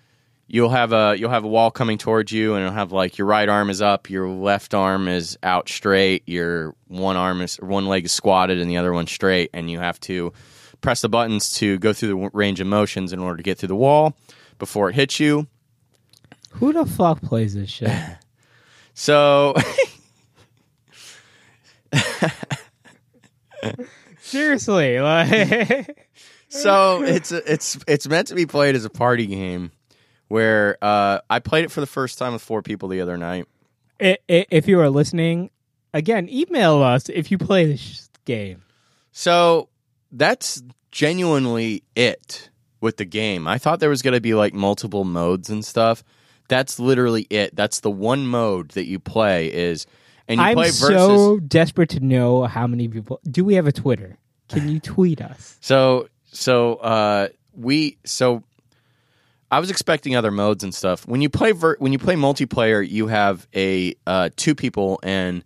you'll 0.47 0.69
have 0.69 0.93
a 0.93 1.15
you'll 1.17 1.29
have 1.29 1.43
a 1.43 1.47
wall 1.47 1.71
coming 1.71 1.97
towards 1.97 2.31
you 2.31 2.53
and 2.53 2.63
it'll 2.63 2.73
have 2.73 2.91
like 2.91 3.17
your 3.17 3.27
right 3.27 3.49
arm 3.49 3.69
is 3.69 3.81
up 3.81 4.09
your 4.09 4.29
left 4.29 4.73
arm 4.73 5.07
is 5.07 5.37
out 5.43 5.67
straight 5.67 6.23
your 6.27 6.75
one 6.87 7.15
arm 7.15 7.41
is 7.41 7.57
one 7.57 7.87
leg 7.87 8.05
is 8.05 8.11
squatted 8.11 8.59
and 8.59 8.69
the 8.69 8.77
other 8.77 8.93
one 8.93 9.07
straight 9.07 9.49
and 9.53 9.69
you 9.69 9.79
have 9.79 9.99
to 9.99 10.31
press 10.81 11.01
the 11.01 11.09
buttons 11.09 11.51
to 11.51 11.77
go 11.79 11.93
through 11.93 12.09
the 12.09 12.29
range 12.33 12.59
of 12.59 12.67
motions 12.67 13.11
in 13.11 13.19
order 13.19 13.37
to 13.37 13.43
get 13.43 13.57
through 13.57 13.67
the 13.67 13.75
wall 13.75 14.15
before 14.59 14.89
it 14.89 14.95
hits 14.95 15.19
you 15.19 15.47
Who 16.51 16.73
the 16.73 16.85
fuck 16.85 17.21
plays 17.21 17.55
this 17.55 17.69
shit? 17.69 17.91
so 18.93 19.55
Seriously, 24.21 24.99
like 24.99 26.07
so 26.49 27.03
it's 27.03 27.31
it's 27.31 27.77
it's 27.87 28.07
meant 28.07 28.27
to 28.27 28.35
be 28.35 28.45
played 28.45 28.75
as 28.75 28.85
a 28.85 28.89
party 28.89 29.27
game 29.27 29.71
where 30.27 30.77
uh, 30.81 31.19
I 31.29 31.39
played 31.39 31.65
it 31.65 31.71
for 31.71 31.81
the 31.81 31.87
first 31.87 32.17
time 32.17 32.33
with 32.33 32.41
four 32.41 32.61
people 32.61 32.89
the 32.89 33.01
other 33.01 33.17
night 33.17 33.45
I- 34.01 34.17
i- 34.29 34.45
if 34.51 34.67
you 34.67 34.79
are 34.79 34.89
listening, 34.89 35.49
again, 35.93 36.27
email 36.29 36.81
us 36.83 37.07
if 37.09 37.31
you 37.31 37.37
play 37.37 37.65
this 37.65 38.09
game. 38.25 38.63
So 39.11 39.69
that's 40.11 40.61
genuinely 40.91 41.83
it 41.95 42.49
with 42.81 42.97
the 42.97 43.05
game. 43.05 43.47
I 43.47 43.57
thought 43.57 43.79
there 43.79 43.89
was 43.89 44.01
going 44.01 44.13
to 44.13 44.21
be 44.21 44.33
like 44.33 44.53
multiple 44.53 45.03
modes 45.03 45.49
and 45.49 45.63
stuff. 45.63 46.03
That's 46.47 46.79
literally 46.79 47.25
it. 47.29 47.55
That's 47.55 47.79
the 47.79 47.89
one 47.91 48.27
mode 48.27 48.69
that 48.71 48.85
you 48.85 48.99
play 48.99 49.47
is, 49.51 49.87
and 50.27 50.39
you 50.39 50.45
I'm 50.45 50.55
play 50.55 50.65
versus. 50.71 50.87
so 50.89 51.39
desperate 51.39 51.89
to 51.91 51.99
know 52.01 52.43
how 52.43 52.67
many 52.67 52.87
people. 52.87 53.19
Do 53.29 53.43
we 53.45 53.55
have 53.55 53.65
a 53.67 53.71
Twitter? 53.71 54.17
Can 54.49 54.67
you 54.69 54.79
tweet 54.79 55.21
us? 55.21 55.57
So 55.61 56.07
so 56.31 56.75
uh, 56.75 57.29
we 57.55 57.97
so 58.05 58.43
I 59.51 59.59
was 59.59 59.69
expecting 59.69 60.15
other 60.15 60.31
modes 60.31 60.63
and 60.63 60.73
stuff. 60.73 61.07
When 61.07 61.21
you 61.21 61.29
play 61.29 61.51
ver- 61.51 61.77
when 61.79 61.93
you 61.93 61.99
play 61.99 62.15
multiplayer, 62.15 62.87
you 62.87 63.07
have 63.07 63.47
a 63.55 63.95
uh, 64.07 64.29
two 64.35 64.55
people 64.55 64.99
and 65.03 65.43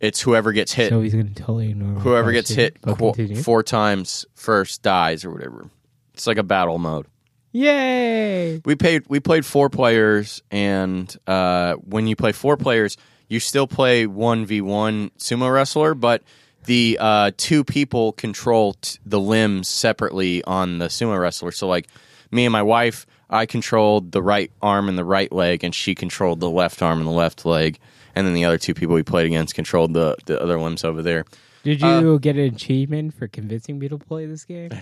it's 0.00 0.20
whoever 0.20 0.52
gets 0.52 0.72
hit. 0.72 0.90
So 0.90 1.00
he's 1.00 1.14
going 1.14 1.28
to 1.28 1.34
totally 1.34 1.70
ignore. 1.70 2.00
whoever 2.00 2.32
gets 2.32 2.50
hit 2.50 2.80
qu- 2.82 3.34
four 3.42 3.62
times 3.62 4.26
first 4.34 4.82
dies 4.82 5.24
or 5.24 5.30
whatever. 5.30 5.70
It's 6.14 6.26
like 6.26 6.38
a 6.38 6.42
battle 6.42 6.78
mode. 6.78 7.06
Yay! 7.52 8.60
We 8.64 8.74
played 8.74 9.04
we 9.08 9.18
played 9.20 9.46
four 9.46 9.70
players, 9.70 10.42
and 10.50 11.14
uh, 11.26 11.74
when 11.74 12.06
you 12.06 12.14
play 12.14 12.32
four 12.32 12.56
players, 12.58 12.96
you 13.28 13.40
still 13.40 13.66
play 13.66 14.06
one 14.06 14.44
v 14.44 14.60
one 14.60 15.10
sumo 15.18 15.52
wrestler, 15.52 15.94
but 15.94 16.22
the 16.64 16.98
uh, 17.00 17.30
two 17.36 17.64
people 17.64 18.12
control 18.12 18.74
t- 18.74 18.98
the 19.06 19.18
limbs 19.20 19.68
separately 19.68 20.44
on 20.44 20.78
the 20.78 20.86
sumo 20.86 21.18
wrestler. 21.18 21.50
So, 21.50 21.66
like 21.66 21.88
me 22.30 22.44
and 22.44 22.52
my 22.52 22.62
wife, 22.62 23.06
I 23.28 23.46
controlled 23.46 24.12
the 24.12 24.22
right 24.22 24.50
arm 24.62 24.88
and 24.88 24.96
the 24.96 25.04
right 25.04 25.30
leg, 25.32 25.64
and 25.64 25.74
she 25.74 25.94
controlled 25.94 26.40
the 26.40 26.50
left 26.50 26.80
arm 26.82 26.98
and 26.98 27.06
the 27.08 27.12
left 27.12 27.44
leg. 27.44 27.78
And 28.14 28.26
then 28.26 28.34
the 28.34 28.44
other 28.44 28.56
two 28.58 28.72
people 28.74 28.94
we 28.94 29.02
played 29.02 29.26
against 29.26 29.54
controlled 29.54 29.92
the, 29.94 30.16
the 30.26 30.40
other 30.40 30.58
limbs 30.60 30.84
over 30.84 31.02
there. 31.02 31.24
Did 31.64 31.82
Uh, 31.82 32.00
you 32.00 32.18
get 32.18 32.36
an 32.36 32.54
achievement 32.54 33.14
for 33.14 33.26
convincing 33.28 33.78
me 33.78 33.88
to 33.88 33.98
play 33.98 34.26
this 34.26 34.44
game? 34.44 34.70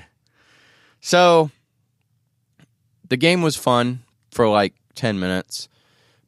So 1.01 1.51
the 3.09 3.17
game 3.19 3.43
was 3.43 3.57
fun 3.57 4.03
for 4.31 4.49
like 4.49 4.73
10 4.95 5.21
minutes, 5.21 5.69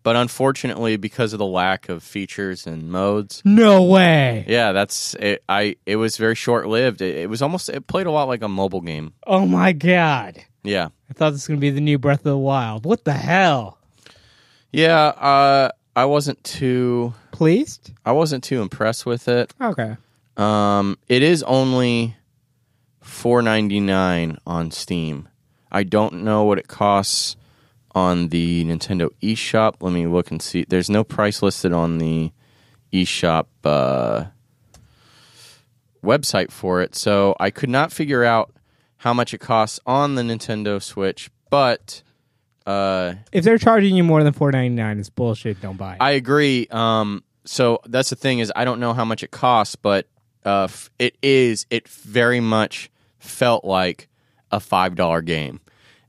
but 0.03 0.17
unfortunately 0.17 0.97
because 0.99 1.33
of 1.33 1.39
the 1.39 1.47
lack 1.47 1.89
of 1.89 2.03
features 2.03 2.67
and 2.67 2.91
modes, 2.91 3.41
No 3.45 3.83
way! 3.85 4.45
yeah, 4.47 4.73
that's 4.73 5.15
it, 5.15 5.43
I 5.49 5.77
it 5.87 5.97
was 5.97 6.19
very 6.19 6.35
short-lived. 6.35 7.01
It, 7.01 7.17
it 7.17 7.31
was 7.31 7.41
almost 7.41 7.71
it 7.71 7.87
played 7.87 8.07
a 8.07 8.11
lot 8.11 8.29
like 8.29 8.43
a 8.43 8.49
mobile 8.49 8.83
game. 8.83 9.15
Oh 9.27 9.47
my 9.47 9.73
god! 9.73 10.45
Yeah. 10.67 10.89
I 11.09 11.13
thought 11.15 11.31
this 11.31 11.43
was 11.43 11.49
gonna 11.49 11.61
be 11.61 11.71
the 11.71 11.81
new 11.81 11.99
Breath 11.99 12.21
of 12.21 12.25
the 12.25 12.39
Wild. 12.39 12.85
What 12.85 13.05
the 13.05 13.13
hell? 13.13 13.79
Yeah, 14.73 15.07
uh, 15.07 15.71
I 15.95 16.05
wasn't 16.05 16.43
too 16.45 17.15
Pleased? 17.37 17.93
I 18.05 18.13
wasn't 18.13 18.43
too 18.45 18.63
impressed 18.63 19.05
with 19.05 19.29
it. 19.29 19.53
Okay. 19.61 19.97
Um, 20.39 20.99
it 21.07 21.23
is 21.23 21.43
only 21.43 22.17
four 23.03 23.43
ninety 23.43 23.79
nine 23.79 24.39
on 24.47 24.71
Steam. 24.71 25.29
I 25.71 25.83
don't 25.83 26.25
know 26.25 26.45
what 26.45 26.59
it 26.59 26.67
costs 26.67 27.37
on 27.95 28.29
the 28.29 28.65
Nintendo 28.65 29.11
eShop. 29.23 29.75
Let 29.81 29.93
me 29.93 30.07
look 30.07 30.31
and 30.31 30.41
see. 30.41 30.65
There's 30.67 30.89
no 30.89 31.05
price 31.05 31.43
listed 31.43 31.75
on 31.75 31.99
the 31.99 32.33
eShop 32.91 33.47
uh, 33.65 34.25
website 36.03 36.51
for 36.51 36.81
it, 36.81 36.95
so 36.95 37.37
I 37.39 37.51
could 37.51 37.71
not 37.71 37.93
figure 37.93 38.25
out 38.25 38.51
how 38.99 39.13
much 39.15 39.35
it 39.35 39.39
costs 39.39 39.81
on 39.87 40.15
the 40.15 40.23
Nintendo 40.23 40.83
Switch. 40.83 41.31
But 41.51 42.03
uh, 42.67 43.15
If 43.33 43.45
they're 43.45 43.59
charging 43.59 43.95
you 43.97 44.05
more 44.05 44.23
than 44.25 44.33
four 44.33 44.51
ninety 44.53 44.75
nine, 44.75 44.99
it's 44.99 45.11
bullshit. 45.11 45.61
Don't 45.61 45.77
buy 45.77 45.95
it. 45.95 45.99
I 46.01 46.13
agree. 46.13 46.67
Um, 46.71 47.23
so 47.45 47.81
that's 47.87 48.11
the 48.11 48.17
thing 48.17 48.41
is 48.41 48.53
I 48.57 48.65
don't 48.65 48.81
know 48.81 48.93
how 48.93 49.05
much 49.05 49.23
it 49.23 49.31
costs, 49.31 49.77
but 49.77 50.09
uh, 50.45 50.65
f- 50.65 50.91
it 50.99 51.17
is. 51.23 51.67
It 51.71 51.89
very 51.89 52.41
much 52.41 52.91
felt 53.19 53.65
like 53.65 54.09
a 54.51 54.61
five 54.61 54.95
dollar 54.97 55.23
game. 55.23 55.61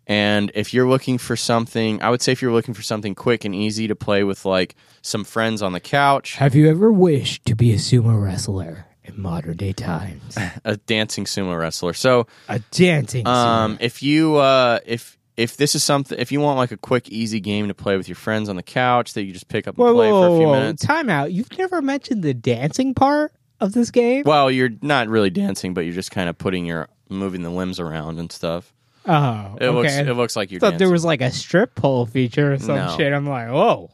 And 0.09 0.51
if 0.55 0.73
you're 0.73 0.87
looking 0.87 1.17
for 1.17 1.35
something, 1.35 2.01
I 2.01 2.09
would 2.09 2.21
say 2.21 2.31
if 2.31 2.41
you're 2.41 2.53
looking 2.53 2.73
for 2.73 2.81
something 2.81 3.13
quick 3.13 3.43
and 3.43 3.53
easy 3.53 3.89
to 3.89 3.95
play 3.95 4.23
with 4.23 4.45
like 4.45 4.75
some 5.01 5.25
friends 5.25 5.61
on 5.61 5.73
the 5.73 5.81
couch, 5.81 6.35
Have 6.37 6.55
you 6.55 6.69
ever 6.69 6.91
wished 6.91 7.45
to 7.45 7.55
be 7.55 7.73
a 7.73 7.75
sumo 7.75 8.19
wrestler 8.23 8.85
in 9.07 9.21
modern 9.21 9.57
day 9.57 9.73
times? 9.73 10.37
a 10.65 10.77
dancing 10.77 11.25
sumo 11.25 11.57
wrestler. 11.57 11.93
So 11.93 12.27
a 12.47 12.59
dancing 12.71 13.25
um, 13.27 13.77
if 13.81 14.03
you 14.03 14.35
uh, 14.35 14.79
if 14.85 15.17
if 15.35 15.55
this 15.57 15.75
is 15.75 15.83
something, 15.83 16.17
if 16.17 16.31
you 16.31 16.39
want 16.41 16.57
like 16.57 16.71
a 16.71 16.77
quick, 16.77 17.09
easy 17.09 17.39
game 17.39 17.67
to 17.67 17.73
play 17.73 17.95
with 17.95 18.07
your 18.09 18.15
friends 18.15 18.49
on 18.49 18.55
the 18.55 18.63
couch 18.63 19.13
that 19.13 19.23
you 19.23 19.33
just 19.33 19.47
pick 19.47 19.67
up 19.67 19.75
and 19.77 19.85
Whoa, 19.85 19.93
play 19.93 20.11
whoa, 20.11 20.27
for 20.29 20.35
a 20.35 20.37
few 20.39 20.47
whoa, 20.47 20.53
minutes. 20.59 20.83
Time 20.85 21.09
out. 21.09 21.31
You've 21.31 21.55
never 21.57 21.81
mentioned 21.81 22.23
the 22.23 22.33
dancing 22.33 22.93
part 22.95 23.31
of 23.59 23.73
this 23.73 23.91
game? 23.91 24.23
Well, 24.25 24.49
you're 24.51 24.71
not 24.81 25.07
really 25.07 25.29
dancing, 25.29 25.73
but 25.73 25.81
you're 25.85 25.93
just 25.93 26.11
kind 26.11 26.27
of 26.29 26.37
putting 26.37 26.65
your 26.65 26.87
moving 27.09 27.43
the 27.43 27.49
limbs 27.51 27.79
around 27.79 28.19
and 28.19 28.31
stuff. 28.31 28.73
Oh, 29.05 29.57
It 29.61 29.69
looks 29.69 29.93
okay. 29.97 30.09
it 30.09 30.13
looks 30.15 30.35
like 30.35 30.51
you're 30.51 30.57
I 30.57 30.59
thought 30.59 30.69
dancing. 30.71 30.85
there 30.87 30.91
was 30.91 31.05
like 31.05 31.21
a 31.21 31.31
strip 31.31 31.75
pole 31.75 32.05
feature 32.05 32.53
or 32.53 32.57
some 32.59 32.75
No. 32.75 32.95
shit. 32.97 33.13
I'm 33.13 33.25
like, 33.27 33.47
whoa. 33.49 33.89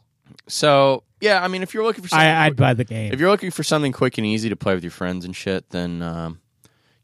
so 0.48 1.02
yeah, 1.24 1.42
I 1.42 1.48
mean, 1.48 1.62
if 1.62 1.72
you're 1.72 1.84
looking 1.84 2.02
for 2.02 2.08
something, 2.08 2.26
I, 2.28 2.44
I'd 2.46 2.56
buy 2.56 2.74
the 2.74 2.84
game. 2.84 3.10
if 3.10 3.18
you're 3.18 3.30
looking 3.30 3.50
for 3.50 3.62
something 3.62 3.92
quick 3.92 4.18
and 4.18 4.26
easy 4.26 4.50
to 4.50 4.56
play 4.56 4.74
with 4.74 4.84
your 4.84 4.90
friends 4.90 5.24
and 5.24 5.34
shit, 5.34 5.70
then 5.70 6.02
um, 6.02 6.38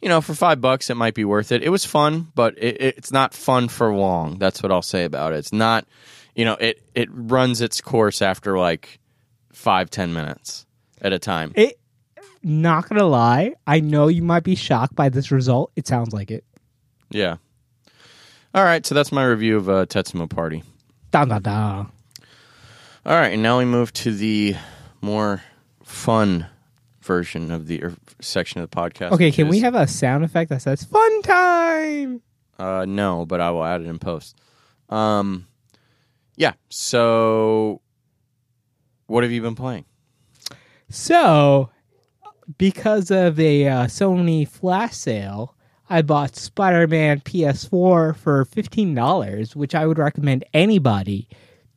you 0.02 0.10
know, 0.10 0.20
for 0.20 0.34
five 0.34 0.60
bucks, 0.60 0.90
it 0.90 0.94
might 0.94 1.14
be 1.14 1.24
worth 1.24 1.52
it. 1.52 1.62
It 1.62 1.70
was 1.70 1.86
fun, 1.86 2.28
but 2.34 2.58
it, 2.58 2.80
it, 2.82 2.98
it's 2.98 3.10
not 3.10 3.32
fun 3.32 3.68
for 3.68 3.94
long. 3.94 4.38
That's 4.38 4.62
what 4.62 4.70
I'll 4.70 4.82
say 4.82 5.04
about 5.04 5.32
it. 5.32 5.36
It's 5.36 5.54
not, 5.54 5.86
you 6.34 6.44
know, 6.44 6.54
it 6.54 6.82
it 6.94 7.08
runs 7.10 7.62
its 7.62 7.80
course 7.80 8.20
after 8.20 8.58
like 8.58 9.00
five 9.54 9.88
ten 9.88 10.12
minutes 10.12 10.66
at 11.00 11.14
a 11.14 11.18
time. 11.18 11.52
It, 11.54 11.80
not 12.42 12.90
gonna 12.90 13.06
lie, 13.06 13.54
I 13.66 13.80
know 13.80 14.08
you 14.08 14.22
might 14.22 14.44
be 14.44 14.54
shocked 14.54 14.94
by 14.94 15.08
this 15.08 15.30
result. 15.30 15.72
It 15.76 15.86
sounds 15.88 16.12
like 16.12 16.30
it. 16.30 16.44
Yeah. 17.08 17.36
All 18.54 18.64
right, 18.64 18.84
so 18.84 18.94
that's 18.94 19.12
my 19.12 19.24
review 19.24 19.56
of 19.56 19.68
uh, 19.70 19.86
Tetsumo 19.86 20.28
Party. 20.28 20.62
Da 21.10 21.24
da 21.24 21.38
da. 21.38 21.86
All 23.06 23.14
right, 23.14 23.32
and 23.32 23.42
now 23.42 23.56
we 23.56 23.64
move 23.64 23.94
to 23.94 24.14
the 24.14 24.56
more 25.00 25.42
fun 25.82 26.46
version 27.00 27.50
of 27.50 27.66
the 27.66 27.82
er, 27.82 27.94
section 28.20 28.60
of 28.60 28.70
the 28.70 28.76
podcast. 28.76 29.12
Okay, 29.12 29.32
can 29.32 29.48
we 29.48 29.60
have 29.60 29.74
a 29.74 29.86
sound 29.86 30.22
effect 30.22 30.50
that 30.50 30.60
says 30.60 30.84
"fun 30.84 31.22
time"? 31.22 32.20
Uh, 32.58 32.84
no, 32.86 33.24
but 33.24 33.40
I 33.40 33.52
will 33.52 33.64
add 33.64 33.80
it 33.80 33.86
in 33.86 33.98
post. 33.98 34.36
Um, 34.90 35.46
yeah. 36.36 36.52
So, 36.68 37.80
what 39.06 39.24
have 39.24 39.32
you 39.32 39.40
been 39.40 39.54
playing? 39.54 39.86
So, 40.90 41.70
because 42.58 43.10
of 43.10 43.40
a 43.40 43.66
uh, 43.66 43.86
Sony 43.86 44.46
flash 44.46 44.94
sale, 44.94 45.56
I 45.88 46.02
bought 46.02 46.36
Spider 46.36 46.86
Man 46.86 47.20
PS4 47.20 48.14
for 48.14 48.44
$15, 48.44 49.56
which 49.56 49.74
I 49.74 49.86
would 49.86 49.98
recommend 49.98 50.44
anybody 50.52 51.28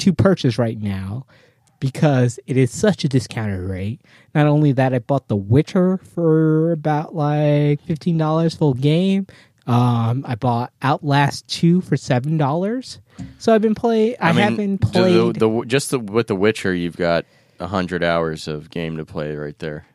to 0.03 0.13
purchase 0.13 0.57
right 0.57 0.79
now 0.79 1.25
because 1.79 2.39
it 2.47 2.55
is 2.55 2.71
such 2.71 3.03
a 3.03 3.09
discounted 3.09 3.59
rate. 3.59 4.01
Not 4.33 4.47
only 4.47 4.71
that, 4.73 4.93
I 4.93 4.99
bought 4.99 5.27
The 5.27 5.35
Witcher 5.35 5.97
for 5.97 6.71
about 6.71 7.13
like 7.15 7.83
$15 7.85 8.57
full 8.57 8.73
game. 8.73 9.27
Um, 9.67 10.25
I 10.27 10.35
bought 10.35 10.71
Outlast 10.81 11.47
2 11.47 11.81
for 11.81 11.95
$7. 11.95 12.99
So 13.37 13.53
I've 13.53 13.61
been 13.61 13.75
playing, 13.75 14.15
I, 14.19 14.31
mean, 14.31 14.41
haven't 14.41 14.77
played. 14.79 15.35
the, 15.35 15.49
the 15.49 15.65
just 15.65 15.91
the, 15.91 15.99
with 15.99 16.27
The 16.27 16.35
Witcher. 16.35 16.73
You've 16.73 16.97
got 16.97 17.25
hundred 17.61 18.03
hours 18.03 18.47
of 18.47 18.69
game 18.69 18.97
to 18.97 19.05
play 19.05 19.35
right 19.35 19.57
there. 19.59 19.85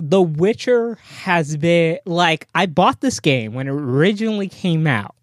The 0.00 0.22
Witcher 0.22 0.94
has 1.22 1.56
been 1.56 1.98
like 2.06 2.46
I 2.54 2.66
bought 2.66 3.00
this 3.00 3.20
game 3.20 3.52
when 3.52 3.68
it 3.68 3.72
originally 3.72 4.48
came 4.48 4.86
out, 4.86 5.14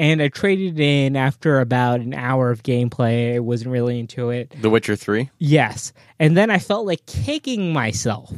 and 0.00 0.22
I 0.22 0.28
traded 0.28 0.80
it 0.80 0.82
in 0.82 1.14
after 1.14 1.60
about 1.60 2.00
an 2.00 2.14
hour 2.14 2.50
of 2.50 2.62
gameplay. 2.62 3.34
I 3.34 3.38
wasn't 3.38 3.70
really 3.70 4.00
into 4.00 4.30
it. 4.30 4.54
The 4.60 4.70
Witcher 4.70 4.96
Three. 4.96 5.28
Yes, 5.38 5.92
and 6.18 6.36
then 6.36 6.50
I 6.50 6.58
felt 6.58 6.86
like 6.86 7.04
kicking 7.06 7.72
myself 7.72 8.32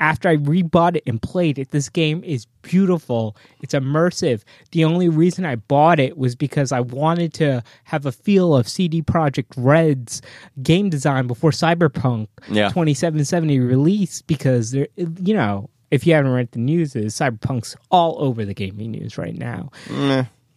after 0.00 0.28
I 0.28 0.36
rebought 0.36 0.96
it 0.96 1.02
and 1.06 1.20
played 1.20 1.58
it. 1.58 1.70
This 1.70 1.88
game 1.88 2.22
is 2.24 2.46
beautiful. 2.62 3.36
It's 3.60 3.74
immersive. 3.74 4.42
The 4.72 4.84
only 4.84 5.08
reason 5.08 5.44
I 5.44 5.56
bought 5.56 5.98
it 6.00 6.16
was 6.18 6.34
because 6.36 6.72
I 6.72 6.80
wanted 6.80 7.32
to 7.34 7.62
have 7.84 8.04
a 8.06 8.12
feel 8.12 8.54
of 8.56 8.68
CD 8.68 9.02
Projekt 9.02 9.52
Red's 9.56 10.20
game 10.62 10.90
design 10.90 11.26
before 11.26 11.50
Cyberpunk 11.52 12.28
Yeah. 12.50 12.68
2077 12.68 13.48
release 13.66 14.22
because 14.22 14.72
there 14.72 14.88
you 14.96 15.34
know, 15.34 15.70
if 15.90 16.06
you 16.06 16.14
haven't 16.14 16.32
read 16.32 16.50
the 16.52 16.58
news 16.58 16.96
is 16.96 17.14
Cyberpunk's 17.14 17.76
all 17.90 18.16
over 18.18 18.44
the 18.44 18.54
gaming 18.54 18.90
news 18.90 19.16
right 19.16 19.36
now. 19.36 19.70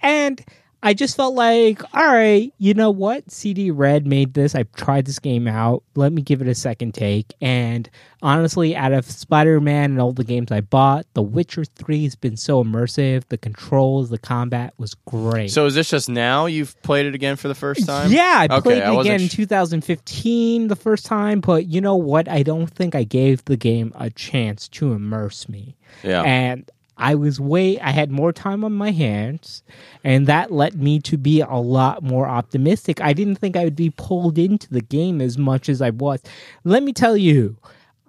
And 0.01 0.43
I 0.83 0.93
just 0.93 1.17
felt 1.17 1.33
like, 1.33 1.81
all 1.95 2.05
right, 2.05 2.53
you 2.59 2.75
know 2.75 2.91
what? 2.91 3.31
CD 3.31 3.71
Red 3.71 4.05
made 4.05 4.35
this. 4.35 4.53
I 4.53 4.63
tried 4.75 5.05
this 5.05 5.17
game 5.17 5.47
out. 5.47 5.81
Let 5.95 6.13
me 6.13 6.21
give 6.21 6.39
it 6.39 6.47
a 6.47 6.53
second 6.53 6.93
take. 6.93 7.33
And 7.41 7.89
honestly, 8.21 8.75
out 8.75 8.93
of 8.93 9.09
Spider 9.09 9.59
Man 9.59 9.91
and 9.91 9.99
all 9.99 10.13
the 10.13 10.23
games 10.23 10.51
I 10.51 10.61
bought, 10.61 11.07
The 11.15 11.23
Witcher 11.23 11.65
3 11.65 12.03
has 12.03 12.15
been 12.15 12.37
so 12.37 12.63
immersive. 12.63 13.23
The 13.29 13.39
controls, 13.39 14.11
the 14.11 14.19
combat 14.19 14.75
was 14.77 14.93
great. 15.07 15.49
So 15.49 15.65
is 15.65 15.73
this 15.73 15.89
just 15.89 16.09
now 16.09 16.45
you've 16.45 16.79
played 16.83 17.07
it 17.07 17.15
again 17.15 17.37
for 17.37 17.47
the 17.47 17.55
first 17.55 17.85
time? 17.87 18.11
Yeah, 18.11 18.45
I 18.47 18.55
Okay, 18.57 18.61
played 18.61 18.83
I 18.83 18.91
it 18.91 18.95
wasn't 18.95 19.15
again 19.15 19.23
in 19.23 19.29
2015 19.29 20.67
the 20.67 20.75
first 20.75 21.07
time, 21.07 21.39
but 21.39 21.65
you 21.65 21.81
know 21.81 21.95
what? 21.95 22.29
I 22.29 22.43
don't 22.43 22.67
think 22.69 22.93
I 22.93 23.03
gave 23.03 23.43
the 23.45 23.57
game 23.57 23.91
a 23.95 24.11
chance 24.11 24.67
to 24.69 24.93
immerse 24.93 25.49
me. 25.49 25.75
Yeah. 26.03 26.21
And 26.21 26.69
I 26.97 27.15
was 27.15 27.39
way 27.39 27.79
I 27.79 27.91
had 27.91 28.11
more 28.11 28.33
time 28.33 28.63
on 28.63 28.73
my 28.73 28.91
hands 28.91 29.63
and 30.03 30.27
that 30.27 30.51
led 30.51 30.75
me 30.81 30.99
to 31.01 31.17
be 31.17 31.41
a 31.41 31.55
lot 31.55 32.03
more 32.03 32.27
optimistic. 32.27 32.99
I 33.01 33.13
didn't 33.13 33.35
think 33.35 33.55
I 33.55 33.63
would 33.63 33.75
be 33.75 33.91
pulled 33.91 34.37
into 34.37 34.69
the 34.69 34.81
game 34.81 35.21
as 35.21 35.37
much 35.37 35.69
as 35.69 35.81
I 35.81 35.91
was. 35.91 36.21
Let 36.63 36.83
me 36.83 36.93
tell 36.93 37.15
you, 37.15 37.57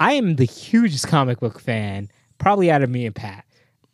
I 0.00 0.12
am 0.14 0.36
the 0.36 0.44
hugest 0.44 1.06
comic 1.08 1.40
book 1.40 1.60
fan, 1.60 2.08
probably 2.38 2.70
out 2.70 2.82
of 2.82 2.90
me 2.90 3.04
and 3.06 3.14
Pat. 3.14 3.44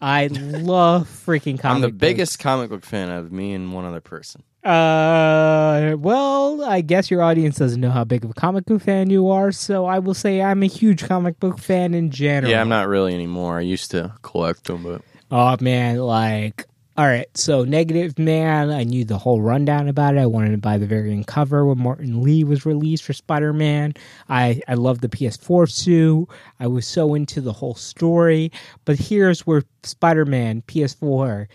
I 0.01 0.27
love 0.31 1.09
freaking 1.09 1.59
comic 1.59 1.77
I'm 1.77 1.81
the 1.81 1.89
books. 1.89 1.99
biggest 2.01 2.39
comic 2.39 2.71
book 2.71 2.85
fan 2.85 3.11
of 3.11 3.33
me 3.33 3.53
and 3.55 3.73
one 3.73 3.85
other 3.85 4.01
person. 4.01 4.43
Uh, 4.65 5.97
well, 5.99 6.65
I 6.65 6.81
guess 6.81 7.11
your 7.11 7.23
audience 7.23 7.57
doesn't 7.59 7.81
know 7.81 7.91
how 7.91 8.05
big 8.05 8.25
of 8.25 8.31
a 8.31 8.35
comic 8.35 8.65
book 8.65 8.81
fan 8.83 9.11
you 9.11 9.29
are, 9.29 9.53
so 9.53 9.85
I 9.85 9.99
will 9.99 10.15
say 10.15 10.41
I'm 10.41 10.63
a 10.63 10.67
huge 10.67 11.07
comic 11.07 11.39
book 11.39 11.59
fan 11.59 11.93
in 11.93 12.11
general. 12.11 12.51
Yeah, 12.51 12.63
I'm 12.63 12.71
not 12.71 12.89
really 12.89 13.13
anymore. 13.15 13.59
I 13.59 13.63
used 13.63 13.91
to 13.91 14.15
collect 14.23 14.65
them, 14.65 14.83
but 14.83 15.03
Oh 15.31 15.57
man, 15.61 15.99
like, 15.99 16.67
all 16.97 17.07
right. 17.07 17.27
So 17.37 17.65
Negative 17.65 18.19
Man, 18.19 18.71
I 18.71 18.85
knew 18.85 19.05
the 19.05 19.19
whole 19.19 19.43
rundown 19.43 19.89
about 19.89 20.15
it. 20.15 20.21
I 20.21 20.27
wanted 20.27 20.53
to 20.53 20.59
buy 20.59 20.79
the 20.79 20.87
variant 20.87 21.27
cover 21.27 21.67
when 21.67 21.79
Martin 21.79 22.23
Li 22.23 22.45
was 22.45 22.65
released 22.65 23.03
for 23.05 23.13
Spider 23.13 23.53
Man. 23.53 23.95
I 24.29 24.61
I 24.69 24.75
love 24.75 25.01
the 25.01 25.09
PS4 25.09 25.71
suit. 25.71 26.29
I 26.61 26.69
was 26.69 26.87
so 26.87 27.15
into 27.15 27.41
the 27.41 27.53
whole 27.53 27.75
story. 27.75 28.53
But 28.85 28.99
here's 28.99 29.47
where 29.47 29.65
Spider 29.83 30.25
Man 30.25 30.63
PS4 30.69 31.49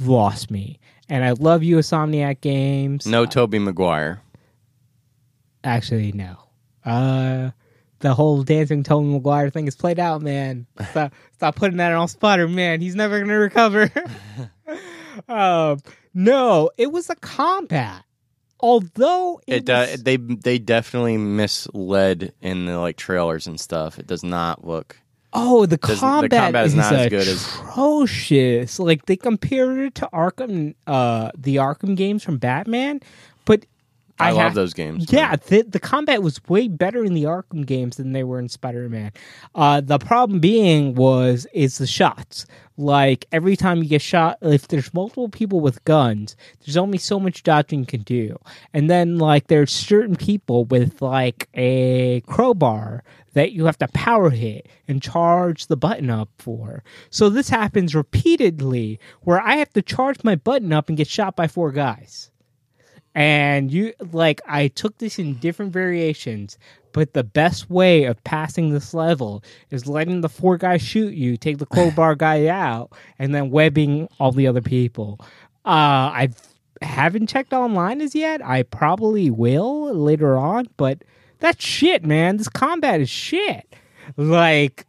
lost 0.00 0.50
me. 0.50 0.78
And 1.08 1.24
I 1.24 1.32
love 1.32 1.62
you, 1.62 1.76
Insomniac 1.78 2.40
Games. 2.40 3.06
no 3.06 3.24
Tobey 3.26 3.58
Maguire. 3.58 4.20
Actually, 5.64 6.12
no. 6.12 6.36
Uh, 6.84 7.50
the 8.00 8.14
whole 8.14 8.42
dancing 8.42 8.82
Tobey 8.82 9.08
Maguire 9.08 9.50
thing 9.50 9.66
is 9.66 9.74
played 9.76 9.98
out, 9.98 10.22
man. 10.22 10.66
Stop, 10.90 11.12
stop 11.34 11.56
putting 11.56 11.78
that 11.78 11.92
on 11.92 12.08
Spider 12.08 12.48
Man. 12.48 12.80
He's 12.80 12.94
never 12.94 13.18
gonna 13.20 13.38
recover. 13.38 13.90
um, 15.28 15.80
no, 16.14 16.70
it 16.76 16.92
was 16.92 17.10
a 17.10 17.16
combat. 17.16 18.04
Although 18.60 19.40
it, 19.46 19.68
It 19.68 19.72
was, 19.72 20.02
they 20.02 20.16
they 20.16 20.58
definitely 20.58 21.16
misled 21.16 22.32
in 22.40 22.66
the 22.66 22.78
like 22.78 22.96
trailers 22.96 23.46
and 23.46 23.58
stuff. 23.58 23.98
It 23.98 24.06
does 24.06 24.24
not 24.24 24.66
look 24.66 24.96
Oh, 25.32 25.66
the 25.66 25.76
Doesn't- 25.76 25.96
the 25.96 26.00
combat, 26.00 26.30
combat 26.44 26.66
is 26.66 26.72
is, 26.72 26.76
not 26.78 26.92
as 26.94 27.08
good 27.10 27.28
as- 27.28 27.44
atrocious. 27.44 28.78
Like 28.78 29.06
they 29.06 29.16
compared 29.16 29.78
it 29.78 29.94
to 29.96 30.08
Arkham, 30.12 30.74
uh, 30.86 31.30
the 31.36 31.56
Arkham 31.56 31.96
games 31.96 32.22
from 32.24 32.38
Batman, 32.38 33.00
but 34.18 34.24
I, 34.24 34.30
love 34.32 34.52
ha- 34.52 34.54
those 34.54 34.74
games. 34.74 35.12
Yeah, 35.12 35.36
the, 35.36 35.62
the 35.62 35.78
combat 35.80 36.22
was 36.22 36.42
way 36.48 36.68
better 36.68 37.04
in 37.04 37.14
the 37.14 37.24
Arkham 37.24 37.64
games 37.64 37.96
than 37.96 38.12
they 38.12 38.24
were 38.24 38.38
in 38.38 38.48
Spider 38.48 38.88
Man. 38.88 39.12
Uh, 39.54 39.80
the 39.80 39.98
problem 39.98 40.40
being 40.40 40.94
was 40.94 41.46
is 41.52 41.78
the 41.78 41.86
shots. 41.86 42.46
Like 42.76 43.26
every 43.32 43.56
time 43.56 43.78
you 43.78 43.88
get 43.88 44.02
shot, 44.02 44.38
if 44.40 44.68
there's 44.68 44.92
multiple 44.94 45.28
people 45.28 45.60
with 45.60 45.84
guns, 45.84 46.36
there's 46.64 46.76
only 46.76 46.98
so 46.98 47.18
much 47.18 47.42
dodging 47.42 47.80
you 47.80 47.86
can 47.86 48.02
do. 48.02 48.38
And 48.72 48.88
then 48.90 49.18
like 49.18 49.48
there's 49.48 49.72
certain 49.72 50.16
people 50.16 50.64
with 50.64 51.00
like 51.02 51.48
a 51.54 52.20
crowbar 52.22 53.02
that 53.34 53.52
you 53.52 53.66
have 53.66 53.78
to 53.78 53.88
power 53.88 54.30
hit 54.30 54.68
and 54.86 55.02
charge 55.02 55.66
the 55.66 55.76
button 55.76 56.10
up 56.10 56.28
for. 56.38 56.82
So 57.10 57.28
this 57.28 57.48
happens 57.48 57.94
repeatedly 57.94 58.98
where 59.22 59.40
I 59.40 59.56
have 59.56 59.72
to 59.74 59.82
charge 59.82 60.24
my 60.24 60.34
button 60.36 60.72
up 60.72 60.88
and 60.88 60.96
get 60.96 61.08
shot 61.08 61.36
by 61.36 61.46
four 61.46 61.72
guys 61.72 62.30
and 63.18 63.72
you 63.72 63.92
like 64.12 64.40
i 64.46 64.68
took 64.68 64.96
this 64.98 65.18
in 65.18 65.34
different 65.34 65.72
variations 65.72 66.56
but 66.92 67.14
the 67.14 67.24
best 67.24 67.68
way 67.68 68.04
of 68.04 68.22
passing 68.22 68.70
this 68.70 68.94
level 68.94 69.42
is 69.70 69.88
letting 69.88 70.20
the 70.20 70.28
four 70.28 70.56
guys 70.56 70.80
shoot 70.80 71.12
you 71.14 71.36
take 71.36 71.58
the 71.58 71.66
crowbar 71.66 72.14
guy 72.16 72.46
out 72.46 72.92
and 73.18 73.34
then 73.34 73.50
webbing 73.50 74.08
all 74.18 74.32
the 74.32 74.46
other 74.46 74.62
people. 74.62 75.18
Uh 75.66 76.14
i 76.14 76.28
haven't 76.80 77.26
checked 77.26 77.52
online 77.52 78.00
as 78.00 78.14
yet. 78.14 78.40
I 78.44 78.62
probably 78.62 79.30
will 79.30 79.92
later 79.92 80.36
on 80.36 80.68
but 80.76 81.02
that's 81.40 81.64
shit 81.64 82.04
man. 82.04 82.36
This 82.36 82.48
combat 82.48 83.00
is 83.00 83.10
shit. 83.10 83.66
Like 84.16 84.86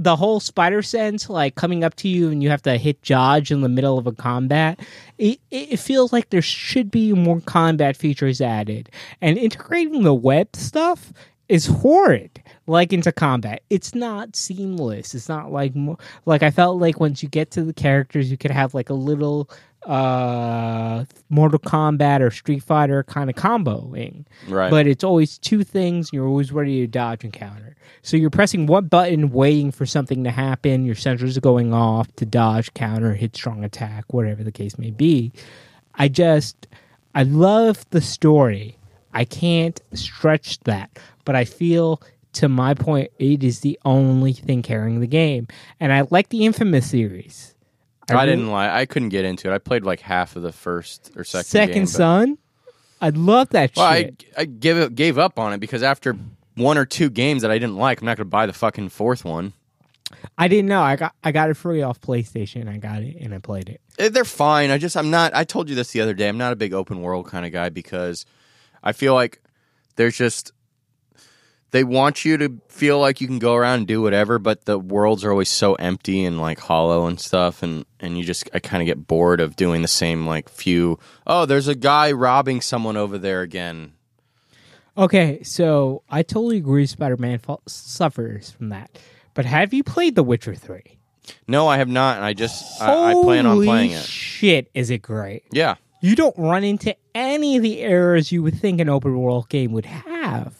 the 0.00 0.14
whole 0.14 0.38
spider 0.38 0.80
sense 0.80 1.28
like 1.28 1.56
coming 1.56 1.82
up 1.82 1.94
to 1.96 2.08
you 2.08 2.30
and 2.30 2.42
you 2.42 2.48
have 2.48 2.62
to 2.62 2.76
hit 2.76 3.02
dodge 3.02 3.50
in 3.50 3.62
the 3.62 3.68
middle 3.68 3.98
of 3.98 4.06
a 4.06 4.12
combat 4.12 4.78
it, 5.18 5.40
it 5.50 5.78
feels 5.78 6.12
like 6.12 6.30
there 6.30 6.42
should 6.42 6.90
be 6.90 7.12
more 7.12 7.40
combat 7.40 7.96
features 7.96 8.40
added. 8.40 8.88
And 9.20 9.36
integrating 9.36 10.04
the 10.04 10.14
web 10.14 10.54
stuff 10.54 11.12
is 11.48 11.66
horrid 11.66 12.42
like 12.66 12.92
into 12.92 13.10
combat 13.12 13.62
it's 13.70 13.94
not 13.94 14.36
seamless 14.36 15.14
it's 15.14 15.28
not 15.28 15.50
like 15.50 15.74
mo- 15.74 15.98
like 16.26 16.42
i 16.42 16.50
felt 16.50 16.78
like 16.80 17.00
once 17.00 17.22
you 17.22 17.28
get 17.28 17.50
to 17.50 17.62
the 17.62 17.72
characters 17.72 18.30
you 18.30 18.36
could 18.36 18.50
have 18.50 18.74
like 18.74 18.90
a 18.90 18.94
little 18.94 19.48
uh 19.86 21.04
mortal 21.30 21.58
kombat 21.58 22.20
or 22.20 22.30
street 22.30 22.62
fighter 22.62 23.02
kind 23.04 23.30
of 23.30 23.36
comboing 23.36 24.24
Right. 24.48 24.70
but 24.70 24.86
it's 24.86 25.04
always 25.04 25.38
two 25.38 25.62
things. 25.64 26.10
You're 26.12 26.26
always 26.26 26.52
ready 26.52 26.80
to 26.80 26.86
dodge 26.86 27.24
and 27.24 27.32
counter. 27.32 27.76
So 28.02 28.16
you're 28.16 28.30
pressing 28.30 28.66
one 28.66 28.86
button, 28.86 29.30
waiting 29.30 29.70
for 29.72 29.86
something 29.86 30.24
to 30.24 30.30
happen. 30.30 30.84
Your 30.84 30.94
sensors 30.94 31.36
are 31.36 31.40
going 31.40 31.72
off 31.72 32.14
to 32.16 32.26
dodge, 32.26 32.72
counter, 32.74 33.14
hit 33.14 33.36
strong 33.36 33.64
attack, 33.64 34.12
whatever 34.12 34.42
the 34.42 34.52
case 34.52 34.78
may 34.78 34.90
be. 34.90 35.32
I 35.94 36.08
just, 36.08 36.66
I 37.14 37.24
love 37.24 37.84
the 37.90 38.00
story. 38.00 38.77
I 39.18 39.24
can't 39.24 39.80
stretch 39.94 40.60
that, 40.60 40.96
but 41.24 41.34
I 41.34 41.44
feel, 41.44 42.00
to 42.34 42.48
my 42.48 42.74
point, 42.74 43.10
it 43.18 43.42
is 43.42 43.60
the 43.60 43.76
only 43.84 44.32
thing 44.32 44.62
carrying 44.62 45.00
the 45.00 45.08
game. 45.08 45.48
And 45.80 45.92
I 45.92 46.06
like 46.10 46.28
the 46.28 46.44
Infamous 46.46 46.88
series. 46.88 47.54
I, 48.08 48.14
really- 48.14 48.26
didn't 48.26 48.50
lie. 48.52 48.72
I 48.72 48.86
couldn't 48.86 49.08
get 49.08 49.24
into 49.24 49.50
it. 49.50 49.54
I 49.54 49.58
played 49.58 49.82
like 49.82 49.98
half 50.00 50.36
of 50.36 50.42
the 50.42 50.52
first 50.52 51.10
or 51.16 51.24
second. 51.24 51.46
Second 51.46 51.74
game, 51.74 51.86
Son. 51.86 52.38
I 53.00 53.08
love 53.10 53.48
that 53.50 53.72
Well, 53.76 53.92
shit. 53.92 54.24
I 54.36 54.42
I 54.42 54.44
give 54.44 54.78
it, 54.78 54.94
gave 54.94 55.18
up 55.18 55.38
on 55.38 55.52
it 55.52 55.58
because 55.58 55.82
after 55.82 56.16
one 56.54 56.78
or 56.78 56.84
two 56.84 57.10
games 57.10 57.42
that 57.42 57.50
I 57.50 57.58
didn't 57.58 57.76
like, 57.76 58.00
I'm 58.00 58.06
not 58.06 58.16
going 58.18 58.26
to 58.26 58.30
buy 58.30 58.46
the 58.46 58.52
fucking 58.52 58.88
fourth 58.90 59.24
one. 59.24 59.52
I 60.38 60.46
didn't 60.48 60.68
know. 60.68 60.80
I 60.80 60.94
got 60.96 61.14
I 61.22 61.32
got 61.32 61.50
it 61.50 61.54
free 61.54 61.82
off 61.82 62.00
PlayStation. 62.00 62.68
I 62.68 62.78
got 62.78 63.02
it 63.02 63.16
and 63.20 63.34
I 63.34 63.38
played 63.38 63.68
it. 63.68 63.80
Eh, 63.98 64.08
They're 64.10 64.24
fine. 64.24 64.70
I 64.70 64.78
just 64.78 64.96
I'm 64.96 65.10
not. 65.10 65.34
I 65.34 65.42
told 65.44 65.68
you 65.68 65.74
this 65.74 65.90
the 65.90 66.00
other 66.00 66.14
day. 66.14 66.28
I'm 66.28 66.38
not 66.38 66.52
a 66.52 66.56
big 66.56 66.72
open 66.72 67.02
world 67.02 67.26
kind 67.26 67.44
of 67.44 67.52
guy 67.52 67.68
because 67.68 68.24
I 68.82 68.92
feel 68.92 69.14
like 69.14 69.42
there's 69.96 70.16
just 70.16 70.52
they 71.70 71.84
want 71.84 72.24
you 72.24 72.38
to 72.38 72.60
feel 72.68 72.98
like 72.98 73.20
you 73.20 73.26
can 73.26 73.38
go 73.38 73.54
around 73.54 73.80
and 73.80 73.86
do 73.86 74.00
whatever, 74.00 74.38
but 74.38 74.64
the 74.64 74.78
worlds 74.78 75.22
are 75.24 75.30
always 75.30 75.50
so 75.50 75.74
empty 75.74 76.24
and 76.24 76.40
like 76.40 76.58
hollow 76.58 77.06
and 77.06 77.20
stuff, 77.20 77.62
and 77.62 77.84
and 78.00 78.16
you 78.16 78.24
just 78.24 78.48
I 78.54 78.58
kind 78.58 78.82
of 78.82 78.86
get 78.86 79.06
bored 79.06 79.40
of 79.40 79.56
doing 79.56 79.82
the 79.82 79.88
same 79.88 80.26
like 80.26 80.48
few. 80.48 80.98
Oh, 81.26 81.44
there's 81.44 81.68
a 81.68 81.74
guy 81.74 82.12
robbing 82.12 82.60
someone 82.60 82.96
over 82.96 83.18
there 83.18 83.42
again. 83.42 83.92
Okay, 84.96 85.42
so 85.42 86.02
I 86.08 86.22
totally 86.22 86.56
agree. 86.56 86.86
Spider 86.86 87.16
Man 87.18 87.38
fa- 87.38 87.58
suffers 87.66 88.50
from 88.50 88.70
that. 88.70 88.98
But 89.34 89.44
have 89.44 89.72
you 89.72 89.84
played 89.84 90.14
The 90.14 90.24
Witcher 90.24 90.54
Three? 90.54 90.98
No, 91.46 91.68
I 91.68 91.76
have 91.76 91.88
not, 91.88 92.16
and 92.16 92.24
I 92.24 92.32
just 92.32 92.80
I, 92.80 93.10
I 93.10 93.12
plan 93.12 93.44
on 93.44 93.62
playing 93.62 93.90
it. 93.90 94.04
Shit, 94.04 94.70
is 94.72 94.88
it 94.90 95.02
great? 95.02 95.44
Yeah, 95.52 95.74
You 96.00 96.14
don't 96.14 96.36
run 96.38 96.62
into 96.64 96.94
any 97.14 97.56
of 97.56 97.62
the 97.62 97.80
errors 97.80 98.30
you 98.30 98.42
would 98.42 98.58
think 98.58 98.80
an 98.80 98.88
open 98.88 99.18
world 99.18 99.48
game 99.48 99.72
would 99.72 99.86
have. 99.86 100.54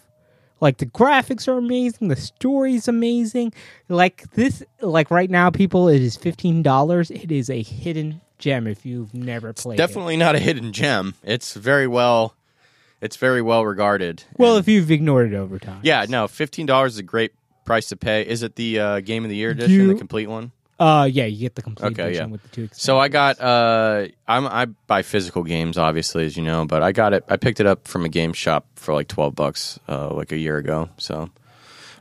Like 0.60 0.78
the 0.78 0.86
graphics 0.86 1.46
are 1.46 1.56
amazing, 1.58 2.08
the 2.08 2.16
story's 2.16 2.88
amazing. 2.88 3.52
Like 3.88 4.28
this, 4.32 4.64
like 4.80 5.10
right 5.10 5.30
now, 5.30 5.50
people, 5.50 5.88
it 5.88 6.02
is 6.02 6.16
fifteen 6.16 6.62
dollars. 6.62 7.12
It 7.12 7.30
is 7.30 7.48
a 7.48 7.62
hidden 7.62 8.20
gem 8.38 8.66
if 8.66 8.84
you've 8.84 9.14
never 9.14 9.52
played. 9.52 9.74
it. 9.74 9.78
definitely 9.78 10.16
not 10.16 10.34
a 10.34 10.40
hidden 10.40 10.72
gem. 10.72 11.14
It's 11.22 11.54
very 11.54 11.86
well, 11.86 12.34
it's 13.00 13.14
very 13.16 13.40
well 13.40 13.64
regarded. 13.64 14.24
Well, 14.36 14.56
And- 14.56 14.60
if 14.64 14.68
you've 14.68 14.90
ignored 14.90 15.32
it 15.32 15.36
over 15.36 15.60
time. 15.60 15.80
yeah, 15.84 16.04
no, 16.08 16.26
fifteen 16.26 16.66
dollars 16.66 16.94
is 16.94 16.98
a 16.98 17.02
great 17.04 17.30
price 17.64 17.88
to 17.90 17.96
pay. 17.96 18.22
Is 18.26 18.42
it 18.42 18.56
the 18.56 18.80
uh, 18.80 19.00
game 19.00 19.22
of 19.24 19.30
the 19.30 19.36
year 19.36 19.50
edition, 19.50 19.70
You- 19.72 19.88
the 19.92 19.94
complete 19.94 20.28
one? 20.28 20.50
Uh, 20.78 21.08
yeah, 21.10 21.24
you 21.24 21.38
get 21.40 21.54
the 21.56 21.62
complete 21.62 21.92
Okay, 21.92 22.02
edition 22.10 22.26
yeah. 22.28 22.32
with 22.32 22.42
the 22.42 22.48
two. 22.50 22.62
Expansions. 22.64 22.82
So 22.82 22.98
I 22.98 23.08
got 23.08 23.40
uh 23.40 24.06
I'm 24.28 24.46
I 24.46 24.66
buy 24.86 25.02
physical 25.02 25.42
games 25.42 25.76
obviously 25.76 26.24
as 26.24 26.36
you 26.36 26.44
know, 26.44 26.66
but 26.66 26.82
I 26.84 26.92
got 26.92 27.12
it 27.14 27.24
I 27.28 27.36
picked 27.36 27.58
it 27.58 27.66
up 27.66 27.88
from 27.88 28.04
a 28.04 28.08
game 28.08 28.32
shop 28.32 28.66
for 28.76 28.94
like 28.94 29.08
12 29.08 29.34
bucks 29.34 29.78
uh 29.88 30.14
like 30.14 30.30
a 30.30 30.38
year 30.38 30.56
ago. 30.56 30.88
So 30.96 31.30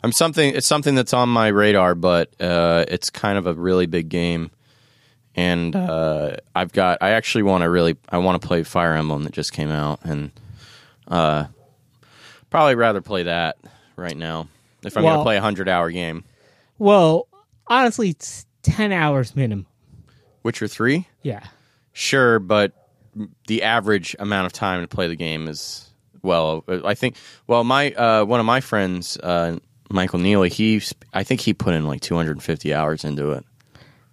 I'm 0.04 0.12
something 0.12 0.54
it's 0.56 0.68
something 0.68 0.94
that's 0.94 1.14
on 1.14 1.28
my 1.28 1.48
radar, 1.48 1.96
but 1.96 2.40
uh 2.40 2.86
it's 2.88 3.10
kind 3.10 3.40
of 3.40 3.48
a 3.48 3.54
really 3.56 3.88
big 3.88 4.10
game. 4.10 4.52
And 5.34 5.76
uh 5.76 6.38
I've 6.54 6.72
got 6.72 7.00
I 7.02 7.12
actually 7.12 7.44
want 7.44 7.64
to 7.64 7.70
really 7.72 7.98
I 8.10 8.20
want 8.20 8.40
to 8.40 8.48
play 8.48 8.62
Fire 8.62 8.94
Emblem 8.94 9.24
that 9.24 9.34
just 9.34 9.54
came 9.54 9.72
out 9.72 10.02
and 10.04 10.30
uh 11.08 11.46
probably 12.52 12.76
rather 12.76 13.02
play 13.02 13.24
that 13.24 13.58
right 13.96 14.16
now 14.16 14.50
if 14.84 14.96
I'm 14.96 15.04
going 15.04 15.18
to 15.18 15.24
play 15.24 15.36
a 15.36 15.40
100 15.40 15.68
hour 15.68 15.90
game. 15.90 16.24
Well, 16.78 17.28
honestly, 17.66 18.16
it's 18.68 18.76
ten 18.76 18.91
hours 18.91 19.36
minimum. 19.36 19.65
Witcher 20.43 20.68
3? 20.68 21.05
Yeah. 21.24 21.43
Sure, 21.91 22.39
but 22.39 22.72
the 23.47 23.63
average 23.63 24.15
amount 24.20 24.45
of 24.45 24.53
time 24.53 24.82
to 24.82 24.88
play 24.88 25.07
the 25.07 25.15
game 25.15 25.47
is 25.47 25.89
well. 26.22 26.63
I 26.68 26.93
think 26.93 27.15
well, 27.47 27.63
my 27.63 27.91
uh, 27.91 28.24
one 28.24 28.39
of 28.39 28.45
my 28.45 28.61
friends, 28.61 29.18
uh, 29.18 29.57
Michael 29.89 30.20
Neely, 30.20 30.49
he 30.49 30.82
I 31.13 31.24
think 31.24 31.41
he 31.41 31.53
put 31.53 31.74
in 31.74 31.86
like 31.86 32.01
250 32.01 32.74
hours 32.74 33.03
into 33.03 33.32
it. 33.32 33.45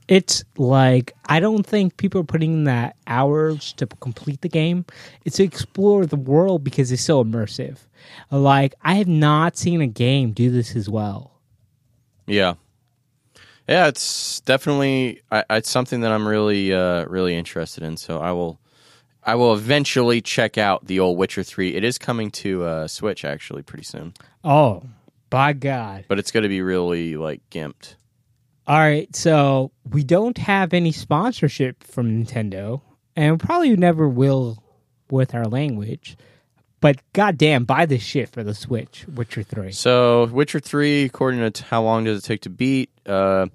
It's 0.08 0.44
like 0.56 1.12
I 1.26 1.40
don't 1.40 1.64
think 1.64 1.96
people 1.96 2.20
are 2.20 2.24
putting 2.24 2.52
in 2.52 2.64
that 2.64 2.96
hours 3.06 3.72
to 3.74 3.86
complete 3.86 4.40
the 4.40 4.48
game. 4.48 4.84
It's 5.24 5.36
to 5.36 5.44
explore 5.44 6.06
the 6.06 6.16
world 6.16 6.64
because 6.64 6.90
it's 6.90 7.02
so 7.02 7.22
immersive. 7.22 7.78
Like 8.30 8.74
I 8.82 8.94
have 8.94 9.08
not 9.08 9.56
seen 9.56 9.80
a 9.80 9.86
game 9.86 10.32
do 10.32 10.50
this 10.50 10.74
as 10.74 10.88
well. 10.88 11.32
Yeah, 12.26 12.54
yeah, 13.68 13.86
it's 13.88 14.40
definitely 14.40 15.22
I, 15.30 15.44
it's 15.50 15.70
something 15.70 16.00
that 16.02 16.12
I'm 16.12 16.26
really 16.26 16.72
uh, 16.72 17.04
really 17.06 17.34
interested 17.36 17.82
in. 17.82 17.96
So 17.96 18.18
I 18.20 18.32
will. 18.32 18.58
I 19.26 19.36
will 19.36 19.54
eventually 19.54 20.20
check 20.20 20.58
out 20.58 20.84
the 20.84 21.00
old 21.00 21.16
Witcher 21.16 21.42
3. 21.42 21.74
It 21.74 21.82
is 21.82 21.96
coming 21.96 22.30
to 22.32 22.62
uh, 22.64 22.86
Switch 22.88 23.24
actually 23.24 23.62
pretty 23.62 23.84
soon, 23.84 24.12
Oh, 24.44 24.82
by 25.30 25.54
God. 25.54 26.04
but 26.08 26.18
it's 26.18 26.30
going 26.30 26.42
to 26.42 26.48
be 26.50 26.60
really 26.60 27.16
like 27.16 27.40
gimped. 27.50 27.94
All 28.66 28.76
right, 28.78 29.16
so 29.16 29.72
we 29.90 30.04
don't 30.04 30.36
have 30.36 30.74
any 30.74 30.92
sponsorship 30.92 31.82
from 31.82 32.22
Nintendo, 32.22 32.82
and 33.16 33.40
probably 33.40 33.74
never 33.76 34.06
will 34.06 34.62
with 35.10 35.34
our 35.34 35.46
language. 35.46 36.18
But 36.84 37.00
goddamn, 37.14 37.64
buy 37.64 37.86
this 37.86 38.02
shit 38.02 38.28
for 38.28 38.44
the 38.44 38.52
Switch, 38.52 39.06
Witcher 39.08 39.42
Three. 39.42 39.72
So, 39.72 40.26
Witcher 40.26 40.60
3, 40.60 41.04
according 41.04 41.50
to 41.50 41.64
how 41.64 41.82
long 41.82 42.04
does 42.04 42.18
it 42.18 42.26
take 42.26 42.42
to 42.42 42.50
beat? 42.50 42.90
Uh, 43.06 43.46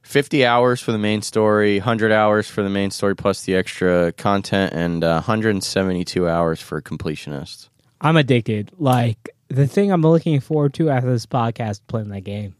50 0.00 0.46
hours 0.46 0.80
for 0.80 0.90
the 0.90 0.96
main 0.96 1.20
story, 1.20 1.80
100 1.80 2.10
hours 2.12 2.48
for 2.48 2.62
the 2.62 2.70
main 2.70 2.90
story 2.90 3.14
plus 3.14 3.42
the 3.42 3.56
extra 3.56 4.10
content, 4.12 4.72
and 4.72 5.04
uh, 5.04 5.16
172 5.16 6.26
hours 6.26 6.62
for 6.62 6.80
completionist. 6.80 7.68
I'm 8.00 8.16
addicted. 8.16 8.70
Like 8.78 9.28
the 9.48 9.66
thing 9.66 9.92
I'm 9.92 10.00
looking 10.00 10.40
forward 10.40 10.72
to 10.72 10.88
after 10.88 11.12
this 11.12 11.26
podcast, 11.26 11.82
playing 11.88 12.08
that 12.08 12.22
game. 12.22 12.54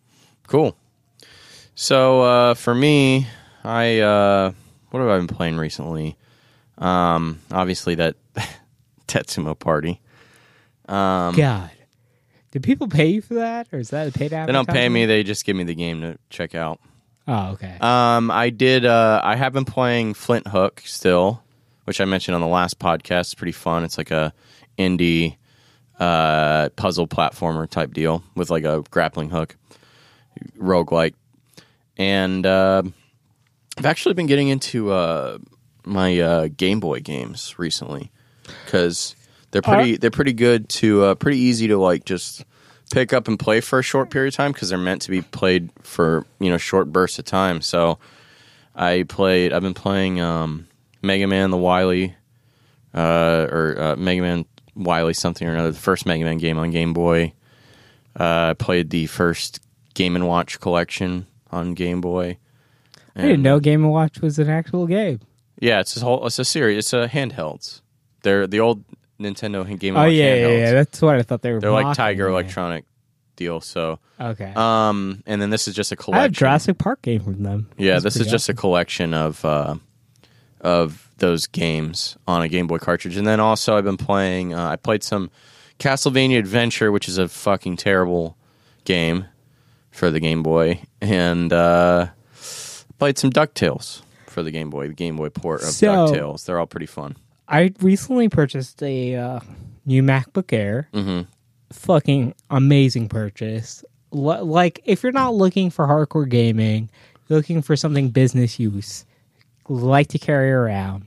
Cool. 0.46 0.76
So, 1.74 2.20
uh, 2.20 2.52
for 2.52 2.74
me, 2.74 3.28
I, 3.64 4.00
uh, 4.00 4.52
what 4.90 5.00
have 5.00 5.08
I 5.08 5.16
been 5.16 5.26
playing 5.26 5.56
recently? 5.56 6.18
Um, 6.76 7.40
obviously, 7.50 7.94
that 7.94 8.16
Tetsumo 9.12 9.58
Party. 9.58 10.01
Um, 10.93 11.34
God, 11.34 11.70
Do 12.51 12.61
people 12.61 12.88
pay 12.88 13.07
you 13.09 13.22
for 13.22 13.34
that, 13.34 13.68
or 13.72 13.78
is 13.78 13.90
that 13.90 14.09
a 14.09 14.12
paid 14.12 14.32
app? 14.32 14.47
They 14.47 14.53
don't 14.53 14.68
pay 14.68 14.88
me. 14.88 15.07
They 15.07 15.22
just 15.22 15.45
give 15.45 15.57
me 15.57 15.64
the 15.64 15.74
game 15.74 16.03
to 16.03 16.18
check 16.28 16.55
out. 16.55 16.80
Oh, 17.26 17.53
okay. 17.53 17.76
Um, 17.80 18.30
I 18.30 18.51
did. 18.51 18.84
Uh, 18.84 19.20
I 19.22 19.36
have 19.36 19.53
been 19.53 19.64
playing 19.64 20.14
Flinthook 20.14 20.80
still, 20.86 21.43
which 21.84 22.01
I 22.01 22.05
mentioned 22.05 22.34
on 22.34 22.40
the 22.40 22.47
last 22.49 22.78
podcast. 22.78 23.20
It's 23.20 23.34
pretty 23.34 23.53
fun. 23.53 23.84
It's 23.84 23.97
like 23.97 24.11
a 24.11 24.34
indie 24.78 25.36
uh, 25.99 26.68
puzzle 26.70 27.07
platformer 27.07 27.70
type 27.70 27.93
deal 27.93 28.22
with 28.34 28.51
like 28.51 28.64
a 28.64 28.82
grappling 28.90 29.30
hook, 29.30 29.57
roguelike. 30.59 31.14
And 31.97 32.45
uh, 32.45 32.82
I've 33.78 33.86
actually 33.86 34.14
been 34.14 34.26
getting 34.26 34.49
into 34.49 34.90
uh, 34.90 35.38
my 35.84 36.18
uh, 36.20 36.49
Game 36.55 36.80
Boy 36.80 37.01
games 37.01 37.59
recently 37.59 38.11
because 38.64 39.14
they're 39.53 39.62
pretty. 39.62 39.96
they're 39.96 40.11
pretty 40.11 40.32
good 40.32 40.68
to. 40.70 41.05
Uh, 41.05 41.14
pretty 41.14 41.38
easy 41.38 41.68
to 41.68 41.78
like 41.78 42.05
just 42.05 42.44
pick 42.90 43.12
up 43.12 43.28
and 43.28 43.38
play 43.38 43.61
for 43.61 43.78
a 43.78 43.82
short 43.82 44.11
period 44.11 44.34
of 44.34 44.36
time 44.36 44.53
because 44.53 44.68
they're 44.68 44.78
meant 44.78 45.03
to 45.03 45.11
be 45.11 45.22
played 45.22 45.70
for 45.82 46.26
you 46.40 46.50
know 46.50 46.59
short 46.59 46.92
bursts 46.92 47.18
of 47.18 47.24
time. 47.24 47.61
So 47.61 47.98
I 48.74 49.05
played. 49.09 49.53
I've 49.53 49.62
been 49.62 49.74
playing 49.74 50.20
um, 50.20 50.66
Mega 51.03 51.26
Man 51.26 51.50
the 51.50 51.57
Wily, 51.59 52.16
uh, 52.94 53.46
or 53.50 53.76
uh, 53.78 53.96
Mega 53.96 54.22
Man 54.22 54.44
Wily 54.74 55.14
something 55.14 55.46
or 55.46 55.53
another. 55.53 55.72
The 55.72 55.78
first 55.78 56.07
Mega 56.07 56.24
Man 56.24 56.38
game 56.38 56.59
on 56.59 56.70
Game 56.70 56.92
Boy. 56.92 57.34
Uh, 58.18 58.50
I 58.50 58.55
played 58.55 58.90
the 58.90 59.07
first 59.07 59.61
Game 59.94 60.16
and 60.16 60.26
Watch 60.26 60.61
collection 60.61 61.26
on 61.50 61.74
Game 61.74 62.00
Boy. 62.00 62.38
I 63.14 63.22
didn't 63.22 63.42
know 63.42 63.61
Game 63.61 63.84
and 63.84 63.92
Watch 63.92 64.20
was 64.20 64.38
an 64.38 64.48
actual 64.48 64.86
game. 64.86 65.20
Yeah, 65.61 65.80
it's 65.80 65.96
a 65.96 66.00
whole. 66.00 66.26
It's 66.26 66.38
a 66.38 66.44
series. 66.44 66.78
It's 66.78 66.92
a 66.92 67.09
handhelds. 67.09 67.82
They're 68.22 68.46
the 68.46 68.61
old 68.61 68.84
Nintendo 69.22 69.66
and 69.66 69.78
Game 69.80 69.96
Oh 69.96 70.04
Watch 70.04 70.12
yeah, 70.12 70.34
yeah, 70.34 70.46
handhelds. 70.46 70.58
yeah. 70.58 70.72
That's 70.72 71.02
what 71.02 71.16
I 71.16 71.22
thought 71.22 71.42
they 71.42 71.52
were. 71.52 71.60
They're 71.60 71.70
like 71.70 71.84
mocking 71.84 71.96
Tiger. 71.96 72.28
Electronic 72.28 72.84
deal. 73.36 73.60
So, 73.60 73.98
Okay. 74.20 74.52
um, 74.54 75.22
and 75.26 75.40
then 75.40 75.50
this 75.50 75.66
is 75.68 75.74
just 75.74 75.90
a 75.92 75.96
I 75.98 76.02
collection. 76.02 76.22
have 76.22 76.32
Jurassic 76.32 76.78
Park 76.78 77.02
game 77.02 77.20
from 77.20 77.42
them. 77.42 77.68
Yeah, 77.78 77.92
That's 77.94 78.04
this 78.04 78.16
is 78.16 78.22
pretty 78.22 78.30
just 78.32 78.48
a 78.48 78.54
collection 78.54 79.14
of 79.14 79.44
uh, 79.44 79.76
of 80.60 81.08
those 81.18 81.46
games 81.46 82.16
on 82.26 82.42
a 82.42 82.48
Game 82.48 82.66
Boy 82.66 82.78
cartridge, 82.78 83.16
and 83.16 83.26
then 83.26 83.40
also 83.40 83.76
I've 83.76 83.84
been 83.84 83.96
playing. 83.96 84.54
Uh, 84.54 84.68
I 84.70 84.76
played 84.76 85.02
some 85.02 85.30
Castlevania 85.78 86.38
Adventure, 86.38 86.92
which 86.92 87.08
is 87.08 87.18
a 87.18 87.28
fucking 87.28 87.76
terrible 87.76 88.36
game 88.84 89.26
for 89.90 90.10
the 90.10 90.20
Game 90.20 90.42
Boy, 90.42 90.82
and 91.00 91.52
uh, 91.52 92.08
played 92.98 93.18
some 93.18 93.30
Ducktales 93.30 94.02
for 94.26 94.42
the 94.42 94.50
Game 94.50 94.70
Boy, 94.70 94.88
the 94.88 94.94
Game 94.94 95.16
Boy 95.16 95.28
port 95.28 95.62
of 95.62 95.68
So- 95.68 95.86
Ducktales. 96.08 96.44
They're 96.46 96.58
all 96.58 96.66
pretty 96.66 96.86
fun. 96.86 97.16
I 97.49 97.72
recently 97.80 98.28
purchased 98.28 98.82
a 98.82 99.16
uh, 99.16 99.40
new 99.84 100.03
MacBook 100.03 100.53
Air. 100.53 100.88
hmm 100.93 101.22
Fucking 101.72 102.34
amazing 102.51 103.09
purchase. 103.09 103.82
L- 104.12 104.45
like, 104.45 104.80
if 104.84 105.03
you're 105.03 105.12
not 105.12 105.34
looking 105.34 105.70
for 105.70 105.86
hardcore 105.86 106.28
gaming, 106.28 106.90
looking 107.30 107.62
for 107.62 107.76
something 107.76 108.11
business 108.11 108.59
use, 108.59 109.07
like 109.68 110.09
to 110.09 110.18
carry 110.18 110.51
around. 110.53 111.07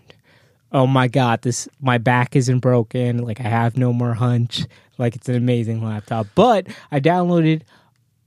Oh 0.71 0.87
my 0.87 1.07
god, 1.07 1.41
this 1.43 1.69
my 1.79 1.97
back 1.97 2.35
isn't 2.35 2.59
broken. 2.59 3.19
Like 3.19 3.39
I 3.39 3.43
have 3.43 3.77
no 3.77 3.93
more 3.93 4.13
hunch. 4.13 4.65
Like 4.97 5.15
it's 5.15 5.29
an 5.29 5.35
amazing 5.35 5.83
laptop. 5.83 6.27
But 6.35 6.67
I 6.91 6.99
downloaded 6.99 7.61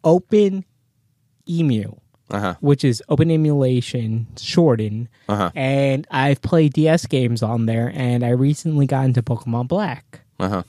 Open 0.04 0.64
Emu. 1.48 1.94
Uh 2.30 2.38
huh. 2.40 2.54
which 2.60 2.84
is 2.84 3.02
open 3.08 3.30
emulation 3.30 4.26
shortened 4.38 5.08
Uh-huh. 5.28 5.50
and 5.54 6.06
i've 6.10 6.42
played 6.42 6.72
ds 6.74 7.06
games 7.06 7.42
on 7.42 7.66
there 7.66 7.90
and 7.94 8.24
i 8.24 8.28
recently 8.30 8.86
got 8.86 9.04
into 9.06 9.22
pokemon 9.22 9.66
black 9.68 10.20
Uh 10.38 10.48
huh. 10.48 10.62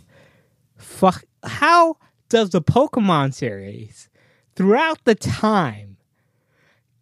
fuck 0.78 1.24
how 1.44 1.98
does 2.30 2.52
the 2.52 2.62
pokemon 2.62 3.34
series 3.34 4.10
throughout 4.56 5.00
the 5.06 5.16
time 5.16 5.98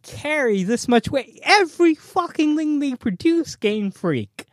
carry 0.03 0.63
this 0.63 0.87
much 0.87 1.09
weight 1.11 1.39
every 1.43 1.93
fucking 1.93 2.55
thing 2.55 2.79
they 2.79 2.95
produce 2.95 3.55
game 3.55 3.91
freak 3.91 4.45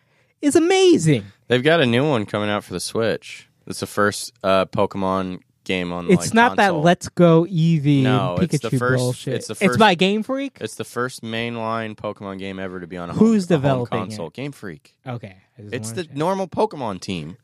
is 0.42 0.57
amazing 0.57 1.24
They've 1.46 1.62
got 1.62 1.80
a 1.80 1.86
new 1.86 2.09
one 2.09 2.24
coming 2.24 2.48
out 2.48 2.64
for 2.64 2.72
the 2.72 2.80
Switch. 2.80 3.48
It's 3.66 3.80
the 3.80 3.86
first 3.86 4.32
uh, 4.42 4.64
Pokemon 4.64 5.40
game 5.64 5.92
on. 5.92 6.10
it's 6.10 6.26
like, 6.26 6.34
not 6.34 6.56
console. 6.56 6.80
that 6.80 6.84
let's 6.84 7.08
go 7.08 7.44
eevee 7.44 8.02
No, 8.02 8.34
and 8.36 8.44
it's 8.52 8.60
the 8.62 8.68
pikachu 8.70 8.78
first- 8.78 8.98
bullshit 9.00 9.34
it's 9.34 9.46
the 9.48 9.54
first. 9.54 9.62
it's 9.70 9.76
by 9.76 9.94
game 9.94 10.22
freak 10.22 10.58
It's 10.60 10.74
the 10.76 10.84
first 10.84 11.22
mainline 11.22 11.96
Pokemon 11.96 12.38
game 12.38 12.58
ever 12.58 12.80
to 12.80 12.86
be 12.86 12.96
on 12.96 13.10
a 13.10 13.12
Who's 13.12 13.48
home, 13.48 13.64
a 13.64 13.68
home 13.68 13.86
console. 13.86 14.28
it? 14.28 14.34
Game 14.34 14.52
Freak. 14.52 14.94
okay 15.06 15.36
It's 15.58 15.92
the 15.92 16.04
check. 16.04 16.14
normal 16.16 16.46
Pokemon 16.48 17.00
team. 17.00 17.36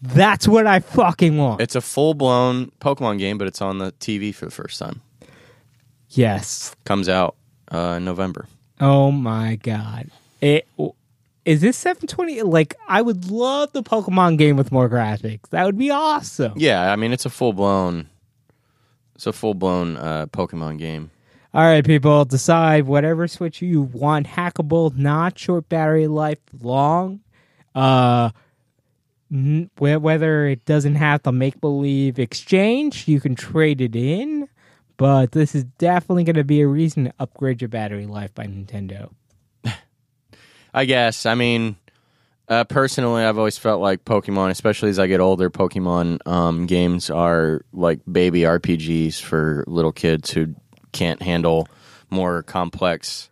that's 0.00 0.46
what 0.46 0.66
i 0.66 0.78
fucking 0.80 1.36
want 1.36 1.60
It's 1.60 1.74
a 1.74 1.80
full 1.80 2.14
blown 2.14 2.70
Pokemon 2.80 3.18
game, 3.18 3.36
but 3.38 3.48
it's 3.48 3.60
on 3.60 3.78
the 3.78 3.92
TV 3.92 4.32
for 4.34 4.44
the 4.44 4.50
first 4.52 4.78
time. 4.78 5.00
yes 6.10 6.74
Comes 6.84 7.08
out 7.08 7.34
uh, 7.72 7.94
in 7.98 8.04
November. 8.04 8.46
Oh 8.80 9.10
my 9.10 9.56
god! 9.56 10.10
It 10.40 10.66
is 11.48 11.62
this 11.62 11.78
720. 11.78 12.42
Like, 12.42 12.76
I 12.86 13.00
would 13.00 13.30
love 13.30 13.72
the 13.72 13.82
Pokemon 13.82 14.36
game 14.36 14.56
with 14.56 14.70
more 14.70 14.88
graphics. 14.88 15.48
That 15.48 15.64
would 15.64 15.78
be 15.78 15.90
awesome. 15.90 16.52
Yeah, 16.56 16.92
I 16.92 16.96
mean 16.96 17.12
it's 17.12 17.24
a 17.24 17.30
full 17.30 17.54
blown. 17.54 18.08
It's 19.14 19.26
a 19.26 19.32
full 19.32 19.54
blown 19.54 19.96
uh, 19.96 20.26
Pokemon 20.26 20.78
game. 20.78 21.10
All 21.54 21.62
right, 21.64 21.84
people, 21.84 22.26
decide 22.26 22.84
whatever 22.84 23.26
Switch 23.26 23.62
you 23.62 23.80
want. 23.80 24.26
Hackable, 24.26 24.94
not 24.94 25.38
short 25.38 25.68
battery 25.70 26.06
life, 26.06 26.38
long. 26.60 27.20
Uh, 27.74 28.30
n- 29.32 29.70
wh- 29.78 30.00
whether 30.02 30.46
it 30.46 30.66
doesn't 30.66 30.96
have 30.96 31.22
the 31.22 31.32
make 31.32 31.58
believe 31.62 32.18
exchange, 32.18 33.08
you 33.08 33.20
can 33.20 33.34
trade 33.34 33.80
it 33.80 33.96
in. 33.96 34.48
But 34.98 35.32
this 35.32 35.54
is 35.54 35.64
definitely 35.64 36.24
going 36.24 36.36
to 36.36 36.44
be 36.44 36.60
a 36.60 36.66
reason 36.66 37.04
to 37.04 37.14
upgrade 37.18 37.62
your 37.62 37.68
battery 37.68 38.04
life 38.04 38.34
by 38.34 38.44
Nintendo. 38.46 39.10
I 40.78 40.84
guess. 40.84 41.26
I 41.26 41.34
mean, 41.34 41.74
uh, 42.48 42.62
personally, 42.62 43.24
I've 43.24 43.36
always 43.36 43.58
felt 43.58 43.80
like 43.80 44.04
Pokemon, 44.04 44.50
especially 44.50 44.90
as 44.90 45.00
I 45.00 45.08
get 45.08 45.18
older, 45.18 45.50
Pokemon 45.50 46.24
um, 46.24 46.66
games 46.66 47.10
are 47.10 47.62
like 47.72 47.98
baby 48.10 48.42
RPGs 48.42 49.20
for 49.20 49.64
little 49.66 49.90
kids 49.90 50.30
who 50.30 50.54
can't 50.92 51.20
handle 51.20 51.66
more 52.10 52.44
complex. 52.44 53.28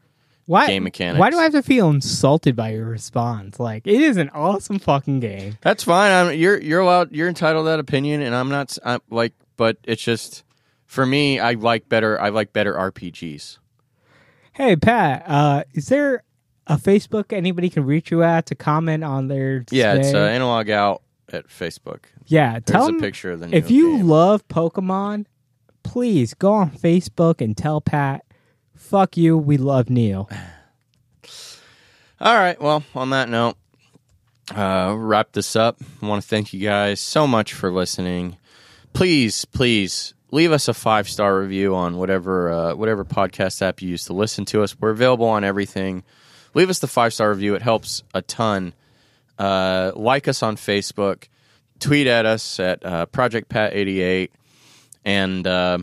Why, 0.46 0.66
Game 0.66 0.82
mechanics. 0.82 1.20
Why 1.20 1.30
do 1.30 1.38
I 1.38 1.44
have 1.44 1.52
to 1.52 1.62
feel 1.62 1.88
insulted 1.88 2.56
by 2.56 2.70
your 2.70 2.86
response? 2.86 3.60
Like, 3.60 3.86
it 3.86 4.00
is 4.00 4.16
an 4.16 4.28
awesome 4.30 4.80
fucking 4.80 5.20
game. 5.20 5.56
That's 5.60 5.84
fine. 5.84 6.10
I'm, 6.10 6.36
you're 6.36 6.60
you're 6.60 6.80
allowed. 6.80 7.12
You're 7.12 7.28
entitled 7.28 7.66
to 7.66 7.70
that 7.70 7.78
opinion, 7.78 8.22
and 8.22 8.34
I'm 8.34 8.48
not. 8.48 8.76
I'm, 8.84 9.00
like, 9.08 9.34
but 9.56 9.76
it's 9.84 10.02
just 10.02 10.42
for 10.84 11.06
me. 11.06 11.38
I 11.38 11.52
like 11.52 11.88
better. 11.88 12.20
I 12.20 12.30
like 12.30 12.52
better 12.52 12.74
RPGs. 12.74 13.58
Hey, 14.52 14.74
Pat, 14.74 15.24
uh, 15.28 15.64
is 15.72 15.86
there 15.88 16.24
a 16.66 16.76
Facebook 16.76 17.32
anybody 17.32 17.70
can 17.70 17.84
reach 17.84 18.10
you 18.10 18.22
at 18.22 18.46
to 18.46 18.54
comment 18.54 19.04
on 19.04 19.28
their 19.28 19.64
Yeah, 19.70 19.94
it's 19.94 20.12
uh, 20.14 20.18
analog 20.18 20.68
out 20.70 21.02
at 21.32 21.48
Facebook. 21.48 22.00
yeah, 22.26 22.52
There's 22.52 22.64
tell 22.64 22.86
a 22.86 22.88
'em 22.88 23.00
picture 23.00 23.32
of 23.32 23.40
the. 23.40 23.54
if 23.54 23.70
you 23.70 23.98
game. 23.98 24.08
love 24.08 24.46
Pokemon, 24.48 25.26
please 25.82 26.34
go 26.34 26.52
on 26.54 26.70
Facebook 26.70 27.40
and 27.40 27.56
tell 27.56 27.80
Pat, 27.80 28.24
fuck 28.74 29.16
you, 29.16 29.36
we 29.38 29.56
love 29.56 29.90
Neil. 29.90 30.28
All 32.20 32.34
right. 32.34 32.60
Well, 32.60 32.82
on 32.94 33.10
that 33.10 33.28
note, 33.28 33.56
uh, 34.54 34.94
wrap 34.96 35.32
this 35.32 35.54
up. 35.54 35.78
I 36.02 36.06
want 36.06 36.22
to 36.22 36.28
thank 36.28 36.52
you 36.54 36.60
guys 36.60 37.00
so 37.00 37.26
much 37.26 37.52
for 37.52 37.70
listening. 37.70 38.36
Please, 38.94 39.44
please 39.44 40.14
leave 40.30 40.50
us 40.50 40.66
a 40.68 40.74
five 40.74 41.08
star 41.08 41.38
review 41.38 41.74
on 41.74 41.98
whatever 41.98 42.50
uh, 42.50 42.74
whatever 42.74 43.04
podcast 43.04 43.60
app 43.60 43.82
you 43.82 43.90
use 43.90 44.04
to 44.06 44.14
listen 44.14 44.44
to 44.46 44.62
us. 44.62 44.78
We're 44.80 44.90
available 44.90 45.26
on 45.26 45.44
everything. 45.44 46.04
Leave 46.56 46.70
us 46.70 46.78
the 46.78 46.88
five 46.88 47.12
star 47.12 47.28
review. 47.28 47.54
It 47.54 47.60
helps 47.60 48.02
a 48.14 48.22
ton. 48.22 48.72
Uh, 49.38 49.92
like 49.94 50.26
us 50.26 50.42
on 50.42 50.56
Facebook. 50.56 51.28
Tweet 51.80 52.06
at 52.06 52.24
us 52.24 52.58
at 52.58 52.82
uh, 52.82 53.04
Project 53.04 53.50
Pat 53.50 53.74
eighty 53.74 54.00
eight. 54.00 54.32
And 55.04 55.46
uh, 55.46 55.78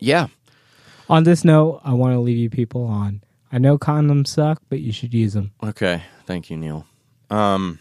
yeah, 0.00 0.26
on 1.08 1.22
this 1.22 1.44
note, 1.44 1.80
I 1.84 1.94
want 1.94 2.14
to 2.14 2.18
leave 2.18 2.36
you 2.36 2.50
people 2.50 2.84
on. 2.84 3.22
I 3.52 3.58
know 3.58 3.78
condoms 3.78 4.26
suck, 4.26 4.60
but 4.68 4.80
you 4.80 4.90
should 4.90 5.14
use 5.14 5.34
them. 5.34 5.52
Okay, 5.62 6.02
thank 6.26 6.50
you, 6.50 6.56
Neil. 6.56 6.84
Um, 7.30 7.78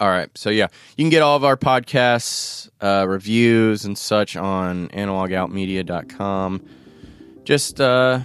all 0.00 0.08
right, 0.08 0.28
so 0.36 0.50
yeah, 0.50 0.66
you 0.96 1.04
can 1.04 1.10
get 1.10 1.22
all 1.22 1.36
of 1.36 1.44
our 1.44 1.56
podcasts, 1.56 2.68
uh, 2.80 3.06
reviews, 3.08 3.84
and 3.84 3.96
such 3.96 4.34
on 4.34 4.88
analogoutmedia.com. 4.88 6.68
Just 7.44 7.80
uh, 7.80 8.20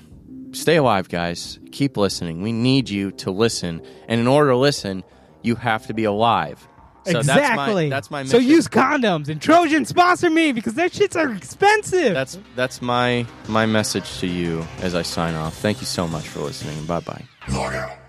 stay 0.53 0.77
alive, 0.77 1.09
guys. 1.09 1.59
Keep 1.71 1.97
listening. 1.97 2.41
We 2.41 2.51
need 2.51 2.89
you 2.89 3.11
to 3.11 3.31
listen, 3.31 3.81
and 4.07 4.19
in 4.19 4.27
order 4.27 4.51
to 4.51 4.57
listen, 4.57 5.03
you 5.41 5.55
have 5.55 5.87
to 5.87 5.93
be 5.93 6.03
alive. 6.03 6.67
So 7.05 7.19
exactly. 7.19 7.89
That's 7.89 8.11
my. 8.11 8.23
That's 8.23 8.31
my 8.31 8.31
so 8.31 8.37
use 8.37 8.67
condoms 8.67 9.27
and 9.27 9.41
Trojan 9.41 9.85
sponsor 9.85 10.29
me 10.29 10.51
because 10.51 10.75
their 10.75 10.89
shits 10.89 11.15
are 11.15 11.33
expensive. 11.33 12.13
That's 12.13 12.37
that's 12.55 12.81
my 12.81 13.25
my 13.47 13.65
message 13.65 14.19
to 14.19 14.27
you 14.27 14.65
as 14.81 14.93
I 14.93 15.01
sign 15.01 15.33
off. 15.33 15.55
Thank 15.55 15.81
you 15.81 15.87
so 15.87 16.07
much 16.07 16.27
for 16.27 16.41
listening. 16.41 16.85
Bye 16.85 16.99
bye. 16.99 17.23
Log 17.49 17.73
out. 17.73 18.00